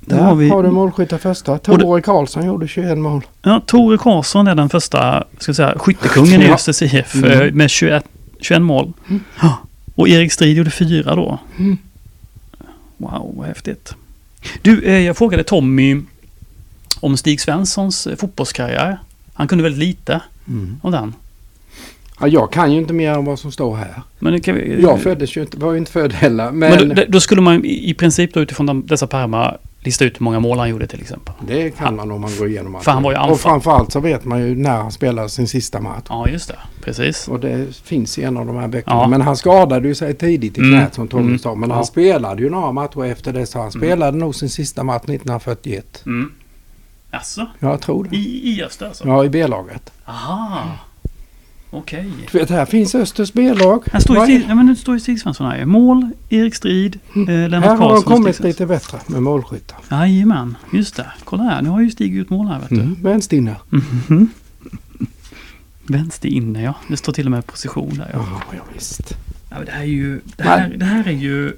Där 0.00 0.16
Där 0.16 0.22
har 0.22 0.34
vi... 0.34 0.48
har 0.48 0.62
du 0.62 0.70
målskyttar 0.70 1.18
första. 1.18 1.52
det- 1.52 1.58
Tore 1.58 2.02
Karlsson 2.02 2.46
gjorde 2.46 2.68
21 2.68 2.98
mål. 2.98 3.22
Ja, 3.42 3.60
Tore 3.66 3.98
Karlsson 3.98 4.46
är 4.46 4.54
den 4.54 4.68
första 4.68 5.24
ska 5.38 5.54
säga, 5.54 5.74
skyttekungen 5.78 6.42
i. 6.42 6.50
Östers 6.50 6.82
IF 6.82 7.14
Mm. 7.14 7.30
eh, 7.40 7.52
med 7.52 7.70
21, 7.70 8.04
21 8.40 8.62
mål. 8.62 8.92
Ja. 9.42 9.56
Och 9.94 10.08
Erik 10.08 10.32
Strid 10.32 10.56
gjorde 10.56 10.70
fyra 10.70 11.14
då. 11.16 11.38
Mm. 11.58 11.78
Wow, 12.96 13.34
vad 13.36 13.46
häftigt. 13.46 13.94
Du, 14.62 14.82
eh, 14.82 14.98
jag 14.98 15.16
frågade 15.16 15.44
Tommy 15.44 16.00
om 17.02 17.16
Stig 17.16 17.40
Svenssons 17.40 18.06
eh, 18.06 18.16
fotbollskarriär. 18.16 18.98
Han 19.34 19.48
kunde 19.48 19.64
väldigt 19.64 19.88
lite 19.88 20.20
om 20.82 20.92
den. 20.92 21.14
Ja, 22.20 22.28
jag 22.28 22.52
kan 22.52 22.72
ju 22.72 22.78
inte 22.78 22.92
mer 22.92 23.10
än 23.12 23.24
vad 23.24 23.38
som 23.38 23.52
står 23.52 23.76
här. 23.76 24.02
Men 24.18 24.32
vi, 24.32 24.82
Jag 24.82 25.00
föddes 25.00 25.36
ju 25.36 25.40
inte, 25.40 25.56
var 25.58 25.72
ju 25.72 25.78
inte 25.78 25.92
född 25.92 26.12
heller. 26.12 26.50
Men, 26.50 26.70
Men 26.88 26.88
då, 26.96 27.02
då 27.08 27.20
skulle 27.20 27.40
man 27.42 27.64
i 27.64 27.94
princip 27.94 28.34
då 28.34 28.40
utifrån 28.40 28.66
de, 28.66 28.86
dessa 28.86 29.06
pärmar 29.06 29.58
lista 29.84 30.04
ut 30.04 30.20
hur 30.20 30.24
många 30.24 30.40
mål 30.40 30.58
han 30.58 30.68
gjorde 30.68 30.86
till 30.86 31.00
exempel. 31.00 31.34
Det 31.46 31.70
kan 31.70 31.96
man 31.96 32.10
om 32.10 32.20
man 32.20 32.30
går 32.38 32.48
igenom 32.48 32.74
allt. 32.74 32.84
För 32.84 32.90
han 32.92 33.02
var 33.02 33.10
ju 33.12 33.16
Och 33.16 33.22
anfall. 33.22 33.38
framförallt 33.38 33.92
så 33.92 34.00
vet 34.00 34.24
man 34.24 34.40
ju 34.48 34.54
när 34.54 34.70
han 34.76 34.92
spelade 34.92 35.28
sin 35.28 35.48
sista 35.48 35.80
match. 35.80 36.04
Ja, 36.08 36.28
just 36.28 36.48
det. 36.48 36.58
Precis. 36.84 37.28
Och 37.28 37.40
det 37.40 37.76
finns 37.84 38.18
i 38.18 38.22
en 38.22 38.36
av 38.36 38.46
de 38.46 38.56
här 38.56 38.68
böckerna. 38.68 38.96
Ja. 38.96 39.08
Men 39.08 39.20
han 39.20 39.36
skadade 39.36 39.88
ju 39.88 39.94
sig 39.94 40.14
tidigt 40.14 40.58
i 40.58 40.60
Mm. 40.60 40.72
knät 40.80 40.94
som 40.94 41.08
Tommy 41.08 41.26
Mm. 41.26 41.38
sa. 41.38 41.54
Men 41.54 41.68
Ja. 41.70 41.74
han 41.76 41.86
spelade 41.86 42.42
ju 42.42 42.50
några 42.50 42.72
matcher 42.72 43.04
efter 43.04 43.32
det. 43.32 43.46
Så 43.46 43.58
han 43.58 43.68
Mm. 43.68 43.80
spelade 43.80 44.18
nog 44.18 44.34
sin 44.34 44.50
sista 44.50 44.84
match 44.84 45.02
1941. 45.08 46.02
Mm. 46.06 46.32
Alltså, 47.12 47.46
Jag 47.58 47.80
tror 47.80 48.04
det. 48.04 48.16
i, 48.16 48.50
i 48.56 48.62
Öster 48.64 48.86
alltså? 48.86 49.06
Ja, 49.08 49.24
i 49.24 49.28
B-laget. 49.28 49.92
Aha. 50.04 50.78
Okej. 51.70 52.12
Du 52.32 52.38
vet, 52.38 52.50
här 52.50 52.64
finns 52.66 52.94
Östers 52.94 53.32
B-lag. 53.32 53.82
Här 53.92 54.00
står 54.00 54.26
ju 54.28 54.42
ja, 54.48 54.54
men 54.54 54.66
nu 54.66 54.76
står 54.76 54.94
ju 54.94 55.00
Stig 55.00 55.20
Svensson 55.20 55.46
här. 55.46 55.64
Mål, 55.64 56.10
Erik 56.28 56.54
Strid, 56.54 56.98
eh, 57.14 57.18
Lennart 57.26 57.52
Mm. 57.52 57.62
Här 57.62 57.68
har 57.68 57.76
de 57.76 57.78
Karlsson. 57.88 58.12
kommit 58.12 58.40
lite 58.40 58.66
bättre 58.66 58.98
med 59.06 59.22
målskyttar. 59.22 59.78
Jajamän, 59.90 60.56
just 60.72 60.96
det. 60.96 61.06
Kolla 61.24 61.42
här, 61.42 61.62
nu 61.62 61.68
har 61.68 61.80
ju 61.80 61.90
Stig 61.90 62.16
gjort 62.16 62.30
mål 62.30 62.46
här 62.46 62.60
vet 62.60 62.68
du. 62.68 62.74
Mm. 62.80 62.96
Vänsterinne. 63.02 63.56
Vänster 65.86 66.28
inne 66.28 66.62
ja. 66.62 66.74
Det 66.88 66.96
står 66.96 67.12
till 67.12 67.26
och 67.26 67.30
med 67.30 67.46
position 67.46 67.94
där 67.98 68.10
ja. 68.12 68.18
Ja, 68.30 68.56
ja 68.56 68.62
visst. 68.74 69.16
ja 69.50 69.56
det, 69.66 69.70
här 69.72 69.80
är 69.82 69.84
ju, 69.86 70.20
det, 70.36 70.42
här, 70.42 70.74
det 70.76 70.84
här 70.84 71.08
är 71.08 71.12
ju... 71.12 71.56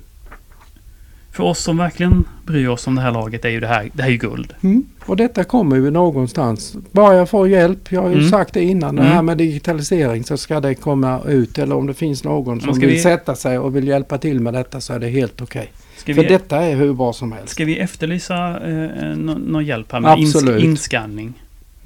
För 1.34 1.44
oss 1.44 1.58
som 1.58 1.76
verkligen 1.76 2.24
bryr 2.46 2.68
oss 2.68 2.86
om 2.86 2.94
det 2.94 3.00
här 3.00 3.12
laget 3.12 3.44
är 3.44 3.48
ju 3.48 3.60
det 3.60 3.66
här, 3.66 3.90
det 3.92 4.02
här 4.02 4.08
är 4.08 4.12
ju 4.12 4.18
guld. 4.18 4.52
Mm. 4.62 4.84
Och 5.06 5.16
detta 5.16 5.44
kommer 5.44 5.76
ju 5.76 5.90
någonstans. 5.90 6.76
Bara 6.92 7.14
jag 7.14 7.28
får 7.28 7.48
hjälp. 7.48 7.92
Jag 7.92 8.02
har 8.02 8.08
ju 8.08 8.14
Mm. 8.18 8.28
sagt 8.30 8.54
det 8.54 8.62
innan. 8.62 8.96
Det 8.96 9.02
Mm. 9.02 9.14
här 9.14 9.22
med 9.22 9.38
digitalisering 9.38 10.24
så 10.24 10.36
ska 10.36 10.60
det 10.60 10.74
komma 10.74 11.20
ut. 11.26 11.58
Eller 11.58 11.76
om 11.76 11.86
det 11.86 11.94
finns 11.94 12.24
någon 12.24 12.60
som 12.60 12.78
vill 12.78 12.88
vi- 12.90 12.98
sätta 13.00 13.34
sig 13.34 13.58
och 13.58 13.76
vill 13.76 13.88
hjälpa 13.88 14.18
till 14.18 14.40
med 14.40 14.54
detta 14.54 14.80
så 14.80 14.92
är 14.92 14.98
det 14.98 15.08
helt 15.08 15.40
okej. 15.42 15.72
Ska 15.96 16.14
För 16.14 16.22
vi, 16.22 16.28
detta 16.28 16.62
är 16.62 16.76
hur 16.76 16.92
bra 16.92 17.12
som 17.12 17.32
helst. 17.32 17.48
ska 17.48 17.64
vi 17.64 17.78
efterlysa 17.78 18.48
eh, 18.66 19.16
nå- 19.16 19.38
någon 19.46 19.64
hjälp 19.64 19.92
här 19.92 20.00
med 20.00 20.10
Absolut. 20.12 20.54
ins, 20.54 20.64
inskanning? 20.64 21.34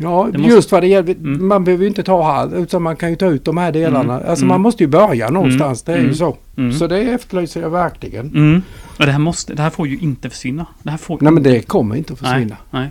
Ja, 0.01 0.25
måste- 0.25 0.39
just 0.39 0.73
vad 0.73 0.83
det 0.83 0.87
gäller. 0.87 1.15
Mm. 1.15 1.49
Man 1.49 1.65
behöver 1.65 1.83
ju 1.85 1.89
inte 1.89 2.03
ta 2.03 2.33
allt 2.33 2.53
utan 2.53 2.83
man 2.83 2.97
kan 2.97 3.11
ju 3.11 3.17
ta 3.17 3.27
ut 3.27 3.45
de 3.45 3.57
här 3.57 3.73
delarna. 3.73 4.15
Mm. 4.15 4.29
Alltså 4.31 4.45
Mm. 4.45 4.49
man 4.49 4.61
måste 4.61 4.83
ju 4.83 4.89
börja 4.89 5.31
någonstans. 5.31 5.83
Det 5.83 5.93
är 5.93 5.97
ju 5.97 6.03
Mm. 6.03 6.15
så. 6.15 6.37
Mm. 6.57 6.73
Så 6.73 6.87
det 6.87 6.99
efterlyser 7.01 7.61
jag 7.61 7.71
verkligen. 7.71 8.27
Mm. 8.27 8.63
Och 8.99 9.07
det 9.07 9.13
här, 9.13 9.19
måste, 9.19 9.55
det 9.55 9.63
här 9.63 9.71
får 9.71 9.89
ju 9.89 9.99
inte 9.99 10.31
försvinna. 10.31 10.67
Det 10.83 10.91
här 10.91 10.99
får 10.99 11.19
Nej 11.21 11.33
men 11.33 11.43
det 11.43 11.61
kommer 11.61 11.97
inte 11.97 12.13
att 12.13 12.19
försvinna. 12.19 12.57
Nej, 12.71 12.89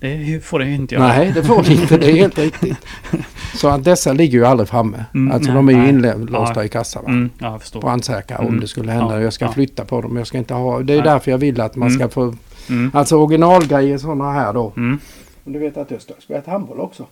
nej. 0.00 0.24
Det 0.34 0.44
får 0.44 0.58
det 0.58 0.70
inte 0.70 0.94
göra. 0.94 1.08
Nej, 1.08 1.32
det 1.34 1.42
får 1.42 1.62
det 1.62 1.72
inte. 1.74 1.98
Det 1.98 2.10
är 2.10 2.14
helt 2.16 2.38
riktigt. 2.44 2.76
Så 3.54 3.68
att 3.68 3.84
dessa 3.84 4.12
ligger 4.12 4.38
ju 4.38 4.44
aldrig 4.44 4.68
framme. 4.68 5.04
Mm, 5.14 5.32
alltså 5.34 5.52
nej, 5.52 5.56
de 5.56 5.68
är 5.68 5.72
ju 5.82 5.88
inlåsta 5.88 6.60
Ja. 6.60 6.64
i 6.64 6.68
kassan. 6.68 7.04
Mm, 7.06 7.30
ja, 7.38 7.60
jag. 7.72 7.82
Brandsäkra 7.82 8.38
om 8.38 8.46
Mm. 8.46 8.60
det 8.60 8.68
skulle 8.68 8.92
hända. 8.92 9.14
Ja, 9.14 9.20
Jag 9.20 9.32
ska 9.32 9.44
ja. 9.44 9.52
flytta 9.52 9.84
på 9.84 10.00
dem. 10.00 10.16
Jag 10.16 10.26
ska 10.26 10.38
inte 10.38 10.54
ha... 10.54 10.80
Det 10.80 10.92
är 10.92 10.96
Nej. 10.96 11.04
därför 11.04 11.30
jag 11.30 11.38
vill 11.38 11.60
att 11.60 11.76
man 11.76 11.88
Mm. 11.88 11.98
ska 12.00 12.08
få... 12.08 12.34
Mm. 12.68 12.90
Alltså 12.94 13.16
originalgrejer 13.16 13.98
sådana 13.98 14.32
här 14.32 14.52
då. 14.52 14.72
Mm. 15.46 15.52
Du 15.52 15.58
vet 15.58 15.76
att 15.76 15.90
jag 15.90 16.02
ska 16.02 16.14
spela 16.20 16.38
ett 16.40 16.46
handboll 16.46 16.80
också. 16.80 17.06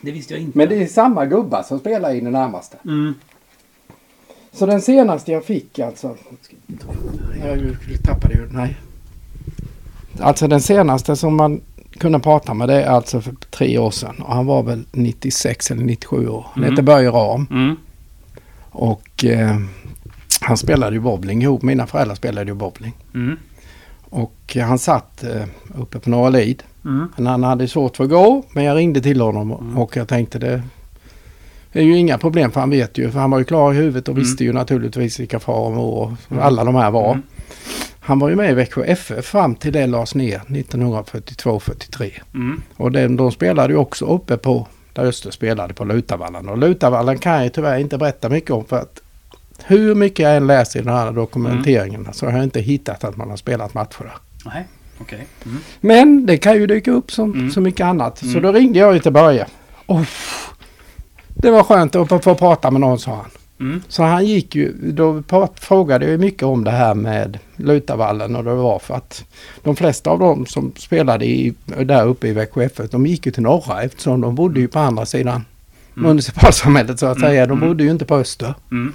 Det 0.00 0.10
visste 0.12 0.34
jag 0.34 0.42
inte. 0.42 0.58
Men 0.58 0.68
det 0.68 0.82
är 0.82 0.86
samma 0.86 1.26
gubbar 1.26 1.62
som 1.62 1.78
spelar 1.78 2.14
i 2.14 2.20
det 2.20 2.30
närmaste. 2.30 2.76
Mm. 2.84 3.14
Så 4.52 4.66
den 4.66 4.80
senaste 4.82 5.32
jag 5.32 5.44
fick 5.44 5.78
alltså... 5.78 6.16
Jag 7.44 7.76
tappade 8.04 8.34
ju... 8.34 8.48
Nej. 8.52 8.76
Alltså 10.20 10.48
den 10.48 10.60
senaste 10.60 11.16
som 11.16 11.36
man 11.36 11.60
kunde 11.98 12.18
prata 12.20 12.54
med 12.54 12.68
det 12.68 12.82
är 12.82 12.90
alltså 12.90 13.20
för 13.20 13.34
tre 13.50 13.78
år 13.78 13.90
sedan. 13.90 14.22
Och 14.22 14.34
han 14.34 14.46
var 14.46 14.62
väl 14.62 14.84
96 14.92 15.70
eller 15.70 15.82
97 15.84 16.28
år. 16.28 16.46
Han 16.52 16.62
Mm. 16.62 16.70
heter 16.72 16.82
Börje 16.82 17.10
Ram. 17.10 17.46
Mm. 17.50 17.76
Och 18.70 19.24
eh, 19.24 19.56
han 20.40 20.56
spelade 20.56 20.96
ju 20.96 21.00
bowling 21.00 21.42
ihop. 21.42 21.62
Mina 21.62 21.86
föräldrar 21.86 22.14
spelade 22.14 22.50
ju 22.50 22.54
bowling. 22.54 22.92
Mm. 23.14 23.36
Och 24.14 24.56
han 24.56 24.78
satt 24.78 25.24
eh, 25.24 25.42
uppe 25.78 25.98
på 25.98 26.10
Norra 26.10 26.28
Lid. 26.28 26.62
Mm. 26.84 27.08
Han 27.26 27.42
hade 27.42 27.68
svårt 27.68 27.96
för 27.96 28.04
att 28.04 28.10
gå. 28.10 28.42
Men 28.52 28.64
jag 28.64 28.76
ringde 28.76 29.00
till 29.00 29.20
honom 29.20 29.50
Mm. 29.52 29.78
och 29.78 29.96
jag 29.96 30.08
tänkte 30.08 30.38
det 30.38 30.62
är 31.72 31.82
ju 31.82 31.96
inga 31.98 32.18
problem 32.18 32.50
för 32.50 32.60
han 32.60 32.70
vet 32.70 32.98
ju. 32.98 33.10
För 33.10 33.18
han 33.20 33.30
var 33.30 33.38
ju 33.38 33.44
klar 33.44 33.72
i 33.72 33.76
huvudet 33.76 34.08
och 34.08 34.12
Mm. 34.12 34.22
visste 34.24 34.44
ju 34.44 34.52
naturligtvis 34.52 35.20
vilka 35.20 35.38
far 35.40 35.54
och 35.66 35.72
mor 35.72 36.16
Mm. 36.30 36.42
alla 36.42 36.64
de 36.64 36.74
här 36.74 36.90
var. 36.90 37.10
Mm. 37.12 37.22
Han 38.00 38.18
var 38.18 38.28
ju 38.28 38.36
med 38.36 38.50
i 38.50 38.54
Växjö 38.54 38.84
FF 38.84 39.24
fram 39.24 39.54
till 39.54 39.72
det 39.72 39.86
lades 39.86 40.14
ner 40.14 40.42
1942-43. 40.48 42.10
Mm. 42.34 42.62
Och 42.76 42.92
den, 42.92 43.16
de 43.16 43.32
spelade 43.32 43.72
ju 43.72 43.78
också 43.78 44.04
uppe 44.04 44.36
på 44.36 44.66
där 44.92 45.04
Öster 45.04 45.30
spelade 45.30 45.74
på 45.74 45.84
Lutavallen. 45.84 46.48
Och 46.48 46.58
Lutavallen 46.58 47.18
kan 47.18 47.32
jag 47.32 47.44
ju 47.44 47.50
tyvärr 47.50 47.78
inte 47.78 47.98
berätta 47.98 48.28
mycket 48.28 48.50
om 48.50 48.64
för 48.64 48.78
att 48.78 49.00
hur 49.66 49.94
mycket 49.94 50.18
jag 50.18 50.36
än 50.36 50.46
läser 50.46 50.80
i 50.80 50.82
den 50.82 50.94
här 50.94 51.12
dokumenteringen 51.12 52.08
så 52.12 52.26
har 52.26 52.32
jag 52.32 52.42
inte 52.44 52.60
hittat 52.60 53.04
att 53.04 53.16
man 53.16 53.30
har 53.30 53.36
spelat 53.36 53.74
matcher 53.74 53.98
där. 54.00 54.12
Nej, 54.44 54.64
okej. 54.98 55.26
Mm. 55.46 55.58
Men 55.80 56.26
det 56.26 56.36
kan 56.36 56.54
ju 56.54 56.66
dyka 56.66 56.90
upp 56.90 57.12
som 57.12 57.32
Mm. 57.32 57.50
så 57.50 57.60
mycket 57.60 57.84
annat. 57.86 58.18
Så 58.18 58.26
Mm. 58.26 58.42
då 58.42 58.52
ringde 58.52 58.78
jag 58.78 58.94
ju 58.94 59.00
till 59.00 59.12
Börje. 59.12 59.46
Oh, 59.86 60.02
det 61.28 61.50
var 61.50 61.62
skönt 61.62 61.96
att 61.96 62.24
få 62.24 62.34
prata 62.34 62.70
med 62.70 62.80
någon 62.80 62.98
sa 62.98 63.10
han. 63.10 63.30
Mm. 63.60 63.82
Så 63.88 64.02
han 64.02 64.26
gick 64.26 64.54
ju, 64.54 64.72
då 64.92 65.22
prat- 65.22 65.60
frågade 65.60 66.10
jag 66.10 66.20
mycket 66.20 66.42
om 66.42 66.64
det 66.64 66.70
här 66.70 66.94
med 66.94 67.38
Lutavallen 67.56 68.36
och 68.36 68.44
det 68.44 68.54
var 68.54 68.78
för 68.78 68.94
att 68.94 69.24
de 69.62 69.76
flesta 69.76 70.10
av 70.10 70.18
dem 70.18 70.46
som 70.46 70.72
spelade 70.76 71.24
i, 71.26 71.54
där 71.84 72.06
uppe 72.06 72.28
i 72.28 72.32
Växjö 72.32 72.64
FF, 72.64 72.90
de 72.90 73.06
gick 73.06 73.26
ju 73.26 73.32
till 73.32 73.42
norra 73.42 73.82
eftersom 73.82 74.20
de 74.20 74.34
bodde 74.34 74.60
ju 74.60 74.68
på 74.68 74.78
andra 74.78 75.06
sidan 75.06 75.44
Mm. 75.96 76.08
municipalsamhället 76.08 76.98
så 76.98 77.06
att 77.06 77.16
Mm, 77.16 77.28
säga. 77.30 77.46
De 77.46 77.58
mm. 77.58 77.68
bodde 77.68 77.84
ju 77.84 77.90
inte 77.90 78.04
på 78.04 78.16
öster. 78.16 78.54
Mm. 78.70 78.92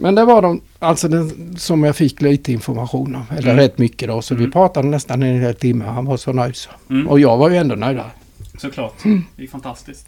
Men 0.00 0.14
det 0.14 0.24
var 0.24 0.42
de, 0.42 0.60
alltså 0.78 1.08
den, 1.08 1.56
som 1.58 1.84
jag 1.84 1.96
fick 1.96 2.20
lite 2.22 2.52
information 2.52 3.14
om. 3.14 3.22
Eller 3.30 3.42
Mm. 3.52 3.56
rätt 3.56 3.78
mycket 3.78 4.08
då. 4.08 4.22
Så 4.22 4.34
vi 4.34 4.40
Mm. 4.40 4.50
pratade 4.52 4.88
nästan 4.88 5.22
en 5.22 5.40
hel 5.40 5.54
timme. 5.54 5.84
Han 5.84 6.04
var 6.04 6.16
så 6.16 6.32
nöjd 6.32 6.56
så. 6.56 6.70
Mm. 6.90 7.08
Och 7.08 7.20
jag 7.20 7.36
var 7.36 7.50
ju 7.50 7.56
ändå 7.56 7.74
nöjdare. 7.74 8.10
Såklart. 8.58 8.94
Det 9.36 9.42
är 9.42 9.46
fantastiskt. 9.46 10.06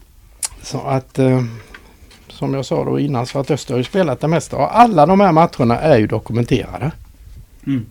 Så 0.62 0.80
att 0.80 1.18
eh, 1.18 1.44
som 2.28 2.54
jag 2.54 2.64
sa 2.66 2.84
då 2.84 2.98
innan 3.00 3.26
så 3.26 3.38
att 3.38 3.50
Öster 3.50 3.74
har 3.74 3.78
ju 3.78 3.84
spelat 3.84 4.20
det 4.20 4.28
mesta. 4.28 4.56
Och 4.56 4.78
alla 4.80 5.06
de 5.06 5.20
här 5.20 5.32
matcherna 5.32 5.78
är 5.78 5.98
ju 5.98 6.06
dokumenterade. 6.06 6.92
Mm. 7.66 7.86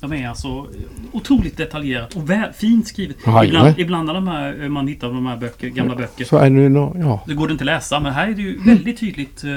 De 0.00 0.12
är 0.12 0.28
alltså 0.28 0.66
otroligt 1.12 1.56
detaljerat 1.56 2.16
och 2.16 2.30
väl, 2.30 2.52
fint 2.52 2.88
skrivet. 2.88 3.16
Ibland, 3.20 3.68
ja. 3.68 3.74
ibland 3.78 4.06
när 4.06 4.14
de 4.14 4.28
här, 4.28 4.68
man 4.68 4.88
hittar 4.88 5.08
de 5.08 5.26
här 5.26 5.36
böcker, 5.36 5.68
gamla 5.68 5.96
böcker. 5.96 6.24
Så 6.24 6.36
är 6.36 6.50
det 6.50 6.68
nå- 6.68 6.96
ja. 6.98 7.20
Det 7.26 7.34
går 7.34 7.46
det 7.48 7.52
inte 7.52 7.62
att 7.62 7.66
läsa 7.66 8.00
men 8.00 8.12
här 8.12 8.28
är 8.28 8.34
det 8.34 8.42
ju 8.42 8.58
väldigt 8.64 9.00
tydligt. 9.00 9.44
Eh, 9.44 9.50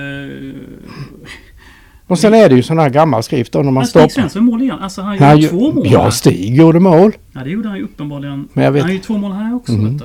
Och 2.07 2.19
sen 2.19 2.33
är 2.33 2.49
det 2.49 2.55
ju 2.55 2.63
sån 2.63 2.79
här 2.79 2.89
gammal 2.89 3.23
skrift 3.23 3.51
då 3.51 3.59
när 3.59 3.63
man 3.65 3.73
men 3.73 3.85
Stig 3.85 3.89
stoppar. 4.01 4.09
Svensson 4.13 4.45
mål 4.45 4.61
igen. 4.61 4.79
Alltså 4.81 5.01
han 5.01 5.19
Han 5.19 5.29
gjorde 5.29 5.41
ju- 5.41 5.49
två 5.49 5.71
mål 5.71 5.87
Ja. 5.91 6.11
Stig 6.11 6.55
gjorde 6.55 6.79
mål. 6.79 7.11
Ja 7.33 7.41
det 7.43 7.49
gjorde 7.49 7.67
han 7.67 7.77
ju 7.77 7.83
uppenbarligen. 7.83 8.47
Men 8.53 8.63
jag 8.65 8.71
vet- 8.71 8.83
Han 8.83 8.93
ju 8.93 8.99
två 8.99 9.17
mål 9.17 9.31
här 9.31 9.55
också. 9.55 9.71
Du. 9.73 9.99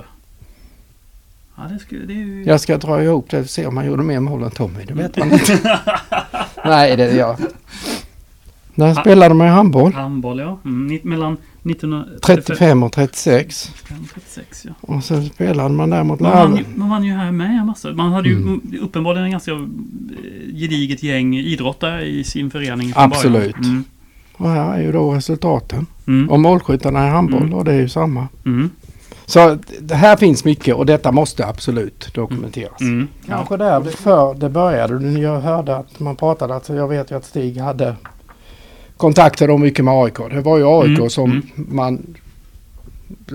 Ja 1.56 1.62
det, 1.72 1.78
skulle, 1.78 2.04
det 2.06 2.12
ju... 2.12 2.44
Jag 2.46 2.60
ska 2.60 2.76
dra 2.78 3.02
ihop 3.02 3.30
det 3.30 3.40
och 3.40 3.50
se 3.50 3.66
om 3.66 3.76
han 3.76 3.86
gjorde 3.86 4.02
mer 4.02 4.20
mål 4.20 4.42
än 4.42 4.50
Tommy. 4.50 4.84
Det 4.86 4.94
vet 4.94 5.16
man 5.16 5.32
inte. 5.32 5.58
Nej, 6.64 6.96
det 6.96 7.04
är 7.04 7.16
jag. 7.18 7.36
När 8.80 8.94
spelade 8.94 9.34
man 9.34 9.46
ju 9.46 9.52
handboll? 9.52 9.92
Handboll 9.92 10.38
ja. 10.38 10.58
Mm, 10.64 10.98
mellan 11.02 11.36
1935 11.64 12.20
35 12.46 12.82
och 12.82 12.92
36. 12.92 13.70
och 14.02 14.08
36 14.14 14.64
ja. 14.66 14.72
Och 14.80 15.04
sen 15.04 15.24
spelade 15.26 15.68
man 15.74 15.90
där 15.90 16.04
mot 16.04 16.20
Man 16.20 16.30
vann, 16.32 16.50
ju, 16.50 16.62
Larven. 16.62 16.78
man 16.78 16.90
vann 16.90 17.04
ju 17.04 17.12
här 17.12 17.32
med 17.32 17.66
massor. 17.66 17.92
Man 17.92 18.12
hade 18.12 18.28
ju 18.28 18.36
Mm. 18.36 18.60
uppenbarligen 18.82 19.24
en 19.24 19.30
ganska 19.30 19.50
eh, 19.52 19.58
gediget 20.54 21.02
gäng 21.02 21.36
idrottare 21.36 22.06
i 22.06 22.24
sin 22.24 22.50
förening. 22.50 22.92
Absolut. 22.96 23.56
Mm. 23.56 23.84
Och 24.36 24.48
här 24.50 24.74
är 24.74 24.82
ju 24.82 24.92
då 24.92 25.12
resultaten. 25.14 25.86
Mm. 26.06 26.30
Och 26.30 26.40
målskyttarna 26.40 27.06
i 27.06 27.10
handboll 27.10 27.42
Mm. 27.42 27.54
och 27.54 27.64
det 27.64 27.72
är 27.72 27.78
ju 27.80 27.88
samma. 27.88 28.28
Mm. 28.46 28.70
Så 29.26 29.58
det 29.80 29.94
här 29.94 30.16
finns 30.16 30.44
mycket 30.44 30.74
och 30.74 30.86
detta 30.86 31.12
måste 31.12 31.46
absolut 31.46 32.14
dokumenteras. 32.14 32.80
Mm. 32.80 33.08
Ja. 33.26 33.36
Kanske 33.36 33.56
där 33.56 33.80
för 33.80 34.34
det 34.34 34.48
började. 34.48 35.10
Jag 35.20 35.40
hörde 35.40 35.76
att 35.76 36.00
man 36.00 36.16
pratade, 36.16 36.54
alltså 36.54 36.74
jag 36.74 36.88
vet 36.88 37.10
ju 37.10 37.16
att 37.16 37.24
Stig 37.24 37.58
hade 37.58 37.94
kontakter 39.00 39.48
då 39.48 39.58
mycket 39.58 39.84
med 39.84 39.94
AIK. 39.94 40.16
Det 40.30 40.40
var 40.40 40.58
ju 40.58 40.64
AIK 40.66 40.98
Mm, 40.98 41.10
som 41.10 41.30
mm. 41.30 41.42
man... 41.56 42.16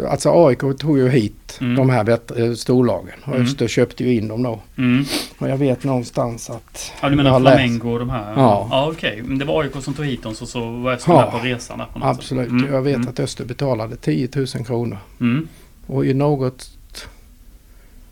Alltså 0.10 0.48
AIK 0.48 0.60
tog 0.80 0.98
ju 0.98 1.10
hit 1.10 1.58
Mm. 1.62 1.76
de 1.76 1.90
här 1.90 2.10
eh, 2.10 2.54
storlagen. 2.54 3.14
Och 3.24 3.28
Mm. 3.36 3.42
Öster 3.44 3.68
köpte 3.68 4.04
ju 4.04 4.14
in 4.14 4.28
dem 4.28 4.44
då. 4.44 4.60
Mm. 4.78 5.06
Och 5.40 5.50
jag 5.50 5.58
vet 5.58 5.84
någonstans 5.84 6.50
att... 6.50 6.92
Ja, 7.02 7.10
du 7.10 7.16
menar 7.16 7.40
Flamengo 7.40 7.90
och 7.94 8.00
de 8.00 8.10
här? 8.10 8.34
Ja. 8.36 8.68
Ja, 8.72 8.92
okej. 8.92 9.22
Men 9.26 9.38
det 9.38 9.46
var 9.46 9.64
AIK 9.64 9.72
som 9.82 9.94
tog 9.94 10.06
hit 10.06 10.24
dem 10.24 10.36
så, 10.36 10.46
så 10.46 10.72
var 10.72 10.92
Öster 10.94 11.12
Ja. 11.12 11.22
med 11.22 11.32
på 11.32 11.38
resan 11.48 11.78
där 11.78 11.86
på 11.94 12.00
något 12.00 12.08
Absolut. 12.18 12.44
sätt. 12.50 12.52
Mm. 12.52 12.74
Jag 12.74 12.82
vet 12.82 12.96
Mm. 12.96 13.08
att 13.08 13.20
Öster 13.20 13.46
betalade 13.46 13.96
10 13.96 14.30
000 14.36 14.48
kronor. 14.48 14.98
Mm. 15.22 15.48
Och 15.88 16.06
i 16.06 16.14
något 16.14 16.70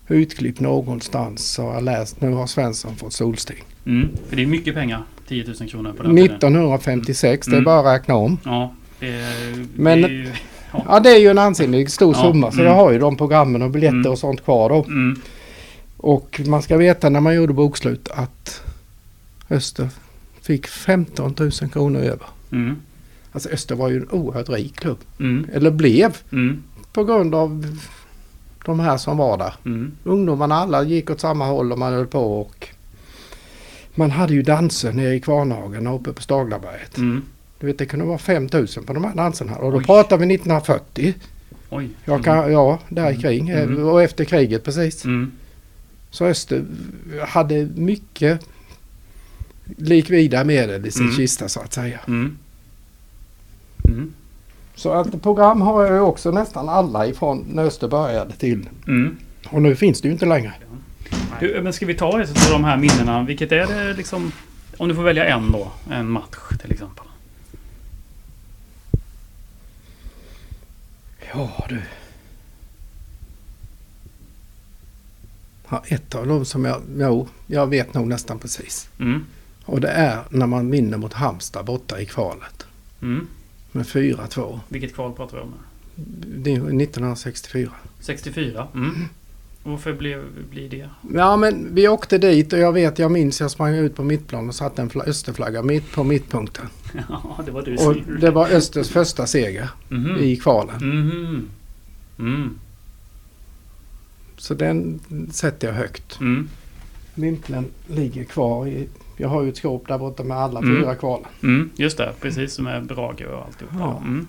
utklipp 0.07 0.59
någonstans 0.59 1.51
så 1.51 1.63
har 1.63 1.73
jag 1.73 1.83
läst 1.83 2.21
nu 2.21 2.31
har 2.33 2.47
Svensson 2.47 2.95
fått 2.95 3.13
solsting. 3.13 3.63
Mm. 3.85 4.09
För 4.29 4.35
det 4.35 4.41
är 4.41 4.47
mycket 4.47 4.73
pengar. 4.75 5.03
10 5.33 5.53
000 5.59 5.69
kronor 5.69 5.93
på 5.93 6.03
den 6.03 6.15
tiden. 6.15 6.35
1956, 6.35 7.47
det 7.47 7.51
är 7.51 7.53
Mm. 7.53 7.63
bara 7.65 7.79
att 7.79 7.99
räkna 7.99 8.15
om. 8.15 8.37
Ja. 8.43 8.73
Det, 8.99 9.07
är- 9.07 9.65
Men- 9.75 10.01
det 10.01 10.07
är 10.07 10.11
ju... 10.11 10.29
Ja 10.87 10.99
det 10.99 11.09
är 11.09 11.19
ju 11.19 11.27
en 11.27 11.37
ansenlig 11.37 11.91
stor 11.91 12.15
Ja, 12.15 12.21
summa 12.21 12.51
så 12.51 12.59
mm. 12.59 12.67
jag 12.67 12.75
har 12.75 12.91
ju 12.91 12.99
de 12.99 13.17
programmen 13.17 13.61
och 13.61 13.69
biljetter 13.71 13.97
Mm. 13.97 14.11
och 14.11 14.19
sånt 14.19 14.43
kvar 14.43 14.69
då. 14.69 14.83
Mm. 14.83 15.21
Och 15.97 16.41
man 16.47 16.61
ska 16.61 16.77
veta 16.77 17.09
när 17.09 17.19
man 17.19 17.35
gjorde 17.35 17.53
bokslut 17.53 18.09
att 18.09 18.61
Öster 19.49 19.89
fick 20.41 20.67
15 20.67 21.35
000 21.39 21.51
kronor 21.51 21.99
över. 21.99 22.27
Mm. 22.51 22.75
Alltså 23.31 23.49
Öster 23.49 23.75
var 23.75 23.89
ju 23.89 23.97
en 23.97 24.09
oerhört 24.09 24.49
rik 24.49 24.75
klubb. 24.79 24.97
Mm. 25.19 25.47
Eller 25.53 25.71
blev 25.71 26.17
Mm. 26.31 26.63
på 26.93 27.03
grund 27.03 27.35
av 27.35 27.77
de 28.65 28.79
här 28.79 28.97
som 28.97 29.17
var 29.17 29.37
där. 29.37 29.53
Mm. 29.65 29.91
Ungdomarna 30.03 30.55
alla 30.55 30.83
gick 30.83 31.09
åt 31.09 31.19
samma 31.19 31.45
håll 31.45 31.71
och 31.71 31.79
man 31.79 31.93
höll 31.93 32.07
på 32.07 32.41
och 32.41 32.67
man 33.95 34.11
hade 34.11 34.33
ju 34.33 34.41
danser 34.41 34.93
nere 34.93 35.15
i 35.15 35.19
Kvarnhagen 35.19 35.87
uppe 35.87 36.13
på 36.13 36.21
Staglaberget. 36.21 36.97
Mm. 36.97 37.21
Du 37.59 37.67
vet 37.67 37.77
det 37.77 37.85
kunde 37.85 38.05
vara 38.05 38.17
5000 38.17 38.83
på 38.83 38.93
de 38.93 39.03
här 39.03 39.15
danserna 39.15 39.55
och 39.55 39.71
då 39.71 39.77
Oj. 39.77 39.83
pratar 39.83 40.17
vi 40.17 40.25
1940. 40.35 41.13
Oj. 41.69 41.89
Jag 42.05 42.23
kan, 42.23 42.51
ja, 42.51 42.79
där 42.89 43.21
kring 43.21 43.49
Mm. 43.49 43.85
och 43.87 44.03
efter 44.03 44.25
kriget 44.25 44.63
precis. 44.63 45.05
Mm. 45.05 45.31
Så 46.09 46.25
Öster 46.25 46.65
hade 47.27 47.65
mycket 47.75 48.39
likvida 49.77 50.43
medel 50.43 50.85
i 50.85 50.91
sin 50.91 51.03
Mm. 51.03 51.15
kista 51.15 51.49
så 51.49 51.59
att 51.59 51.73
säga. 51.73 51.99
Mm. 52.07 52.37
Mm. 53.87 54.13
Så 54.75 54.91
att 54.91 55.21
program 55.21 55.61
har 55.61 55.83
jag 55.83 55.93
ju 55.93 55.99
också 55.99 56.31
nästan 56.31 56.69
alla 56.69 57.07
ifrån 57.07 57.45
när 57.53 57.63
Öster 57.65 57.87
började 57.87 58.33
till. 58.35 58.69
Mm. 58.87 59.17
Och 59.49 59.61
nu 59.61 59.75
finns 59.75 60.01
det 60.01 60.07
ju 60.07 60.11
inte 60.11 60.25
längre. 60.25 60.53
Hur, 61.39 61.61
men 61.61 61.73
ska 61.73 61.85
vi 61.85 61.93
ta 61.93 62.21
ett 62.21 62.29
av 62.29 62.51
de 62.51 62.63
här 62.63 62.77
minnena? 62.77 63.23
Vilket 63.23 63.51
är 63.51 63.67
det 63.67 63.93
liksom... 63.93 64.31
Om 64.77 64.87
du 64.87 64.95
får 64.95 65.03
välja 65.03 65.25
en 65.25 65.51
då. 65.51 65.71
En 65.91 66.09
match 66.09 66.57
till 66.61 66.71
exempel. 66.71 67.05
Ja 71.33 71.65
du. 71.69 71.81
Ja, 75.69 75.83
ett 75.87 76.15
av 76.15 76.27
dem 76.27 76.45
som 76.45 76.65
jag, 76.65 76.81
jo, 76.97 77.27
jag 77.47 77.67
vet 77.67 77.93
nog 77.93 78.07
nästan 78.07 78.39
precis. 78.39 78.89
Mm. 78.99 79.25
Och 79.65 79.81
det 79.81 79.87
är 79.87 80.23
när 80.29 80.47
man 80.47 80.71
vinner 80.71 80.97
mot 80.97 81.13
Halmstad 81.13 81.65
borta 81.65 81.99
i 81.99 82.05
kvalet. 82.05 82.65
Mm. 83.01 83.27
Med 83.71 83.85
4-2. 83.85 84.59
Vilket 84.67 84.95
kval 84.95 85.13
pratar 85.13 85.37
vi 85.37 85.43
om? 85.43 85.53
Det 86.43 86.51
är 86.51 86.55
1964. 86.55 87.71
64? 87.99 88.67
Mm. 88.73 89.07
Varför 89.65 89.93
blev, 89.93 90.23
blir 90.51 90.69
det? 90.69 90.89
Ja 91.13 91.35
men 91.37 91.75
vi 91.75 91.87
åkte 91.87 92.17
dit 92.17 92.53
och 92.53 92.59
jag 92.59 92.73
vet, 92.73 92.99
jag 92.99 93.11
minns 93.11 93.41
jag 93.41 93.51
sprang 93.51 93.75
ut 93.75 93.95
på 93.95 94.03
mittplan 94.03 94.47
och 94.49 94.55
satte 94.55 94.81
en 94.81 94.89
fla- 94.89 95.03
Österflagga 95.09 95.61
mitt 95.63 95.91
på 95.91 96.03
mittpunkten. 96.03 96.65
Ja, 97.09 97.39
det 97.45 97.51
var 97.51 97.61
du 97.61 97.75
Och 97.77 97.95
det 98.19 98.31
var 98.31 98.47
Östers 98.49 98.89
första 98.89 99.27
seger 99.27 99.69
Mhm. 99.89 100.17
i 100.17 100.35
kvalen. 100.35 100.75
Mhm. 100.75 101.49
Mm. 102.19 102.49
Så 104.37 104.53
den 104.53 104.99
sätter 105.31 105.67
jag 105.67 105.75
högt. 105.75 106.19
Mm. 106.19 106.49
Vimpeln 107.15 107.65
ligger 107.87 108.23
kvar 108.23 108.67
i... 108.67 108.87
Jag 109.17 109.29
har 109.29 109.43
ju 109.43 109.49
ett 109.49 109.57
skåp 109.57 109.87
där 109.87 109.97
borta 109.97 110.23
med 110.23 110.37
alla 110.37 110.59
Mm. 110.59 110.75
fyra 110.81 110.95
kvalen. 110.95 111.27
Mm. 111.43 111.69
Just 111.75 111.97
det, 111.97 112.13
precis 112.21 112.53
som 112.53 112.65
med 112.65 112.85
Brage 112.85 113.25
och 113.33 113.45
alltihop. 113.45 113.73
Ja. 113.79 113.97
Mm. 113.97 114.27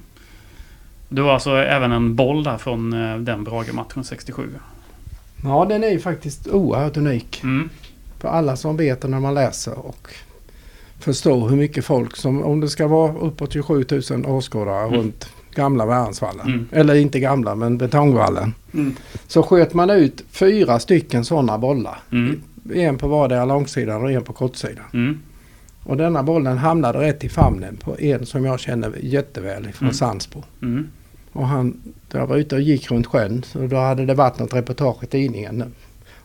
Du 1.08 1.22
har 1.22 1.32
alltså 1.32 1.50
även 1.50 1.92
en 1.92 2.14
boll 2.14 2.44
där 2.44 2.58
från 2.58 2.92
eh, 2.92 3.18
den 3.18 3.44
Brage-matchen 3.44 4.04
67. 4.04 4.48
Ja, 5.44 5.64
den 5.68 5.84
är 5.84 5.88
ju 5.90 5.98
faktiskt 6.00 6.48
oerhört 6.48 6.96
unik. 6.96 7.40
Mm. 7.44 7.68
För 8.18 8.28
alla 8.28 8.56
som 8.56 8.76
vet 8.76 9.00
det 9.00 9.08
när 9.08 9.20
man 9.20 9.34
läser 9.34 9.86
och 9.86 10.08
förstår 11.00 11.48
hur 11.48 11.56
mycket 11.56 11.84
folk 11.84 12.16
som... 12.16 12.42
Om 12.42 12.60
det 12.60 12.68
ska 12.68 12.86
vara 12.88 13.12
uppåt 13.18 13.52
27 13.52 13.84
000 14.10 14.26
åskådare 14.26 14.86
Mm. 14.86 14.94
runt 15.00 15.28
gamla 15.54 15.86
Värnsvallen. 15.86 16.46
Mm. 16.46 16.68
Eller 16.72 16.94
inte 16.94 17.20
gamla, 17.20 17.54
men 17.54 17.78
betongvallen. 17.78 18.54
Mm. 18.74 18.96
Så 19.26 19.42
sköt 19.42 19.74
man 19.74 19.90
ut 19.90 20.24
fyra 20.30 20.78
stycken 20.78 21.24
sådana 21.24 21.58
bollar. 21.58 21.98
Mm. 22.12 22.40
En 22.74 22.98
på 22.98 23.08
vardera 23.08 23.44
långsidan 23.44 24.02
och 24.02 24.10
en 24.12 24.22
på 24.22 24.32
kortsidan. 24.32 24.84
Mm. 24.92 25.18
Och 25.82 25.96
denna 25.96 26.22
bollen 26.22 26.58
hamnade 26.58 26.98
rätt 27.00 27.24
i 27.24 27.28
famnen 27.28 27.76
på 27.76 28.00
en 28.00 28.26
som 28.26 28.44
jag 28.44 28.60
känner 28.60 28.92
jätteväl 29.00 29.62
från 29.72 29.86
Mm. 29.88 29.94
Sandsbo. 29.94 30.42
Mm. 30.62 30.88
Och 31.32 31.46
han, 31.46 31.80
jag 32.18 32.26
var 32.26 32.36
ute 32.36 32.54
och 32.54 32.60
gick 32.60 32.90
runt 32.90 33.06
sjön 33.06 33.42
så 33.46 33.58
då 33.66 33.76
hade 33.76 34.06
det 34.06 34.14
varit 34.14 34.38
något 34.38 34.54
reportage 34.54 35.04
i 35.04 35.06
tidningen 35.06 35.74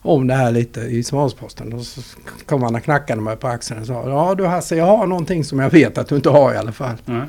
om 0.02 0.26
det 0.26 0.34
här 0.34 0.50
lite 0.50 0.80
i 0.80 1.02
Smålandsposten. 1.02 1.72
Och 1.72 1.82
så 1.82 2.00
kom 2.46 2.62
han 2.62 2.74
och 2.74 2.82
knackade 2.82 3.20
mig 3.20 3.36
på 3.36 3.48
axeln 3.48 3.80
och 3.80 3.86
sa 3.86 4.08
Ja 4.08 4.34
du 4.34 4.46
Hasse, 4.46 4.76
jag 4.76 4.84
har 4.86 5.06
någonting 5.06 5.44
som 5.44 5.58
jag 5.58 5.70
vet 5.70 5.98
att 5.98 6.08
du 6.08 6.16
inte 6.16 6.30
har 6.30 6.54
i 6.54 6.56
alla 6.56 6.72
fall. 6.72 6.94
Nej. 7.04 7.22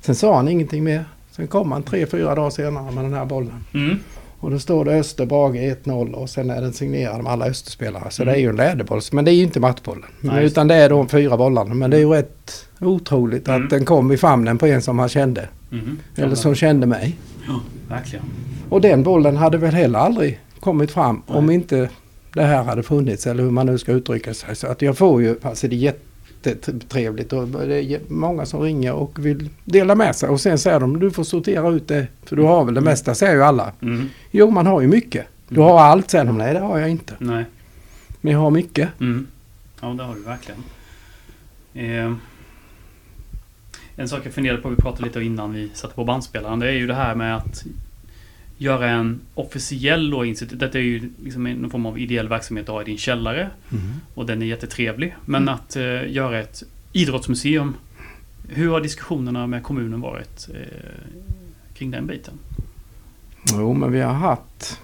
Sen 0.00 0.14
sa 0.14 0.36
han 0.36 0.48
ingenting 0.48 0.84
mer. 0.84 1.04
Sen 1.30 1.46
kom 1.46 1.72
han 1.72 1.82
tre, 1.82 2.06
fyra 2.06 2.34
dagar 2.34 2.50
senare 2.50 2.92
med 2.92 3.04
den 3.04 3.14
här 3.14 3.24
bollen. 3.24 3.64
Mm. 3.74 3.98
Och 4.42 4.50
då 4.50 4.58
står 4.58 4.84
det 4.84 4.92
Öster 4.98 5.26
Brage 5.26 5.54
1-0 5.56 6.12
och 6.12 6.30
sen 6.30 6.50
är 6.50 6.60
den 6.60 6.72
signerad 6.72 7.22
med 7.22 7.32
alla 7.32 7.46
Österspelare. 7.46 8.10
Så 8.10 8.22
Mm. 8.22 8.32
det 8.34 8.38
är 8.38 8.42
ju 8.42 8.48
en 8.48 8.56
läderboll. 8.56 9.00
Men 9.12 9.24
det 9.24 9.30
är 9.30 9.34
ju 9.34 9.42
inte 9.42 9.60
Nej, 10.20 10.42
just 10.42 10.52
utan 10.52 10.68
det 10.68 10.74
är 10.74 10.88
de 10.90 11.08
fyra 11.08 11.36
bollarna. 11.36 11.74
Men 11.74 11.90
det 11.90 11.96
är 11.96 12.00
ju 12.00 12.08
rätt 12.10 12.66
otroligt 12.80 13.48
Mm. 13.48 13.64
att 13.64 13.70
den 13.70 13.84
kom 13.84 14.12
i 14.12 14.16
famnen 14.16 14.58
på 14.58 14.66
en 14.66 14.82
som 14.82 14.98
han 14.98 15.08
kände. 15.08 15.48
Mm. 15.72 15.98
Eller 16.16 16.34
som 16.34 16.54
kände 16.54 16.86
mig. 16.86 17.16
Ja, 17.48 17.60
verkligen. 17.88 18.24
Och 18.68 18.80
den 18.80 19.02
bollen 19.02 19.36
hade 19.36 19.58
väl 19.58 19.74
heller 19.74 19.98
aldrig 19.98 20.40
kommit 20.60 20.90
fram 20.90 21.22
Nej. 21.26 21.38
om 21.38 21.50
inte 21.50 21.90
det 22.34 22.42
här 22.42 22.64
hade 22.64 22.82
funnits. 22.82 23.26
Eller 23.26 23.42
hur 23.42 23.50
man 23.50 23.66
nu 23.66 23.78
ska 23.78 23.92
uttrycka 23.92 24.34
sig. 24.34 24.56
Så 24.56 24.66
att 24.66 24.82
jag 24.82 24.98
får 24.98 25.22
ju, 25.22 25.36
alltså 25.42 25.68
det 25.68 25.76
är 25.76 25.78
jättetrevligt 25.78 27.32
och 27.32 27.48
det 27.48 27.82
är 27.82 28.00
många 28.08 28.46
som 28.46 28.60
ringer 28.60 28.92
och 28.92 29.26
vill 29.26 29.48
dela 29.64 29.94
med 29.94 30.16
sig. 30.16 30.28
Och 30.28 30.40
sen 30.40 30.58
säger 30.58 30.80
de 30.80 31.00
du 31.00 31.10
får 31.10 31.24
sortera 31.24 31.68
ut 31.68 31.88
det. 31.88 32.06
För 32.24 32.36
du 32.36 32.42
har 32.42 32.64
väl 32.64 32.74
det 32.74 32.80
mesta, 32.80 33.14
säger 33.14 33.34
ju 33.34 33.42
alla. 33.42 33.72
Mm. 33.82 34.08
Jo, 34.30 34.50
man 34.50 34.66
har 34.66 34.80
ju 34.80 34.86
mycket. 34.86 35.26
Du 35.48 35.60
har 35.60 35.80
allt, 35.80 36.10
säger 36.10 36.24
de. 36.24 36.38
Nej, 36.38 36.54
det 36.54 36.60
har 36.60 36.78
jag 36.78 36.90
inte. 36.90 37.14
Nej. 37.18 37.44
Men 38.20 38.32
jag 38.32 38.40
har 38.40 38.50
mycket. 38.50 38.88
Mm. 39.00 39.26
Ja, 39.80 39.88
det 39.88 40.02
har 40.02 40.14
du 40.14 40.20
verkligen. 40.22 40.60
Eh, 41.74 42.14
en 43.96 44.08
sak 44.08 44.20
jag 44.26 44.32
funderade 44.32 44.62
på, 44.62 44.68
vi 44.68 44.76
pratade 44.76 45.04
lite 45.04 45.20
innan 45.22 45.52
vi 45.52 45.70
satte 45.74 45.94
på 45.94 46.04
bandspelaren, 46.04 46.58
det 46.58 46.68
är 46.68 46.72
ju 46.72 46.86
det 46.86 46.94
här 46.94 47.14
med 47.14 47.36
att 47.36 47.64
göra 48.58 48.90
en 48.90 49.20
officiell 49.34 50.10
då, 50.10 50.24
institut. 50.24 50.58
Detta 50.58 50.78
är 50.78 50.82
ju 50.82 51.10
liksom 51.24 51.46
en 51.46 51.70
form 51.70 51.86
av 51.86 51.98
ideell 51.98 52.28
verksamhet 52.28 52.66
du 52.66 52.72
har 52.72 52.82
i 52.82 52.84
din 52.84 52.98
källare 52.98 53.50
och 54.14 54.26
den 54.26 54.42
är 54.42 54.46
jättetrevlig. 54.46 55.16
Men 55.24 55.42
Mm. 55.42 55.54
att 55.54 55.76
eh, 55.76 56.12
göra 56.12 56.40
ett 56.40 56.62
idrottsmuseum. 56.92 57.74
Hur 58.48 58.70
har 58.70 58.80
diskussionerna 58.80 59.46
med 59.46 59.62
kommunen 59.62 60.00
varit 60.00 60.48
eh, 60.54 60.60
kring 61.74 61.90
den 61.90 62.06
biten? 62.06 62.34
Jo, 63.52 63.74
men 63.74 63.92
vi 63.92 64.00
har 64.00 64.12
haft... 64.12 64.80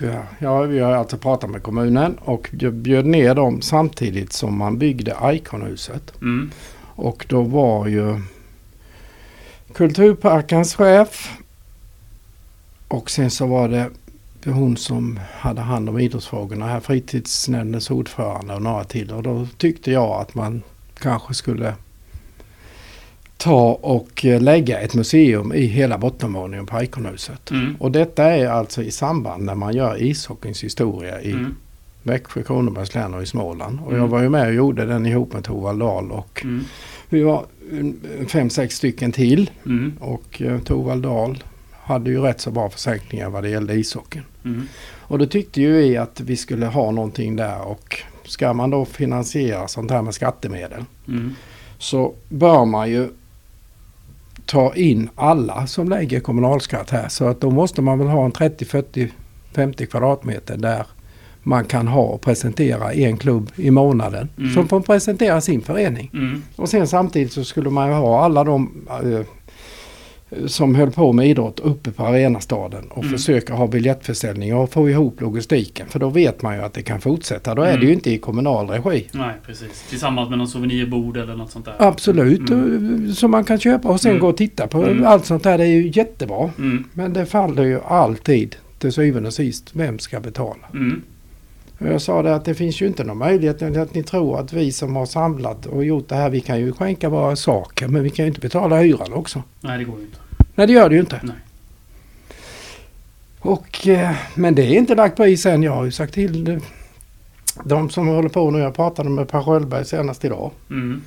Ja, 0.00 0.24
Ja, 0.38 0.62
vi 0.62 0.78
har 0.78 0.92
alltså 0.92 1.18
pratat 1.18 1.50
med 1.50 1.62
kommunen 1.62 2.14
och 2.18 2.50
bjöd 2.72 3.06
ner 3.06 3.34
dem 3.34 3.62
samtidigt 3.62 4.32
som 4.32 4.58
man 4.58 4.78
byggde 4.78 5.16
Iconhuset. 5.24 6.12
Mm. 6.20 6.50
Och 6.98 7.26
då 7.28 7.42
var 7.42 7.86
ju 7.86 8.20
Kulturparkens 9.72 10.74
chef 10.74 11.38
och 12.88 13.10
sen 13.10 13.30
så 13.30 13.46
var 13.46 13.68
det 13.68 13.90
hon 14.50 14.76
som 14.76 15.20
hade 15.32 15.60
hand 15.60 15.88
om 15.88 15.98
idrottsfrågorna 15.98 16.66
här, 16.66 16.80
fritidsnämndens 16.80 17.90
ordförande 17.90 18.54
och 18.54 18.62
några 18.62 18.84
till. 18.84 19.12
Och 19.12 19.22
då 19.22 19.46
tyckte 19.56 19.90
jag 19.90 20.20
att 20.20 20.34
man 20.34 20.62
kanske 20.98 21.34
skulle 21.34 21.74
ta 23.36 23.72
och 23.72 24.24
lägga 24.24 24.80
ett 24.80 24.94
museum 24.94 25.52
i 25.52 25.66
hela 25.66 25.98
bottenvåningen 25.98 26.66
på 26.66 26.82
Iconhuset. 26.82 27.50
Mm. 27.50 27.76
Och 27.80 27.90
detta 27.92 28.24
är 28.24 28.46
alltså 28.46 28.82
i 28.82 28.90
samband 28.90 29.44
när 29.44 29.54
man 29.54 29.74
gör 29.74 30.02
ishockeyns 30.02 30.64
historia 30.64 31.20
i 31.20 31.30
Mm. 31.30 31.56
Växjö, 32.08 32.42
Kronobergs 32.42 32.94
län 32.94 33.14
och 33.14 33.22
i 33.22 33.26
Småland. 33.26 33.78
Och 33.84 33.88
Mm. 33.92 34.00
jag 34.02 34.08
var 34.08 34.22
ju 34.22 34.28
med 34.28 34.46
och 34.48 34.54
gjorde 34.54 34.86
den 34.86 35.06
ihop 35.06 35.32
med 35.32 35.44
Torvald 35.44 35.80
Dahl 35.80 36.10
och 36.12 36.40
Mm. 36.44 36.64
vi 37.08 37.22
var 37.22 37.44
mm, 37.72 38.00
fem, 38.28 38.50
sex 38.50 38.74
stycken 38.76 39.12
till 39.12 39.50
Mm. 39.66 39.92
och 40.00 40.42
eh, 40.42 40.58
Torvald 40.60 41.02
Dahl 41.02 41.44
hade 41.72 42.10
ju 42.10 42.20
rätt 42.20 42.40
så 42.40 42.50
bra 42.50 42.70
försäkringar 42.70 43.30
vad 43.30 43.42
det 43.42 43.48
gällde 43.48 43.74
ishockeyn. 43.74 44.24
Mm. 44.44 44.68
Och 45.00 45.18
då 45.18 45.26
tyckte 45.26 45.60
ju 45.60 45.72
vi 45.72 45.96
att 45.96 46.20
vi 46.20 46.36
skulle 46.36 46.66
ha 46.66 46.90
någonting 46.90 47.36
där 47.36 47.60
och 47.60 47.96
ska 48.24 48.52
man 48.52 48.70
då 48.70 48.84
finansiera 48.84 49.68
sånt 49.68 49.90
här 49.90 50.02
med 50.02 50.14
skattemedel 50.14 50.84
Mm. 51.08 51.34
så 51.78 52.14
bör 52.28 52.64
man 52.64 52.90
ju 52.90 53.08
ta 54.46 54.74
in 54.74 55.10
alla 55.14 55.66
som 55.66 55.88
lägger 55.88 56.20
kommunalskatt 56.20 56.90
här. 56.90 57.08
Så 57.08 57.24
att 57.28 57.40
då 57.40 57.50
måste 57.50 57.82
man 57.82 57.98
väl 57.98 58.08
ha 58.08 58.24
en 58.24 58.32
30, 58.32 58.64
40, 58.64 59.12
50 59.52 59.86
kvadratmeter 59.86 60.56
där 60.56 60.86
man 61.48 61.64
kan 61.64 61.88
ha 61.88 62.02
och 62.02 62.20
presentera 62.20 62.92
en 62.92 63.16
klubb 63.16 63.50
i 63.56 63.70
månaden. 63.70 64.28
Mm. 64.38 64.54
Som 64.54 64.68
får 64.68 64.80
presentera 64.80 65.40
sin 65.40 65.60
förening. 65.60 66.10
Mm. 66.14 66.42
Och 66.56 66.68
sen 66.68 66.86
samtidigt 66.88 67.32
så 67.32 67.44
skulle 67.44 67.70
man 67.70 67.88
ju 67.88 67.94
ha 67.94 68.24
alla 68.24 68.44
de 68.44 68.86
eh, 69.04 69.20
som 70.46 70.74
höll 70.74 70.90
på 70.90 71.12
med 71.12 71.26
idrott 71.28 71.60
uppe 71.60 71.90
på 71.90 72.02
arenastaden 72.06 72.84
och 72.90 73.04
Mm. 73.04 73.12
försöka 73.18 73.54
ha 73.54 73.66
biljettförsäljning 73.66 74.54
och 74.54 74.72
få 74.72 74.90
ihop 74.90 75.20
logistiken. 75.20 75.86
För 75.88 75.98
då 75.98 76.08
vet 76.08 76.42
man 76.42 76.56
ju 76.56 76.62
att 76.62 76.74
det 76.74 76.82
kan 76.82 77.00
fortsätta. 77.00 77.54
Då 77.54 77.62
är 77.62 77.68
Mm. 77.68 77.80
det 77.80 77.86
ju 77.86 77.92
inte 77.92 78.10
i 78.10 78.18
kommunal 78.18 78.68
regi. 78.70 79.06
Nej, 79.12 79.34
precis. 79.46 79.86
Tillsammans 79.90 80.28
med 80.30 80.38
någon 80.38 80.48
souvenirbord 80.48 81.16
eller 81.16 81.36
något 81.36 81.50
sånt 81.50 81.64
där. 81.64 81.74
Absolut, 81.78 82.50
Mm. 82.50 83.08
och- 83.10 83.16
som 83.16 83.30
man 83.30 83.44
kan 83.44 83.58
köpa 83.58 83.88
och 83.88 84.00
sen 84.00 84.10
Mm. 84.10 84.20
gå 84.20 84.28
och 84.28 84.36
titta 84.36 84.66
på. 84.66 84.82
Mm. 84.84 85.06
Allt 85.06 85.26
sånt 85.26 85.42
där 85.42 85.58
det 85.58 85.64
är 85.64 85.68
ju 85.68 85.90
jättebra. 85.94 86.50
Mm. 86.58 86.84
Men 86.92 87.12
det 87.12 87.26
faller 87.26 87.64
ju 87.64 87.80
alltid 87.80 88.56
till 88.78 88.92
syvende 88.92 89.26
och 89.26 89.34
sist, 89.34 89.70
vem 89.72 89.98
ska 89.98 90.20
betala? 90.20 90.66
Jag 91.78 92.02
sa 92.02 92.22
det 92.22 92.34
att 92.34 92.44
det 92.44 92.54
finns 92.54 92.82
ju 92.82 92.86
inte 92.86 93.04
någon 93.04 93.18
möjlighet 93.18 93.62
att 93.62 93.94
ni 93.94 94.02
tror 94.02 94.40
att 94.40 94.52
vi 94.52 94.72
som 94.72 94.96
har 94.96 95.06
samlat 95.06 95.66
och 95.66 95.84
gjort 95.84 96.08
det 96.08 96.14
här, 96.14 96.30
vi 96.30 96.40
kan 96.40 96.60
ju 96.60 96.72
skänka 96.72 97.08
våra 97.08 97.36
saker 97.36 97.88
men 97.88 98.02
vi 98.02 98.10
kan 98.10 98.24
ju 98.24 98.28
inte 98.28 98.40
betala 98.40 98.80
hyran 98.80 99.12
också. 99.12 99.42
Nej, 99.60 99.78
det 99.78 99.84
går 99.84 99.98
ju 99.98 100.04
inte. 100.04 100.18
Nej 100.54 100.66
det 100.66 100.72
gör 100.72 100.88
det 100.88 100.94
ju 100.94 101.00
inte. 101.00 101.20
Nej. 101.22 101.36
Och, 103.38 103.88
eh, 103.88 104.16
men 104.34 104.54
det 104.54 104.62
är 104.62 104.78
inte 104.78 104.94
lagt 104.94 105.16
på 105.16 105.26
is 105.26 105.46
än. 105.46 105.62
Jag 105.62 105.72
har 105.72 105.84
ju 105.84 105.90
sagt 105.90 106.14
till 106.14 106.44
de, 106.44 106.60
de 107.64 107.90
som 107.90 108.08
håller 108.08 108.28
på 108.28 108.50
nu. 108.50 108.58
Jag 108.58 108.74
pratade 108.74 109.10
med 109.10 109.28
Per 109.28 109.42
Sköldberg 109.42 109.84
senast 109.84 110.24
idag. 110.24 110.50
Mm. 110.70 111.02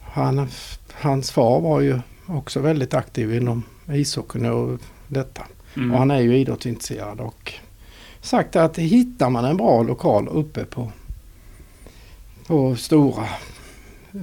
Han, 0.00 0.48
hans 0.92 1.30
far 1.30 1.60
var 1.60 1.80
ju 1.80 2.00
också 2.26 2.60
väldigt 2.60 2.94
aktiv 2.94 3.34
inom 3.34 3.62
ishockeyn 3.92 4.46
och 4.46 4.80
detta. 5.08 5.42
Mm. 5.76 5.92
Och 5.92 5.98
han 5.98 6.10
är 6.10 6.20
ju 6.20 6.36
idrottsintresserad 6.36 7.20
och 7.20 7.52
sagt 8.28 8.56
att 8.56 8.78
hittar 8.78 9.30
man 9.30 9.44
en 9.44 9.56
bra 9.56 9.82
lokal 9.82 10.28
uppe 10.28 10.64
på, 10.64 10.92
på 12.46 12.76
stora 12.76 13.24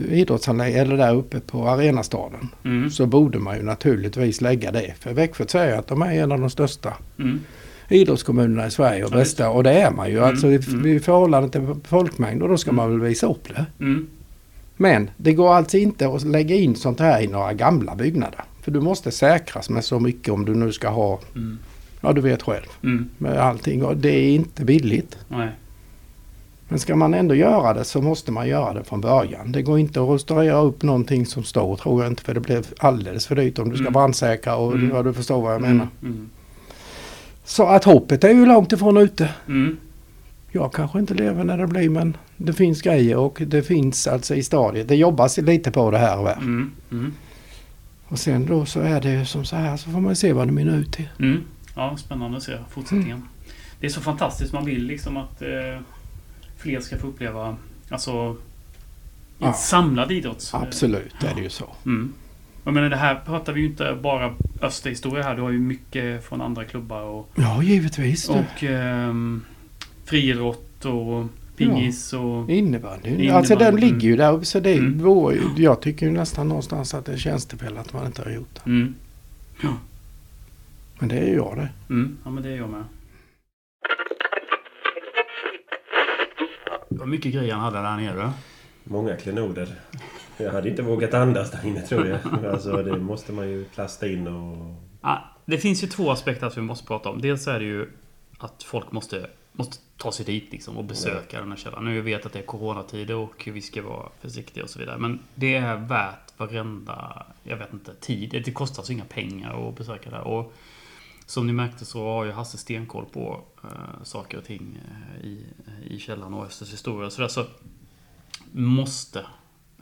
idrottsanläggningar 0.09 0.85
eller 0.85 0.97
där 0.97 1.15
uppe 1.15 1.39
på 1.39 1.67
arenastaden 1.69 2.49
Mm. 2.65 2.89
så 2.89 3.05
borde 3.05 3.39
man 3.39 3.57
ju 3.57 3.63
naturligtvis 3.63 4.41
lägga 4.41 4.71
det. 4.71 4.93
För 4.99 5.13
Växjö 5.13 5.45
säger 5.47 5.77
att 5.79 5.87
de 5.87 6.01
är 6.01 6.11
en 6.23 6.31
av 6.31 6.39
de 6.39 6.49
största 6.49 6.93
Mm. 7.19 7.39
idrottskommunerna 7.89 8.67
i 8.67 8.71
Sverige 8.71 9.03
och 9.05 9.11
Ja, 9.11 9.17
bästa. 9.17 9.49
Och 9.49 9.63
det 9.63 9.71
är 9.71 9.91
man 9.91 10.09
ju. 10.09 10.17
Mm, 10.17 10.29
Alltså 10.29 10.47
i, 10.51 10.55
mm. 10.67 10.85
i 10.85 10.99
förhållande 10.99 11.49
till 11.49 11.75
folkmängd 11.83 12.43
och 12.43 12.49
då 12.49 12.57
ska 12.57 12.69
Mm. 12.69 12.75
man 12.75 12.89
väl 12.99 13.09
visa 13.09 13.27
upp 13.27 13.47
det. 13.55 13.65
Mm. 13.79 14.07
Men 14.77 15.09
det 15.17 15.33
går 15.33 15.53
alltså 15.53 15.77
inte 15.77 16.07
att 16.07 16.23
lägga 16.23 16.55
in 16.55 16.75
sånt 16.75 16.99
här 16.99 17.21
i 17.21 17.27
några 17.27 17.53
gamla 17.53 17.95
byggnader. 17.95 18.43
För 18.61 18.71
du 18.71 18.81
måste 18.81 19.11
säkras 19.11 19.69
med 19.69 19.85
så 19.85 19.99
mycket 19.99 20.33
om 20.33 20.45
du 20.45 20.55
nu 20.55 20.71
ska 20.71 20.89
ha, 20.89 21.19
Mm. 21.35 21.57
Ja 22.05 22.13
du 22.13 22.21
vet 22.21 22.41
själv, 22.43 22.65
Mm. 22.83 23.09
med 23.17 23.37
allting. 23.37 23.83
Och 23.83 23.97
det 23.97 24.09
är 24.09 24.35
inte 24.35 24.65
billigt. 24.65 25.17
Nej. 25.27 25.49
Men 26.67 26.79
ska 26.79 26.95
man 26.95 27.13
ändå 27.13 27.35
göra 27.35 27.73
det 27.73 27.83
så 27.83 28.01
måste 28.01 28.31
man 28.31 28.47
göra 28.47 28.73
det 28.73 28.83
från 28.83 29.01
början. 29.01 29.51
Det 29.51 29.61
går 29.61 29.79
inte 29.79 30.01
att 30.03 30.09
restaurera 30.09 30.57
upp 30.61 30.83
någonting 30.83 31.25
som 31.25 31.43
står 31.43 31.75
tror 31.75 32.03
jag 32.03 32.11
inte 32.11 32.23
för 32.23 32.33
det 32.33 32.39
blir 32.39 32.63
alldeles 32.77 33.27
för 33.27 33.35
dyrt 33.35 33.59
om 33.59 33.69
du 33.69 33.75
ska 33.75 33.83
Mm. 33.83 33.93
brandsäkra 33.93 34.55
och 34.55 34.73
Mm. 34.73 34.89
ja, 34.95 35.03
du 35.03 35.13
förstår 35.13 35.41
vad 35.41 35.53
jag 35.53 35.61
menar. 35.61 35.87
Mm. 36.03 36.29
Så 37.43 37.65
att 37.67 37.83
hoppet 37.83 38.23
är 38.23 38.29
ju 38.29 38.45
långt 38.45 38.71
ifrån 38.71 38.97
ute. 38.97 39.29
Mm. 39.47 39.77
Jag 40.51 40.73
kanske 40.73 40.99
inte 40.99 41.13
lever 41.13 41.43
när 41.43 41.57
det 41.57 41.67
blir 41.67 41.89
men 41.89 42.17
det 42.37 42.53
finns 42.53 42.81
grejer 42.81 43.17
och 43.17 43.41
det 43.47 43.61
finns 43.63 44.07
alltså 44.07 44.35
i 44.35 44.43
stadiet. 44.43 44.87
Det 44.87 44.95
jobbas 44.95 45.37
lite 45.37 45.71
på 45.71 45.91
det 45.91 45.97
här 45.97 46.17
och 46.19 46.25
där. 46.25 46.37
Mm. 46.37 46.71
Mm. 46.91 47.13
Och 48.07 48.19
sen 48.19 48.45
då 48.45 48.65
så 48.65 48.79
är 48.79 49.01
det 49.01 49.11
ju 49.11 49.25
som 49.25 49.45
så 49.45 49.55
här 49.55 49.77
så 49.77 49.89
får 49.89 49.99
man 50.01 50.15
se 50.15 50.33
vad 50.33 50.47
det 50.47 50.51
mynnar 50.51 50.77
ut 50.77 50.91
till. 50.93 51.07
Mm. 51.75 51.89
Ja, 51.89 51.97
spännande 51.97 52.37
att 52.37 52.43
se 52.43 52.57
fortsättningen. 52.69 53.21
Det 53.79 53.85
är 53.85 53.91
så 53.91 54.01
fantastiskt. 54.01 54.53
Man 54.53 54.65
vill 54.65 54.83
liksom 54.85 55.17
att 55.17 55.41
eh, 55.41 55.79
fler 56.57 56.79
ska 56.79 56.97
få 56.97 57.07
uppleva 57.07 57.55
alltså, 57.89 58.35
Ja. 59.39 59.53
samlad 59.53 60.11
idrott. 60.11 60.49
Absolut 60.53 61.15
det 61.21 61.27
är 61.27 61.35
det 61.35 61.41
ju 61.41 61.49
så. 61.49 61.65
Mm. 61.85 62.13
Jag 62.63 62.73
menar, 62.73 62.89
det 62.89 62.95
här 62.95 63.21
pratar 63.25 63.53
vi 63.53 63.61
ju 63.61 63.67
inte 63.67 63.97
bara 64.01 64.35
Österhistoria 64.61 65.23
här. 65.23 65.35
Du 65.35 65.41
har 65.41 65.49
ju 65.49 65.59
mycket 65.59 66.25
från 66.25 66.41
andra 66.41 66.65
klubbar 66.65 67.01
och, 67.01 67.29
Ja 67.35 67.63
givetvis. 67.63 68.29
Och 68.29 68.63
ehm, 68.63 69.41
friidrott 70.05 70.85
och 70.85 71.25
pingis 71.57 72.13
och... 72.13 72.49
Innebandy. 72.49 73.09
Innebandy, 73.09 73.29
Alltså 73.29 73.55
den 73.55 73.67
mm. 73.67 73.79
ligger 73.79 74.07
ju 74.09 74.15
där 74.15 74.41
så 74.43 74.59
det 74.59 74.73
Mm. 74.73 75.03
vore 75.03 75.37
Jag 75.57 75.81
tycker 75.81 76.05
ju 76.05 76.11
nästan 76.11 76.47
någonstans 76.47 76.93
att 76.93 77.05
det 77.05 77.13
är 77.13 77.17
tjänstefel 77.17 77.77
att 77.77 77.93
man 77.93 78.05
inte 78.05 78.21
har 78.21 78.31
gjort 78.31 78.55
det. 78.63 78.69
Mm. 78.69 78.95
Men 80.99 81.09
det 81.09 81.17
är 81.17 81.27
ju 81.27 81.35
jag 81.35 81.57
det. 81.57 81.69
Mm. 81.89 82.17
Ja, 82.23 82.29
men 82.29 82.43
det 82.43 82.49
är 82.49 82.57
jag 82.57 82.69
med. 82.69 82.83
Vad 86.89 87.07
mycket 87.07 87.33
grejer 87.33 87.53
han 87.53 87.63
hade 87.63 87.77
där 87.77 87.97
nere. 87.97 88.31
Många 88.83 89.15
klenoder. 89.15 89.75
Jag 90.37 90.51
hade 90.51 90.69
inte 90.69 90.81
vågat 90.81 91.13
andas 91.13 91.51
där 91.51 91.65
inne 91.67 91.81
tror 91.81 92.07
jag. 92.07 92.45
Alltså 92.45 92.83
det 92.83 92.97
måste 92.97 93.31
man 93.33 93.49
ju 93.49 93.65
plasta 93.65 94.07
in 94.07 94.27
och... 94.27 94.75
Ah, 95.01 95.17
det 95.45 95.57
finns 95.57 95.83
ju 95.83 95.87
två 95.87 96.11
aspekter 96.11 96.49
som 96.49 96.63
vi 96.63 96.67
måste 96.67 96.87
prata 96.87 97.09
om. 97.09 97.21
Dels 97.21 97.47
är 97.47 97.59
det 97.59 97.65
ju 97.65 97.89
att 98.37 98.63
folk 98.63 98.91
måste, 98.91 99.27
måste 99.51 99.77
ta 99.97 100.11
sig 100.11 100.25
dit 100.25 100.51
liksom 100.51 100.77
och 100.77 100.83
besöka 100.83 101.39
den 101.39 101.49
här 101.49 101.57
källaren. 101.57 101.85
Nu 101.85 102.01
vet 102.01 102.19
jag 102.19 102.25
att 102.25 102.33
det 102.33 102.39
är 102.39 102.43
coronatider 102.43 103.15
och 103.15 103.49
vi 103.53 103.61
ska 103.61 103.81
vara 103.81 104.09
försiktiga 104.21 104.63
och 104.63 104.69
så 104.69 104.79
vidare. 104.79 104.97
Men 104.97 105.19
det 105.35 105.55
är 105.55 105.75
värt 105.75 106.39
varenda, 106.39 107.25
jag 107.43 107.57
vet 107.57 107.73
inte, 107.73 107.93
tid. 107.93 108.41
Det 108.45 108.51
kostar 108.51 108.83
så 108.83 108.91
inga 108.91 109.05
pengar 109.05 109.69
att 109.69 109.77
besöka 109.77 110.09
där. 110.09 110.21
Och 110.21 110.53
som 111.25 111.47
ni 111.47 111.53
märkte 111.53 111.85
så 111.85 112.03
har 112.05 112.25
ju 112.25 112.31
Hasse 112.31 112.57
stenkoll 112.57 113.05
på 113.05 113.43
eh, 113.63 114.03
saker 114.03 114.37
och 114.37 114.43
ting 114.43 114.79
eh, 115.21 115.25
i, 115.25 115.45
i 115.87 115.99
källaren 115.99 116.33
och 116.33 116.45
Östers 116.45 116.73
historia 116.73 117.05
och 117.05 117.13
sådär. 117.13 117.27
Så 117.27 117.45
måste, 118.51 119.25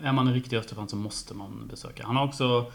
är 0.01 0.13
man 0.13 0.27
en 0.27 0.33
riktig 0.33 0.57
Österfan 0.57 0.89
så 0.89 0.95
måste 0.95 1.33
man 1.33 1.67
besöka. 1.67 2.03
Han 2.05 2.15
har 2.15 2.25
också 2.25 2.71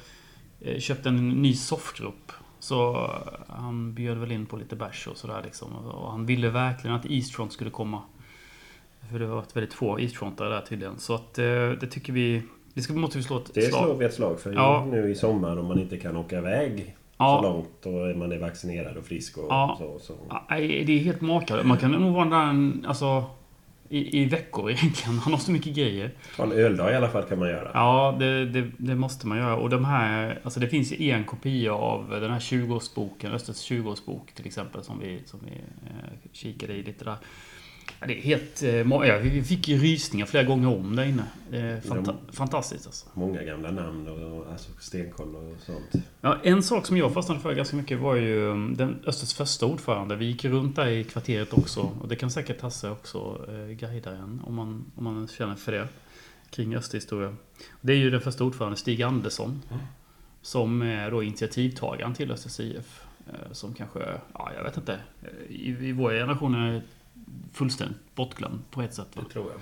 eh, 0.60 0.78
köpt 0.80 1.06
en 1.06 1.28
ny 1.28 1.54
soffgrupp. 1.54 2.32
Så 2.58 2.96
eh, 3.04 3.54
han 3.56 3.94
bjöd 3.94 4.18
väl 4.18 4.32
in 4.32 4.46
på 4.46 4.56
lite 4.56 4.76
bärs 4.76 5.06
och 5.06 5.16
sådär 5.16 5.42
liksom. 5.44 5.72
Och 5.76 6.10
han 6.10 6.26
ville 6.26 6.50
verkligen 6.50 6.96
att 6.96 7.06
Eastfront 7.06 7.52
skulle 7.52 7.70
komma. 7.70 8.02
För 9.10 9.18
det 9.18 9.26
har 9.26 9.34
varit 9.34 9.56
väldigt 9.56 9.74
få 9.74 10.00
Eastfrontare 10.00 10.48
där 10.48 10.60
tydligen. 10.60 10.98
Så 10.98 11.14
att 11.14 11.34
det 11.34 11.86
tycker 11.90 12.12
vi... 12.12 12.42
Det 12.74 12.82
ska, 12.82 12.92
måste 12.92 13.18
vi 13.18 13.24
slå 13.24 13.38
ett 13.38 13.50
Det 13.54 13.62
slår 13.62 13.78
slag. 13.84 13.98
vi 13.98 14.04
ett 14.04 14.14
slag 14.14 14.40
för 14.40 14.52
Ja. 14.52 14.86
nu 14.90 15.10
i 15.10 15.14
sommar 15.14 15.56
om 15.56 15.66
man 15.66 15.78
inte 15.78 15.96
kan 15.96 16.16
åka 16.16 16.38
iväg 16.38 16.96
Ja. 17.18 17.38
så 17.42 17.48
långt 17.48 17.86
och 17.86 18.18
man 18.18 18.32
är 18.32 18.38
vaccinerad 18.38 18.96
och 18.96 19.04
frisk 19.04 19.38
och 19.38 19.46
Ja. 19.50 19.76
så. 19.78 19.98
så. 19.98 20.14
Nej, 20.50 20.84
det 20.84 20.92
är 20.92 20.98
helt 20.98 21.20
makalöst. 21.20 21.66
Man 21.66 21.78
kan 21.78 21.92
nog 21.92 22.14
vara 22.14 22.24
där 22.24 22.72
alltså, 22.88 23.24
i, 23.88 24.22
i 24.22 24.24
veckor 24.24 24.70
egentligen. 24.70 25.18
Han 25.18 25.32
har 25.32 25.40
så 25.40 25.52
mycket 25.52 25.74
grejer. 25.74 26.10
Ta 26.36 26.42
en 26.42 26.52
öldag 26.52 26.92
i 26.92 26.96
alla 26.96 27.08
fall 27.08 27.22
kan 27.22 27.38
man 27.38 27.48
göra. 27.48 27.70
Ja, 27.74 28.16
det, 28.18 28.44
det, 28.46 28.70
det 28.76 28.94
måste 28.94 29.26
man 29.26 29.38
göra. 29.38 29.56
Och 29.56 29.70
de 29.70 29.84
här, 29.84 30.40
alltså 30.44 30.60
det 30.60 30.68
finns 30.68 30.92
en 30.92 31.24
kopia 31.24 31.74
av 31.74 32.10
den 32.10 32.30
här 32.30 32.40
20-årsboken, 32.40 33.32
Östers 33.34 33.70
20-årsbok 33.70 34.32
till 34.34 34.46
exempel, 34.46 34.82
som 34.84 34.98
vi, 35.00 35.20
som 35.24 35.40
vi 35.44 35.50
eh, 35.86 36.30
kikade 36.32 36.72
i 36.72 36.82
lite 36.82 37.04
där. 37.04 37.16
Ja, 38.00 38.06
det 38.06 38.18
är 38.18 38.22
helt... 38.22 38.62
Eh, 38.62 38.70
ja, 39.08 39.18
vi 39.22 39.42
fick 39.42 39.68
ju 39.68 39.78
rysningar 39.78 40.26
flera 40.26 40.44
gånger 40.44 40.68
om 40.68 40.96
där 40.96 41.04
inne. 41.04 41.24
Det 41.50 41.58
är 41.58 41.80
fanta- 41.80 42.16
fantastiskt 42.32 42.86
alltså. 42.86 43.06
Många 43.14 43.42
gamla 43.42 43.70
namn 43.70 44.08
och, 44.08 44.52
alltså 44.52 44.70
stenkoll 44.80 45.36
och 45.36 45.56
sånt. 45.66 46.04
Ja, 46.20 46.38
en 46.42 46.62
sak 46.62 46.86
som 46.86 46.96
jag 46.96 47.14
fastnade 47.14 47.40
för 47.40 47.54
ganska 47.54 47.76
mycket 47.76 47.98
var 48.00 48.14
ju 48.14 48.44
um, 48.44 48.76
den 48.76 48.98
Östers 49.06 49.34
första 49.34 49.66
ordförande. 49.66 50.16
Vi 50.16 50.24
gick 50.24 50.44
runt 50.44 50.76
där 50.76 50.86
i 50.88 51.04
kvarteret 51.04 51.52
också. 51.52 51.80
Och 52.00 52.08
det 52.08 52.16
kan 52.16 52.30
säkert 52.30 52.60
Hasse 52.60 52.90
också 52.90 53.46
eh, 53.48 53.74
guida 53.76 54.10
en 54.10 54.40
om 54.44 54.54
man, 54.54 54.84
om 54.96 55.04
man 55.04 55.28
känner 55.28 55.54
för 55.54 55.72
det. 55.72 55.88
Kring 56.50 56.76
Österhistoria. 56.76 57.34
Det 57.80 57.92
är 57.92 57.96
ju 57.96 58.10
den 58.10 58.20
första 58.20 58.44
ordföranden, 58.44 58.76
Stig 58.76 59.02
Andersson. 59.02 59.62
Som 60.42 60.82
är 60.82 61.10
då 61.10 61.22
initiativtagaren 61.22 62.14
till 62.14 62.32
Östers 62.32 62.60
IF. 62.60 63.02
Eh, 63.26 63.52
som 63.52 63.74
kanske, 63.74 63.98
ja 64.34 64.50
jag 64.56 64.64
vet 64.64 64.76
inte. 64.76 64.92
eh, 65.22 65.28
I, 65.56 65.76
i 65.88 65.92
vår 65.92 66.10
generation 66.10 66.54
är 66.54 66.82
fullständigt 67.52 68.14
bortglömd 68.14 68.70
på 68.70 68.82
ett 68.82 68.94
sätt. 68.94 69.16
Va? 69.16 69.22
Det 69.26 69.32
tror 69.32 69.46
jag. 69.50 69.58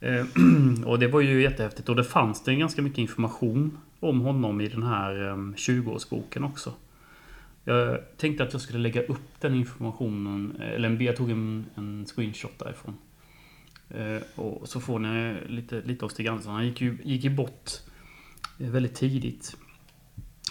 Eh, 0.00 0.26
och 0.86 0.98
det 0.98 1.08
var 1.08 1.20
ju 1.20 1.42
jättehäftigt. 1.42 1.88
Och 1.88 1.96
det 1.96 2.04
fanns 2.04 2.44
det 2.44 2.54
ganska 2.54 2.82
mycket 2.82 2.98
information 2.98 3.78
om 4.00 4.20
honom 4.20 4.60
i 4.60 4.68
den 4.68 4.82
här 4.82 5.28
eh, 5.28 5.36
20-årsboken 5.36 6.44
också. 6.44 6.74
Jag 7.64 7.98
tänkte 8.16 8.44
att 8.44 8.52
jag 8.52 8.62
skulle 8.62 8.78
lägga 8.78 9.02
upp 9.02 9.40
den 9.40 9.54
informationen, 9.54 10.56
eller 10.60 11.00
jag 11.00 11.16
tog 11.16 11.30
en, 11.30 11.66
en 11.74 12.06
screenshot 12.06 12.58
därifrån. 12.58 12.94
Eh, 13.90 14.22
och 14.34 14.68
så 14.68 14.80
får 14.80 14.98
ni 14.98 15.40
lite, 15.46 15.80
lite 15.80 16.04
av 16.04 16.08
Stig 16.08 16.28
Andersson. 16.28 16.54
Han 16.54 16.66
gick 16.66 16.80
ju, 16.80 16.98
gick 17.02 17.24
ju 17.24 17.30
bort 17.30 17.70
eh, 18.58 18.70
väldigt 18.70 18.94
tidigt. 18.94 19.56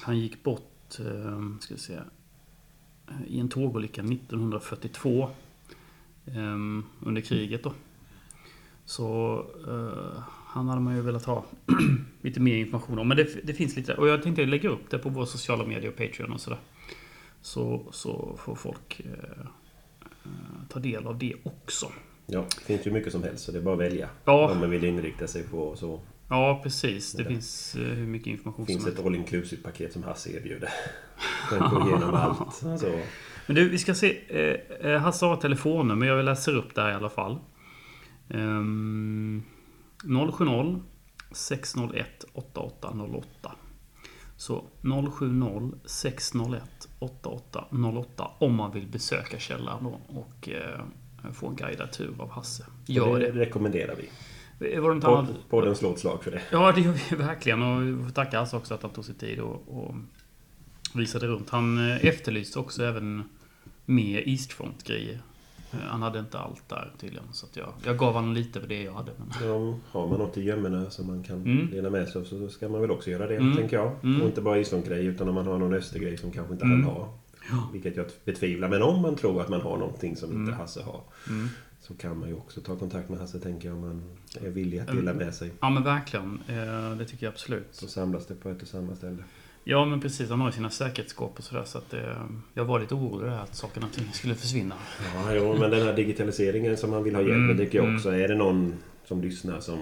Han 0.02 0.20
gick 0.20 0.44
bort, 0.44 1.00
eh, 1.00 1.60
ska 1.60 1.74
vi 1.74 1.80
se, 1.80 2.00
i 3.28 3.40
en 3.40 3.50
tågolycka 3.50 4.02
1942. 4.02 5.30
Eh, 6.36 7.08
Under 7.08 7.22
kriget 7.22 7.64
då. 7.64 7.74
Så 8.86 9.38
eh, 9.68 10.22
han 10.48 10.68
hade 10.68 10.82
man 10.82 10.96
ju 10.96 11.02
velat 11.02 11.26
ha 11.26 11.46
lite 12.22 12.40
mer 12.40 12.56
information 12.56 13.00
om. 13.00 13.08
Men 13.08 13.18
det, 13.18 13.48
det 13.48 13.54
finns 13.54 13.76
lite. 13.76 13.94
Och 13.94 14.08
jag 14.08 14.24
tänkte 14.24 14.46
lägga 14.46 14.70
upp 14.70 14.90
det 14.90 14.98
på 15.00 15.10
våra 15.10 15.26
sociala 15.26 15.66
medier 15.66 15.90
och 15.92 15.98
Patreon 15.98 16.32
och 16.34 16.42
sådär. 16.42 16.60
Så, 17.42 17.86
så 17.92 18.36
får 18.40 18.56
folk 18.56 19.00
eh, 19.06 19.40
eh, 20.26 20.30
ta 20.70 20.80
del 20.80 21.08
av 21.08 21.18
det 21.18 21.34
också. 21.44 21.92
Ja, 22.26 22.46
det 22.58 22.64
finns 22.66 22.88
ju 22.88 22.92
mycket 22.92 23.12
som 23.12 23.24
helst 23.24 23.46
så 23.46 23.52
det 23.52 23.58
är 23.58 23.62
bara 23.62 23.74
att 23.76 23.82
välja. 23.82 24.10
Ja. 24.26 24.48
Vad 24.48 24.58
man 24.60 24.70
vill 24.70 24.84
inrikta 24.84 25.28
sig 25.28 25.44
på 25.44 25.76
så. 25.76 26.00
Ja, 26.30 26.60
precis. 26.64 27.12
Det 27.14 27.24
Ja. 27.24 27.30
finns 27.30 27.76
eh, 27.76 27.82
hur 27.82 28.08
mycket 28.08 28.28
information 28.28 28.66
Det 28.66 28.72
finns 28.72 28.84
som 28.84 28.92
ett 28.92 28.98
helst. 28.98 29.08
all 29.08 29.16
inclusive 29.16 29.62
paket 29.62 29.94
som 29.94 30.04
Hasse 30.04 30.32
erbjuder. 30.32 30.70
Man 31.60 31.70
går 31.74 31.88
igenom 31.88 32.14
allt. 32.14 32.54
Så. 32.80 33.00
Men 33.50 33.56
du, 33.56 33.70
vi 33.70 33.78
ska 33.78 33.96
se. 33.96 34.18
Eh, 34.28 34.92
eh, 34.92 35.00
Hasse 35.00 35.26
har 35.26 35.36
telefonnummer. 35.36 36.08
Jag 36.08 36.26
läser 36.26 36.56
upp 36.56 36.76
det 36.76 36.82
här 36.82 36.92
i 36.92 36.94
alla 36.94 37.10
fall. 37.10 37.40
Ehm, 38.30 39.44
070 40.34 40.82
601 41.32 42.26
8808. 42.34 43.52
Så 44.38 44.64
070 45.12 45.72
601 45.86 46.64
8808 47.00 48.32
om 48.40 48.56
man 48.56 48.72
vill 48.72 48.88
besöka 48.88 49.40
källaren 49.40 49.84
då. 49.84 50.00
Och 50.08 50.50
eh, 50.50 50.80
eh, 51.24 51.32
få 51.32 51.48
en 51.48 51.56
guidad 51.56 51.92
tur 51.92 52.14
av 52.20 52.32
Hasse. 52.32 52.66
Gör 52.86 53.20
det. 53.20 53.32
det. 53.32 53.40
rekommenderar 53.40 53.96
vi. 53.96 54.10
det. 54.60 54.80
Var 54.80 54.90
det 54.90 54.96
inte 54.96 55.08
Pod, 55.08 55.28
podden 55.50 55.76
slår 55.76 55.94
ett 55.94 56.00
slag 56.00 56.24
för 56.24 56.32
det. 56.32 56.42
Ja, 56.52 56.72
det 56.72 56.82
gör 56.82 56.94
vi 57.10 57.16
verkligen. 57.16 57.62
Och 57.62 57.88
vi 57.88 58.04
får 58.04 58.12
tacka 58.12 58.40
Hasse 58.40 58.58
också 58.58 58.74
att 58.74 58.82
han 58.82 58.92
tog 58.92 59.06
sig 59.06 59.16
tid 59.16 59.40
och, 59.40 59.64
och 59.68 59.96
visade 60.94 61.28
runt. 61.28 61.50
Han 61.50 61.92
eh, 61.92 62.06
efterlyste 62.06 62.60
också 62.60 62.84
även 62.84 63.24
mer 63.90 64.24
Eastfront-grejer. 64.28 65.20
Eh, 65.72 65.80
Han 65.80 66.02
hade 66.02 66.20
inte 66.20 66.40
allt 66.40 66.70
där 66.70 66.92
tydligen. 67.00 67.26
Så 67.34 67.46
att 67.46 67.56
jag, 67.56 67.74
jag 67.86 67.98
gav 67.98 68.14
honom 68.14 68.34
lite 68.34 68.60
av 68.60 68.68
det 68.68 68.84
jag 68.84 68.94
hade. 68.94 69.12
Men... 69.18 69.48
Ja, 69.50 69.78
har 69.92 70.08
man 70.08 70.20
något 70.20 70.38
i 70.38 70.42
gömmorna 70.44 70.90
som 70.90 71.08
man 71.08 71.24
kan 71.24 71.36
Mm. 71.42 71.72
dela 71.72 71.90
med 71.90 72.08
sig 72.10 72.22
av 72.22 72.26
så 72.26 72.50
ska 72.50 72.70
man 72.70 72.82
väl 72.82 72.92
också 72.92 73.10
göra 73.10 73.28
det, 73.28 73.36
Mm. 73.36 73.56
tänker 73.58 73.78
jag. 73.78 73.92
Mm. 74.04 74.22
Och 74.22 74.28
inte 74.28 74.42
bara 74.42 74.58
islandgrej 74.60 75.06
utan 75.06 75.30
om 75.30 75.36
man 75.36 75.48
har 75.48 75.58
någon 75.58 75.74
östergrej 75.74 76.18
som 76.18 76.32
kanske 76.32 76.54
inte 76.54 76.66
Mm. 76.66 76.84
han 76.84 76.94
har. 76.96 77.14
Ja. 77.52 77.70
Vilket 77.74 77.96
jag 77.98 78.06
betvivlar. 78.26 78.70
Men 78.70 78.82
om 78.82 79.02
man 79.02 79.16
tror 79.16 79.42
att 79.42 79.50
man 79.50 79.62
har 79.62 79.78
någonting 79.78 80.16
som 80.16 80.30
inte 80.32 80.42
Mm. 80.52 80.54
Hasse 80.60 80.82
har. 80.84 81.02
Mm. 81.30 81.48
Så 81.82 81.94
kan 81.94 82.20
man 82.20 82.30
ju 82.30 82.36
också 82.36 82.62
ta 82.62 82.76
kontakt 82.76 83.10
med 83.10 83.20
Hasse, 83.20 83.40
tänker 83.40 83.68
jag, 83.68 83.78
om 83.78 83.82
man 83.88 84.04
är 84.42 84.50
villig 84.50 84.80
att 84.80 84.88
dela 84.88 85.14
med 85.14 85.34
sig. 85.36 85.52
Ja 85.60 85.70
men 85.70 85.84
verkligen. 85.84 86.40
Eh, 86.48 86.98
Det 86.98 87.06
tycker 87.06 87.26
jag 87.26 87.32
absolut. 87.34 87.68
Så 87.72 87.88
samlas 87.88 88.26
det 88.28 88.36
på 88.36 88.50
ett 88.50 88.62
och 88.62 88.68
samma 88.68 88.96
ställe. 88.96 89.24
Ja 89.70 89.86
men 89.86 90.02
precis, 90.02 90.30
han 90.30 90.40
har 90.40 90.48
ju 90.48 90.52
sina 90.52 90.70
säkerhetsskåp 90.70 91.38
och 91.38 91.44
sådär. 91.44 91.64
Så 91.66 91.78
att 91.78 91.94
eh, 91.94 92.00
jag 92.54 92.66
var 92.66 92.80
lite 92.80 92.96
orolig 92.96 93.30
att 93.32 93.56
sakerna 93.56 93.86
och 93.86 93.92
ting 93.94 94.08
skulle 94.14 94.36
försvinna. 94.36 94.76
Ja, 95.16 95.34
jo, 95.34 95.56
men 95.60 95.72
den 95.72 95.82
här 95.82 95.94
digitaliseringen 95.94 96.78
som 96.78 96.90
man 96.92 97.04
vill 97.04 97.16
ha 97.16 97.22
hjälp 97.22 97.34
med, 97.38 97.44
Mm, 97.46 97.58
tycker 97.58 97.78
jag 97.78 97.86
mm. 97.86 97.96
också. 97.96 98.10
Är 98.10 98.28
det 98.28 98.36
någon 98.36 98.74
som 99.06 99.22
lyssnar 99.22 99.60
som 99.60 99.80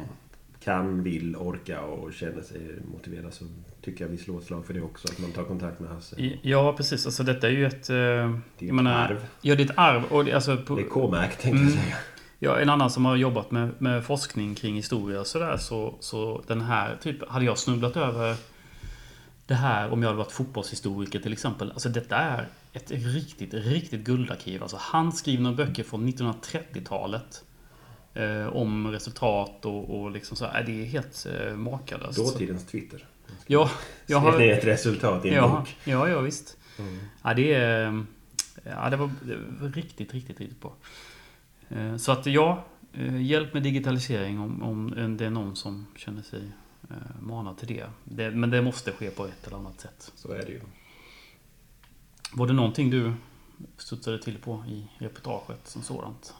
kan, 0.63 1.03
vill, 1.03 1.35
orka 1.35 1.81
och 1.81 2.13
känner 2.13 2.41
sig 2.41 2.61
motiverad 2.93 3.33
så 3.33 3.45
tycker 3.81 4.03
jag 4.05 4.09
vi 4.11 4.17
slår 4.17 4.37
ett 4.39 4.45
slag 4.45 4.65
för 4.65 4.73
det 4.73 4.81
också. 4.81 5.07
Att 5.07 5.19
man 5.19 5.31
tar 5.31 5.43
kontakt 5.43 5.79
med 5.79 5.89
Hasse. 5.89 6.31
Ja 6.41 6.73
precis, 6.77 7.05
alltså 7.05 7.23
detta 7.23 7.47
är 7.47 7.51
ju 7.51 7.65
ett... 7.65 7.89
eh, 7.89 7.95
Det 7.95 7.95
är 8.59 8.65
ett 8.67 8.73
menar, 8.73 9.05
arv. 9.05 9.25
Ja, 9.41 9.55
det 9.55 9.61
är 9.63 9.65
ett 9.65 9.77
arv. 9.77 10.03
Och 10.09 10.29
alltså, 10.29 10.57
på, 10.57 10.75
Det 10.75 10.81
är 10.81 10.89
K-märkt, 10.89 11.41
tänkte 11.41 11.61
Mm. 11.61 11.73
jag 11.73 11.83
säga. 11.83 11.95
Ja, 12.39 12.59
en 12.59 12.69
annan 12.69 12.89
som 12.89 13.05
har 13.05 13.15
jobbat 13.15 13.51
med, 13.51 13.69
med 13.77 14.05
forskning 14.05 14.55
kring 14.55 14.75
historia 14.75 15.19
och 15.19 15.27
sådär, 15.27 15.57
så, 15.57 15.95
så 15.99 16.43
den 16.47 16.61
här 16.61 16.97
typ, 17.01 17.29
hade 17.29 17.45
jag 17.45 17.57
snubblat 17.57 17.97
över 17.97 18.35
det 19.47 19.55
här 19.55 19.89
om 19.89 20.01
jag 20.01 20.09
hade 20.09 20.17
varit 20.17 20.31
fotbollshistoriker 20.31 21.19
till 21.19 21.33
exempel. 21.33 21.71
Alltså 21.71 21.89
detta 21.89 22.15
är 22.17 22.47
ett 22.73 22.91
riktigt, 22.91 23.53
riktigt 23.53 24.03
guldarkiv. 24.03 24.61
Alltså 24.61 24.77
handskrivna 24.79 25.51
böcker 25.53 25.83
från 25.83 26.07
1930-talet. 26.09 27.43
Eh, 28.13 28.47
om 28.47 28.87
resultat 28.91 29.65
och, 29.65 29.99
och 30.01 30.11
liksom 30.11 30.37
så 30.37 30.45
här. 30.45 30.63
Det 30.63 30.81
är 30.81 30.85
helt 30.85 31.27
eh, 31.39 31.55
makalöst. 31.55 32.17
Dåtidens 32.17 32.65
Twitter. 32.65 33.05
Ja, 33.47 33.69
jag 34.05 34.19
har... 34.19 34.37
Det 34.37 34.51
är 34.51 34.57
ett 34.57 34.65
resultat 34.65 35.25
i 35.25 35.29
en 35.29 35.35
Ja, 35.35 35.47
bok. 35.59 35.75
ja, 35.83 36.09
ja 36.09 36.19
visst. 36.21 36.57
Mm. 36.79 36.99
Ja, 37.23 37.33
det 37.33 37.53
är... 37.53 38.05
Ja, 38.63 38.89
det 38.89 38.97
var, 38.97 39.11
det 39.23 39.37
var 39.61 39.69
riktigt, 39.69 40.13
riktigt, 40.13 40.39
riktigt 40.39 40.61
bra. 40.61 40.73
Eh, 41.69 41.97
Så 41.97 42.11
att 42.11 42.25
ja, 42.25 42.63
eh, 42.93 43.21
hjälp 43.21 43.53
med 43.53 43.63
digitalisering 43.63 44.39
om, 44.39 44.63
om 44.63 45.17
det 45.17 45.25
är 45.25 45.29
någon 45.29 45.55
som 45.55 45.85
känner 45.95 46.21
sig 46.21 46.41
eh, 46.89 46.95
manad 47.21 47.57
till 47.57 47.67
det. 47.67 47.85
det. 48.03 48.31
Men 48.31 48.49
det 48.49 48.61
måste 48.61 48.91
ske 48.91 49.09
på 49.09 49.25
ett 49.25 49.47
eller 49.47 49.57
annat 49.57 49.79
sätt. 49.79 50.11
Så 50.15 50.31
är 50.31 50.45
det 50.45 50.51
ju. 50.51 50.61
Var 52.33 52.47
det 52.47 52.53
någonting 52.53 52.89
du 52.89 53.13
studsade 53.77 54.21
till 54.21 54.37
på 54.37 54.63
i 54.67 54.87
reportaget 54.97 55.67
som 55.67 55.81
sådant? 55.81 56.33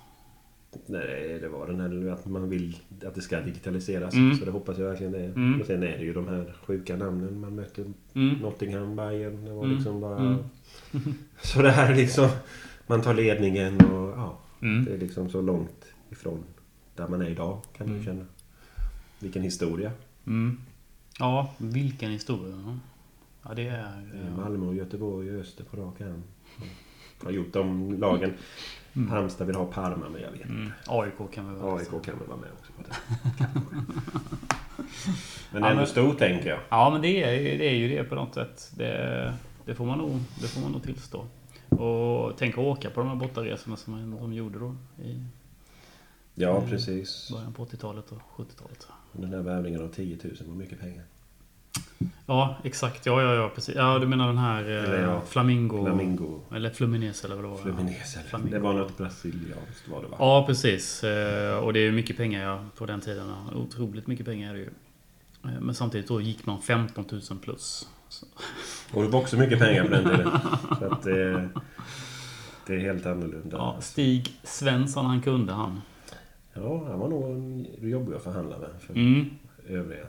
Nej, 0.86 1.40
det 1.42 1.48
var 1.50 1.68
den 1.68 1.80
här 1.80 2.12
att 2.14 2.26
man 2.26 2.50
vill 2.50 2.80
att 3.06 3.16
det 3.16 3.22
ska 3.22 3.42
digitaliseras. 3.42 4.14
Mm. 4.14 4.38
Så 4.38 4.46
det 4.46 4.52
hoppas 4.52 4.78
jag 4.78 4.86
verkligen 4.90 5.12
det 5.12 5.20
är. 5.20 5.30
Mm. 5.30 5.62
Och 5.62 5.68
sen 5.68 5.84
är 5.84 5.98
det 5.98 6.04
ju 6.04 6.14
de 6.14 6.28
här 6.28 6.56
sjuka 6.66 6.96
namnen 6.96 7.40
man 7.40 7.56
mötte. 7.56 7.86
Mm. 8.14 8.36
Nottingham, 8.36 8.96
Bayern. 8.96 9.46
Det 9.46 9.52
var 9.54 9.64
Mm. 9.64 9.76
liksom 9.76 10.02
bara... 10.02 10.20
Mm. 10.20 10.38
Så 11.42 11.62
det 11.62 11.72
här 11.72 11.92
är 11.92 11.96
liksom... 11.96 12.30
Man 12.88 13.02
tar 13.02 13.14
ledningen 13.14 13.82
och 13.82 14.10
ja. 14.18 14.38
Mm. 14.62 14.86
Det 14.86 14.94
är 14.94 14.98
liksom 14.98 15.30
så 15.30 15.42
långt 15.42 15.86
ifrån 16.10 16.44
där 16.96 17.08
man 17.08 17.22
är 17.22 17.30
idag 17.30 17.62
kan 17.78 17.88
man 17.88 17.96
Mm. 17.96 18.06
känna. 18.06 18.26
Vilken 19.20 19.42
historia. 19.44 19.92
Mm. 20.28 20.62
Ja, 21.20 21.52
vilken 21.58 22.12
historia. 22.12 22.80
Ja, 23.44 23.54
det 23.54 23.68
är... 23.68 24.32
Malmö 24.38 24.66
och 24.66 24.76
Göteborg 24.76 25.36
och 25.36 25.42
Öster 25.42 25.64
på 25.64 25.78
rak 25.78 26.02
arm. 26.02 26.24
Har 27.24 27.32
gjort 27.32 27.54
de 27.54 27.94
lagen. 28.00 28.34
Mm. 28.94 29.10
Halmstad 29.10 29.48
vill 29.48 29.56
ha 29.56 29.66
Parma 29.66 30.10
men 30.10 30.22
jag 30.22 30.32
vet 30.32 30.46
Mm. 30.46 30.72
AIK 30.88 31.14
kan 31.34 31.50
vi 31.54 31.60
väl 31.60 31.70
AIK 31.78 31.90
kan 32.06 32.18
väl 32.20 32.28
vara 32.28 32.38
med 32.38 32.50
också 32.60 32.72
på 32.74 32.84
det. 32.88 32.96
men 35.52 35.62
Ja, 35.62 35.70
ändå 35.70 35.76
men- 35.82 35.88
stor 35.88 36.14
tänker 36.14 36.50
jag. 36.50 36.60
Ja, 36.70 36.90
men 36.90 37.02
det 37.02 37.24
är, 37.24 37.58
det 37.58 37.66
är 37.70 37.76
ju 37.76 37.88
det 37.88 38.04
på 38.04 38.16
något 38.16 38.34
sätt. 38.34 38.72
Det, 38.78 39.34
det, 39.66 39.76
får, 39.76 39.86
man 39.86 39.98
nog, 39.98 40.20
det 40.42 40.48
får 40.48 40.62
man 40.62 40.72
nog 40.72 40.84
tillstå. 40.84 41.26
Och 41.70 42.38
tänk 42.38 42.54
att 42.54 42.64
åka 42.64 42.90
på 42.90 43.00
de 43.00 43.10
här 43.10 43.16
bortaresorna 43.16 43.76
som 43.78 44.12
de 44.22 44.34
gjorde 44.34 44.60
då 44.60 44.76
i 45.04 45.24
Ja, 46.40 46.58
Mm. 46.58 46.70
precis. 46.70 47.30
början 47.32 47.54
på 47.54 47.66
80-talet 47.66 48.12
och 48.12 48.22
70-talet. 48.38 48.88
Den 49.18 49.32
där 49.32 49.42
värvningen 49.42 49.82
av 49.84 49.88
10 49.88 50.18
000 50.24 50.34
var 50.48 50.56
mycket 50.56 50.80
pengar. 50.80 51.04
Ja, 52.26 52.58
exakt. 52.64 53.06
Ja, 53.06 53.22
ja, 53.22 53.34
ja, 53.36 53.52
precis. 53.56 53.76
Ja, 53.76 54.00
du 54.00 54.08
menar 54.08 54.28
den 54.28 54.38
här 54.38 54.62
eh, 54.62 54.84
Eller 54.84 55.02
ja, 55.02 55.22
Flamingo... 55.28 55.86
Flamingo. 55.86 56.42
Eller 56.56 56.70
Fluminense 56.70 57.28
eller 57.28 57.36
vad 57.36 57.46
det 57.46 57.50
var. 57.50 57.58
Fluminense. 57.58 58.20
eller- 58.20 58.30
Flamingo. 58.30 58.52
Det 58.54 58.60
var 58.60 58.74
något 58.74 58.98
brasilianskt 58.98 59.88
var 59.88 60.02
det 60.02 60.08
va? 60.08 60.16
Ja, 60.20 60.44
precis. 60.48 61.04
Eh, 61.04 61.58
Och 61.58 61.74
det 61.74 61.80
är 61.80 61.92
mycket 61.92 62.18
pengar 62.18 62.44
ja, 62.44 62.64
på 62.78 62.86
den 62.86 63.02
tiden. 63.02 63.34
Otroligt 63.56 64.08
mycket 64.08 64.26
pengar 64.26 64.50
är 64.50 64.54
det 64.54 64.60
ju. 64.60 64.70
Eh, 65.46 65.62
Men 65.62 65.76
samtidigt 65.76 66.08
då 66.08 66.22
gick 66.22 66.46
man 66.46 66.62
15 66.62 67.06
000 67.12 67.22
plus. 67.42 67.88
Så- 68.10 68.26
Och 68.94 69.04
det 69.04 69.10
var 69.10 69.20
också 69.20 69.38
mycket 69.38 69.60
pengar 69.60 69.84
på 69.84 69.90
den 69.90 70.04
tiden. 70.10 70.30
Så 70.80 70.86
att 70.86 71.04
det, 71.04 71.50
det 72.68 72.76
är 72.76 72.80
helt 72.80 73.06
annorlunda. 73.06 73.58
Ja, 73.58 73.78
Stig 73.82 74.38
Svensson, 74.44 75.06
han 75.06 75.22
kunde 75.22 75.54
han. 75.54 75.82
Ja, 76.64 76.84
han 76.90 77.00
var 77.00 77.08
nog 77.10 77.24
en 77.32 77.68
jobbig 77.82 78.10
med 78.12 78.22
för 78.80 78.94
Mm. 78.96 79.30
övriga. 79.68 80.06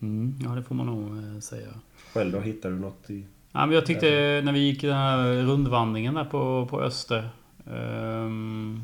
Mm, 0.00 0.38
ja, 0.44 0.50
det 0.50 0.62
får 0.62 0.74
man 0.74 0.86
nog 0.86 1.18
eh, 1.34 1.40
säga. 1.40 1.68
Själv 2.12 2.32
då? 2.32 2.40
Hittar 2.40 2.70
du 2.70 2.78
något 2.78 3.10
i... 3.10 3.26
Ja, 3.52 3.66
men 3.66 3.74
jag 3.74 3.86
tyckte 3.86 4.40
när 4.44 4.52
vi 4.52 4.58
gick 4.58 4.80
den 4.82 4.92
här 4.96 5.42
rundvandringen 5.42 6.14
där 6.14 6.24
på, 6.24 6.66
på 6.70 6.80
Öster. 6.80 7.28
ehm, 7.66 8.82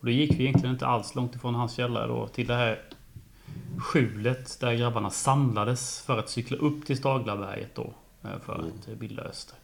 och 0.00 0.06
då 0.06 0.10
gick 0.12 0.32
vi 0.40 0.42
egentligen 0.44 0.72
inte 0.74 0.86
alls 0.86 1.14
långt 1.14 1.34
ifrån 1.34 1.54
hans 1.54 1.74
källare 1.74 2.06
då 2.06 2.26
till 2.28 2.46
det 2.46 2.54
här 2.54 2.78
skjulet 3.78 4.56
där 4.60 4.74
grabbarna 4.74 5.10
samlades 5.10 6.02
för 6.06 6.18
att 6.18 6.28
cykla 6.28 6.56
upp 6.56 6.86
till 6.86 6.96
Staglaberget 6.96 7.74
då. 7.74 7.92
eh, 8.22 8.30
För 8.44 8.54
Mm. 8.54 8.66
att 8.66 8.88
eh, 8.88 8.94
bilda 8.94 9.22
Öster. 9.22 9.58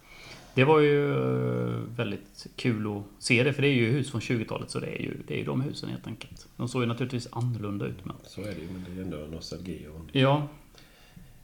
Det 0.54 0.64
var 0.64 0.80
ju 0.80 1.12
eh, 1.12 1.80
väldigt 1.96 2.46
kul 2.56 2.96
att 2.96 3.02
se 3.24 3.42
det 3.42 3.52
för 3.52 3.62
det 3.62 3.68
är 3.68 3.74
ju 3.74 3.90
hus 3.90 4.10
från 4.10 4.20
20-talet 4.20 4.70
så 4.70 4.80
det 4.80 4.86
är 4.86 5.02
ju, 5.02 5.16
det 5.26 5.34
är 5.34 5.38
ju 5.38 5.44
de 5.44 5.60
husen 5.60 5.88
helt 5.88 6.06
enkelt. 6.06 6.46
De 6.56 6.68
såg 6.68 6.82
ju 6.82 6.88
naturligtvis 6.88 7.28
annorlunda 7.32 7.86
ut 7.86 8.04
men... 8.04 8.16
Så 8.24 8.40
är 8.40 8.44
det 8.46 8.60
ju, 8.60 8.68
men 8.72 8.84
det 8.88 9.00
är 9.00 9.04
ändå 9.04 9.16
nostalgi 9.36 9.86
och 9.94 10.00
en 10.00 10.20
Ja, 10.20 10.48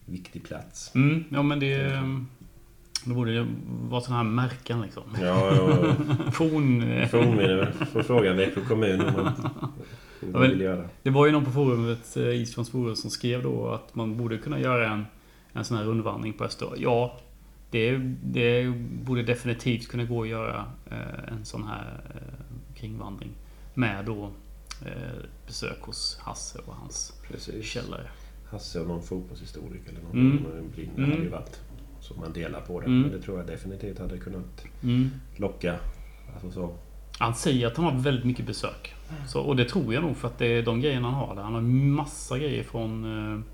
viktig 0.06 0.44
plats. 0.44 0.94
mm, 0.94 1.24
ja 1.30 1.42
men 1.42 1.60
det... 1.60 2.02
Det 3.04 3.14
borde 3.14 3.32
ju 3.32 3.46
vara 3.88 4.00
sådana 4.00 4.22
här 4.22 4.30
märken 4.30 4.80
liksom. 4.82 5.02
Ja, 5.22 5.54
ja. 5.54 5.94
Forn... 6.32 7.08
Fornminne. 7.08 7.72
Får 7.92 8.02
fråga 8.02 8.32
Växjö 8.32 8.60
kommun 8.60 9.00
om 9.00 9.14
man 9.14 9.32
Ja, 10.32 10.38
vill 10.38 10.60
göra. 10.60 10.84
Det 11.02 11.10
var 11.10 11.26
ju 11.26 11.32
någon 11.32 11.44
på 11.44 11.50
forumet, 11.50 12.16
eh, 12.16 12.22
Eastfronts 12.24 12.70
forum, 12.70 12.96
som 12.96 13.10
skrev 13.10 13.42
då 13.42 13.68
att 13.68 13.94
man 13.94 14.16
borde 14.16 14.38
kunna 14.38 14.60
göra 14.60 14.88
en, 14.92 15.04
en 15.52 15.64
sån 15.64 15.76
här 15.76 15.84
rundvandring 15.84 16.32
på 16.32 16.44
Öster. 16.44 16.68
Ja, 16.76 17.18
det, 17.70 17.98
det 18.22 18.68
borde 19.04 19.22
definitivt 19.22 19.88
kunna 19.88 20.04
gå 20.04 20.22
att 20.22 20.28
göra 20.28 20.64
eh, 20.90 21.32
en 21.32 21.44
sån 21.44 21.64
här 21.64 22.00
eh, 22.14 22.76
kringvandring. 22.76 23.30
Med 23.74 24.04
då 24.04 24.30
eh, 24.86 24.92
besök 25.46 25.80
hos 25.80 26.18
Hasse 26.22 26.58
och 26.66 26.74
hans 26.74 27.12
Precis. 27.28 27.64
källare. 27.64 28.10
Hasse 28.50 28.80
och 28.80 28.88
någon 28.88 29.02
fotbollshistoriker 29.02 29.90
eller 29.90 30.00
någon 30.02 30.12
Mm. 30.12 30.70
brinner 30.74 30.94
Mm. 30.98 31.10
hade 31.10 31.22
ju 31.22 31.28
varit. 31.28 31.60
Så 32.00 32.14
man 32.14 32.32
delar 32.32 32.60
på 32.60 32.80
det. 32.80 32.86
Mm. 32.86 33.00
Men 33.00 33.10
det 33.10 33.20
tror 33.22 33.38
jag 33.38 33.46
definitivt 33.46 33.98
hade 33.98 34.18
kunnat 34.18 34.64
Mm. 34.82 35.10
locka. 35.36 35.76
Alltså 36.34 36.50
så. 36.50 36.74
Han 37.18 37.34
säger 37.34 37.66
att 37.66 37.76
han 37.76 37.84
har 37.86 38.02
väldigt 38.02 38.24
mycket 38.24 38.46
besök. 38.46 38.94
Så, 39.28 39.40
och 39.40 39.56
det 39.56 39.64
tror 39.64 39.94
jag 39.94 40.02
nog 40.02 40.16
för 40.16 40.28
att 40.28 40.38
det 40.38 40.46
är 40.46 40.62
de 40.62 40.80
grejerna 40.80 41.10
han 41.10 41.14
har 41.28 41.34
där. 41.34 41.42
Han 41.42 41.54
har 41.54 41.60
massa 41.60 42.38
grejer 42.38 42.62
från 42.64 43.44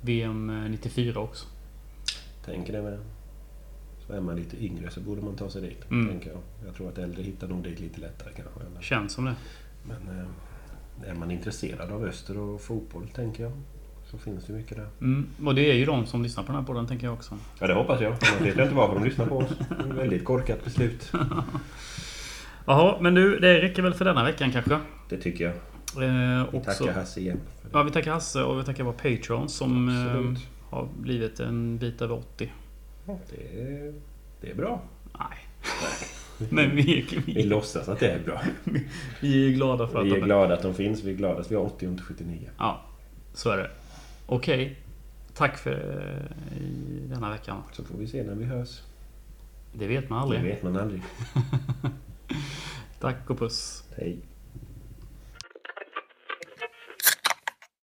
VM 0.00 0.64
94 0.70 1.20
också. 1.20 1.46
Tänker 2.44 2.72
det 2.72 2.82
med. 2.82 2.98
Så 4.06 4.12
är 4.12 4.20
man 4.20 4.36
lite 4.36 4.64
yngre 4.64 4.90
så 4.90 5.00
borde 5.00 5.22
man 5.22 5.36
ta 5.36 5.50
sig 5.50 5.62
dit. 5.62 5.90
Mm. 5.90 6.08
Tänker 6.08 6.30
jag. 6.30 6.40
jag 6.66 6.74
tror 6.74 6.88
att 6.88 6.98
äldre 6.98 7.22
hittar 7.22 7.48
nog 7.48 7.62
dit 7.62 7.80
lite 7.80 8.00
lättare 8.00 8.28
kanske. 8.36 8.60
Eller- 8.60 8.80
Känns 8.82 9.12
som 9.12 9.24
det. 9.24 9.34
Men 9.84 10.18
eh, 10.18 11.10
är 11.10 11.14
man 11.14 11.30
intresserad 11.30 11.90
av 11.90 12.04
öster 12.04 12.38
och 12.38 12.60
fotboll 12.60 13.08
tänker 13.08 13.42
jag. 13.42 13.52
Så 14.10 14.18
finns 14.18 14.44
det 14.44 14.52
mycket 14.52 14.76
där. 14.76 14.86
Mm. 15.00 15.26
Och 15.44 15.54
det 15.54 15.70
är 15.70 15.74
ju 15.74 15.84
de 15.84 16.06
som 16.06 16.22
lyssnar 16.22 16.42
på 16.44 16.52
den 16.52 16.60
här 16.60 16.66
podden 16.66 16.86
tänker 16.86 17.06
jag 17.06 17.14
också. 17.14 17.38
Ja 17.58 17.66
det 17.66 17.74
hoppas 17.74 18.00
jag. 18.00 18.10
Man 18.10 18.44
vet 18.44 18.58
inte 18.58 18.74
varför 18.74 18.94
de 18.94 19.04
lyssnar 19.04 19.26
på 19.26 19.36
oss. 19.38 19.50
Väldigt 19.96 20.24
korkat 20.24 20.64
beslut. 20.64 21.12
Jaha, 22.66 22.96
men 23.00 23.14
du, 23.14 23.38
det 23.38 23.62
räcker 23.62 23.82
väl 23.82 23.94
för 23.94 24.04
denna 24.04 24.24
veckan 24.24 24.52
kanske? 24.52 24.78
Det 25.08 25.16
tycker 25.16 25.44
jag. 25.44 25.52
Vi 25.98 26.06
Eh, 26.06 26.54
också. 26.54 26.84
tackar 26.84 26.92
Hasse 27.00 27.20
igen. 27.20 27.40
Ja, 27.72 27.82
vi 27.82 27.90
tackar 27.90 28.12
Hasse 28.12 28.42
och 28.42 28.58
vi 28.60 28.64
tackar 28.64 28.84
våra 28.84 28.94
Patrons 28.94 29.54
som 29.54 29.88
eh, 29.88 30.42
har 30.70 30.88
blivit 31.00 31.40
en 31.40 31.78
bit 31.78 32.02
över 32.02 32.14
80. 32.14 32.52
Det 33.06 33.60
är, 33.62 33.94
det 34.40 34.50
är 34.50 34.54
bra. 34.54 34.82
Nej. 35.18 35.38
Men 36.50 36.76
vi 36.76 36.98
är, 37.00 37.22
Vi 37.26 37.32
vi, 37.32 37.42
låtsas 37.42 37.88
att 37.88 38.00
det 38.00 38.10
är 38.10 38.18
bra. 38.24 38.42
vi 39.20 39.48
är 39.48 39.52
glada 39.52 39.88
för 39.88 39.98
att 40.00 40.06
Vi 40.06 40.10
de 40.10 40.16
är 40.16 40.20
glada 40.24 40.54
att 40.54 40.62
de 40.62 40.74
finns. 40.74 41.02
Vi 41.04 41.10
är 41.12 41.16
glada 41.16 41.40
att 41.40 41.50
vi 41.50 41.54
har 41.54 41.62
80 41.62 41.86
och 41.86 41.92
inte 41.92 42.02
79. 42.02 42.50
Ja, 42.58 42.80
så 43.34 43.50
är 43.50 43.56
det. 43.56 43.70
Okej. 44.26 44.78
Tack 45.34 45.58
för 45.58 45.72
eh, 45.72 46.58
i 46.62 47.00
denna 47.08 47.30
veckan. 47.30 47.62
Så 47.72 47.84
får 47.84 47.98
vi 47.98 48.06
se 48.06 48.22
när 48.22 48.34
vi 48.34 48.44
hörs. 48.44 48.80
Det 49.72 49.86
vet 49.86 50.08
man 50.10 50.18
Det 50.30 50.36
aldrig. 50.36 50.52
vet 50.54 50.62
man 50.62 50.76
aldrig. 50.76 51.02
Tack 53.00 53.30
och 53.30 53.38
puss. 53.38 53.84
Hej. 53.96 54.18